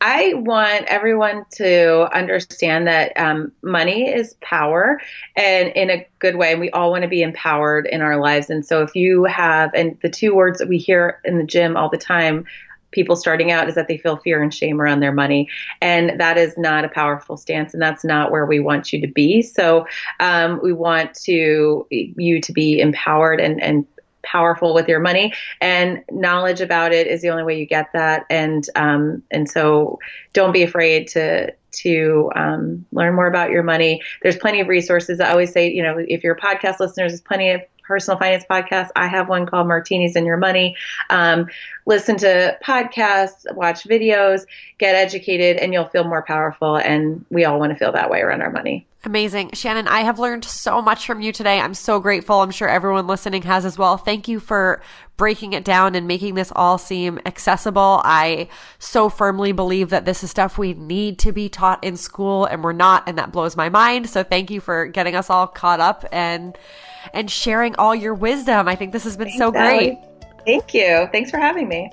I 0.00 0.34
want 0.34 0.84
everyone 0.84 1.44
to 1.54 2.08
understand 2.16 2.86
that 2.86 3.12
um, 3.16 3.50
money 3.62 4.08
is 4.08 4.36
power 4.42 5.00
and 5.34 5.70
in 5.70 5.90
a 5.90 6.06
good 6.20 6.36
way. 6.36 6.52
And 6.52 6.60
we 6.60 6.70
all 6.70 6.92
want 6.92 7.02
to 7.02 7.08
be 7.08 7.22
empowered 7.22 7.86
in 7.86 8.00
our 8.00 8.20
lives. 8.20 8.48
And 8.48 8.64
so 8.64 8.82
if 8.82 8.94
you 8.94 9.24
have, 9.24 9.72
and 9.74 9.98
the 10.02 10.08
two 10.08 10.36
words 10.36 10.60
that 10.60 10.68
we 10.68 10.78
hear 10.78 11.20
in 11.24 11.38
the 11.38 11.44
gym 11.44 11.76
all 11.76 11.88
the 11.88 11.98
time, 11.98 12.44
people 12.90 13.16
starting 13.16 13.50
out 13.50 13.68
is 13.68 13.74
that 13.74 13.88
they 13.88 13.98
feel 13.98 14.16
fear 14.16 14.42
and 14.42 14.52
shame 14.52 14.80
around 14.80 15.00
their 15.00 15.12
money. 15.12 15.48
And 15.80 16.18
that 16.20 16.38
is 16.38 16.56
not 16.56 16.84
a 16.84 16.88
powerful 16.88 17.36
stance. 17.36 17.74
And 17.74 17.82
that's 17.82 18.04
not 18.04 18.30
where 18.30 18.46
we 18.46 18.60
want 18.60 18.92
you 18.92 19.00
to 19.00 19.06
be. 19.06 19.42
So 19.42 19.86
um, 20.20 20.60
we 20.62 20.72
want 20.72 21.14
to 21.24 21.86
you 21.90 22.40
to 22.40 22.52
be 22.52 22.80
empowered 22.80 23.40
and, 23.40 23.62
and 23.62 23.86
powerful 24.22 24.74
with 24.74 24.88
your 24.88 25.00
money 25.00 25.32
and 25.60 26.02
knowledge 26.10 26.60
about 26.60 26.92
it 26.92 27.06
is 27.06 27.22
the 27.22 27.30
only 27.30 27.44
way 27.44 27.58
you 27.58 27.64
get 27.64 27.88
that 27.94 28.26
and 28.28 28.68
um, 28.76 29.22
and 29.30 29.48
so 29.48 29.98
don't 30.32 30.52
be 30.52 30.62
afraid 30.62 31.08
to 31.08 31.50
to 31.70 32.30
um, 32.34 32.84
learn 32.92 33.14
more 33.14 33.26
about 33.26 33.50
your 33.50 33.62
money 33.62 34.02
there's 34.22 34.36
plenty 34.36 34.60
of 34.60 34.68
resources 34.68 35.20
i 35.20 35.30
always 35.30 35.52
say 35.52 35.70
you 35.70 35.82
know 35.82 35.96
if 36.08 36.22
you're 36.22 36.36
podcast 36.36 36.80
listeners 36.80 37.12
there's 37.12 37.20
plenty 37.20 37.50
of 37.50 37.62
personal 37.88 38.18
finance 38.18 38.44
podcasts 38.48 38.90
i 38.94 39.08
have 39.08 39.28
one 39.28 39.46
called 39.46 39.66
martinis 39.66 40.14
and 40.14 40.26
your 40.26 40.36
money 40.36 40.76
um, 41.10 41.48
listen 41.86 42.16
to 42.16 42.56
podcasts 42.62 43.52
watch 43.54 43.84
videos 43.84 44.46
get 44.78 44.94
educated 44.94 45.56
and 45.56 45.72
you'll 45.72 45.88
feel 45.88 46.04
more 46.04 46.22
powerful 46.22 46.76
and 46.76 47.24
we 47.30 47.44
all 47.44 47.58
want 47.58 47.72
to 47.72 47.76
feel 47.76 47.90
that 47.90 48.10
way 48.10 48.20
around 48.20 48.42
our 48.42 48.50
money 48.50 48.86
Amazing. 49.04 49.52
Shannon, 49.52 49.86
I 49.86 50.00
have 50.00 50.18
learned 50.18 50.44
so 50.44 50.82
much 50.82 51.06
from 51.06 51.20
you 51.20 51.32
today. 51.32 51.60
I'm 51.60 51.74
so 51.74 52.00
grateful. 52.00 52.40
I'm 52.40 52.50
sure 52.50 52.68
everyone 52.68 53.06
listening 53.06 53.42
has 53.42 53.64
as 53.64 53.78
well. 53.78 53.96
Thank 53.96 54.26
you 54.26 54.40
for 54.40 54.82
breaking 55.16 55.52
it 55.52 55.64
down 55.64 55.94
and 55.94 56.08
making 56.08 56.34
this 56.34 56.52
all 56.56 56.78
seem 56.78 57.20
accessible. 57.24 58.02
I 58.04 58.48
so 58.80 59.08
firmly 59.08 59.52
believe 59.52 59.90
that 59.90 60.04
this 60.04 60.24
is 60.24 60.32
stuff 60.32 60.58
we 60.58 60.74
need 60.74 61.20
to 61.20 61.30
be 61.30 61.48
taught 61.48 61.82
in 61.84 61.96
school 61.96 62.44
and 62.44 62.64
we're 62.64 62.72
not, 62.72 63.04
and 63.08 63.16
that 63.18 63.30
blows 63.30 63.56
my 63.56 63.68
mind. 63.68 64.10
So 64.10 64.24
thank 64.24 64.50
you 64.50 64.60
for 64.60 64.86
getting 64.86 65.14
us 65.14 65.30
all 65.30 65.46
caught 65.46 65.78
up 65.78 66.04
and 66.10 66.58
and 67.12 67.30
sharing 67.30 67.74
all 67.76 67.94
your 67.94 68.14
wisdom. 68.14 68.68
I 68.68 68.74
think 68.74 68.92
this 68.92 69.04
has 69.04 69.16
been 69.16 69.28
Thanks, 69.28 69.38
so 69.38 69.50
great. 69.50 69.98
Thank 70.44 70.74
you. 70.74 71.08
Thanks 71.12 71.30
for 71.30 71.38
having 71.38 71.68
me. 71.68 71.90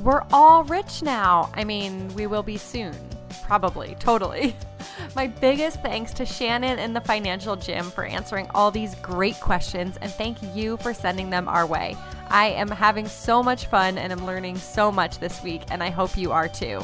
We're 0.00 0.22
all 0.32 0.64
rich 0.64 1.02
now. 1.02 1.50
I 1.54 1.64
mean, 1.64 2.14
we 2.14 2.26
will 2.26 2.42
be 2.42 2.58
soon. 2.58 2.94
Probably, 3.42 3.96
totally. 3.98 4.54
My 5.16 5.26
biggest 5.26 5.80
thanks 5.80 6.12
to 6.14 6.26
Shannon 6.26 6.78
and 6.78 6.94
the 6.94 7.00
Financial 7.00 7.56
Gym 7.56 7.90
for 7.90 8.04
answering 8.04 8.48
all 8.54 8.70
these 8.70 8.94
great 8.96 9.40
questions, 9.40 9.96
and 10.00 10.10
thank 10.12 10.38
you 10.54 10.76
for 10.78 10.92
sending 10.92 11.30
them 11.30 11.48
our 11.48 11.66
way. 11.66 11.96
I 12.28 12.48
am 12.48 12.68
having 12.68 13.08
so 13.08 13.42
much 13.42 13.66
fun 13.66 13.98
and 13.98 14.12
I'm 14.12 14.26
learning 14.26 14.58
so 14.58 14.92
much 14.92 15.18
this 15.18 15.42
week, 15.42 15.62
and 15.70 15.82
I 15.82 15.90
hope 15.90 16.16
you 16.16 16.32
are 16.32 16.48
too. 16.48 16.82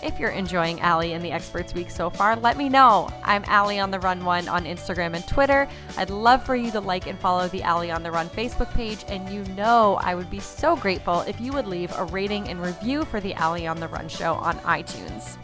If 0.00 0.20
you're 0.20 0.30
enjoying 0.30 0.80
Ali 0.80 1.14
and 1.14 1.24
the 1.24 1.32
Experts 1.32 1.74
Week 1.74 1.90
so 1.90 2.08
far, 2.08 2.36
let 2.36 2.56
me 2.56 2.68
know. 2.68 3.12
I'm 3.24 3.44
Ali 3.48 3.80
on 3.80 3.90
the 3.90 3.98
Run 3.98 4.24
One 4.24 4.46
on 4.46 4.64
Instagram 4.64 5.14
and 5.14 5.26
Twitter. 5.26 5.68
I'd 5.96 6.10
love 6.10 6.44
for 6.44 6.54
you 6.54 6.70
to 6.70 6.80
like 6.80 7.08
and 7.08 7.18
follow 7.18 7.48
the 7.48 7.64
Ali 7.64 7.90
on 7.90 8.04
the 8.04 8.10
Run 8.12 8.28
Facebook 8.28 8.72
page, 8.74 9.04
and 9.08 9.28
you 9.28 9.42
know 9.54 9.98
I 10.00 10.14
would 10.14 10.30
be 10.30 10.38
so 10.38 10.76
grateful 10.76 11.22
if 11.22 11.40
you 11.40 11.52
would 11.52 11.66
leave 11.66 11.92
a 11.96 12.04
rating 12.04 12.48
and 12.48 12.62
review 12.62 13.04
for 13.06 13.18
the 13.18 13.34
Ali 13.36 13.66
on 13.66 13.80
the 13.80 13.88
Run 13.88 14.08
show 14.08 14.34
on 14.34 14.56
iTunes. 14.58 15.36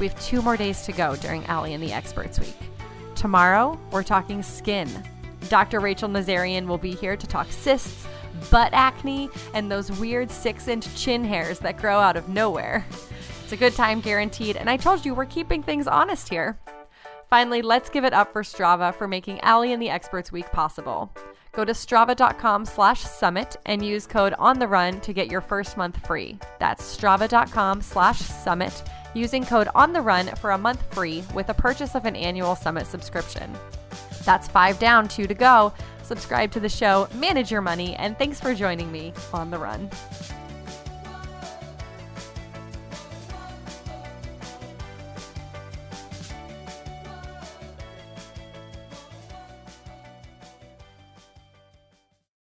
We 0.00 0.08
have 0.08 0.18
two 0.22 0.40
more 0.40 0.56
days 0.56 0.82
to 0.86 0.92
go 0.92 1.14
during 1.16 1.46
Ali 1.46 1.74
and 1.74 1.82
the 1.82 1.92
Experts 1.92 2.40
Week. 2.40 2.56
Tomorrow, 3.14 3.78
we're 3.90 4.02
talking 4.02 4.42
skin. 4.42 4.88
Dr. 5.50 5.80
Rachel 5.80 6.08
Nazarian 6.08 6.66
will 6.66 6.78
be 6.78 6.92
here 6.92 7.16
to 7.16 7.26
talk 7.26 7.52
cysts, 7.52 8.06
butt 8.50 8.72
acne, 8.72 9.28
and 9.52 9.70
those 9.70 9.92
weird 9.92 10.30
six 10.30 10.66
inch 10.66 10.94
chin 10.96 11.24
hairs 11.24 11.58
that 11.58 11.76
grow 11.76 11.98
out 11.98 12.16
of 12.16 12.30
nowhere. 12.30 12.86
It's 13.46 13.52
a 13.52 13.56
good 13.56 13.76
time 13.76 14.00
guaranteed, 14.00 14.56
and 14.56 14.68
I 14.68 14.76
told 14.76 15.06
you 15.06 15.14
we're 15.14 15.24
keeping 15.24 15.62
things 15.62 15.86
honest 15.86 16.28
here. 16.28 16.58
Finally, 17.30 17.62
let's 17.62 17.88
give 17.88 18.04
it 18.04 18.12
up 18.12 18.32
for 18.32 18.42
Strava 18.42 18.92
for 18.92 19.06
making 19.06 19.38
Ali 19.42 19.72
and 19.72 19.80
the 19.80 19.88
Experts 19.88 20.32
Week 20.32 20.50
possible. 20.50 21.14
Go 21.52 21.64
to 21.64 21.70
strava.com 21.70 22.64
slash 22.64 23.02
summit 23.02 23.54
and 23.64 23.86
use 23.86 24.04
code 24.04 24.34
on 24.36 24.58
the 24.58 24.66
run 24.66 25.00
to 25.02 25.12
get 25.12 25.30
your 25.30 25.40
first 25.40 25.76
month 25.76 26.04
free. 26.04 26.40
That's 26.58 26.96
strava.com 26.96 27.82
slash 27.82 28.18
summit 28.18 28.82
using 29.14 29.46
code 29.46 29.68
on 29.76 29.92
the 29.92 30.02
run 30.02 30.26
for 30.34 30.50
a 30.50 30.58
month 30.58 30.82
free 30.92 31.22
with 31.32 31.48
a 31.48 31.54
purchase 31.54 31.94
of 31.94 32.04
an 32.04 32.16
annual 32.16 32.56
summit 32.56 32.88
subscription. 32.88 33.56
That's 34.24 34.48
five 34.48 34.80
down, 34.80 35.06
two 35.06 35.28
to 35.28 35.34
go. 35.34 35.72
Subscribe 36.02 36.50
to 36.50 36.58
the 36.58 36.68
show, 36.68 37.06
manage 37.14 37.52
your 37.52 37.62
money, 37.62 37.94
and 37.94 38.18
thanks 38.18 38.40
for 38.40 38.56
joining 38.56 38.90
me 38.90 39.12
on 39.32 39.52
the 39.52 39.58
run. 39.58 39.88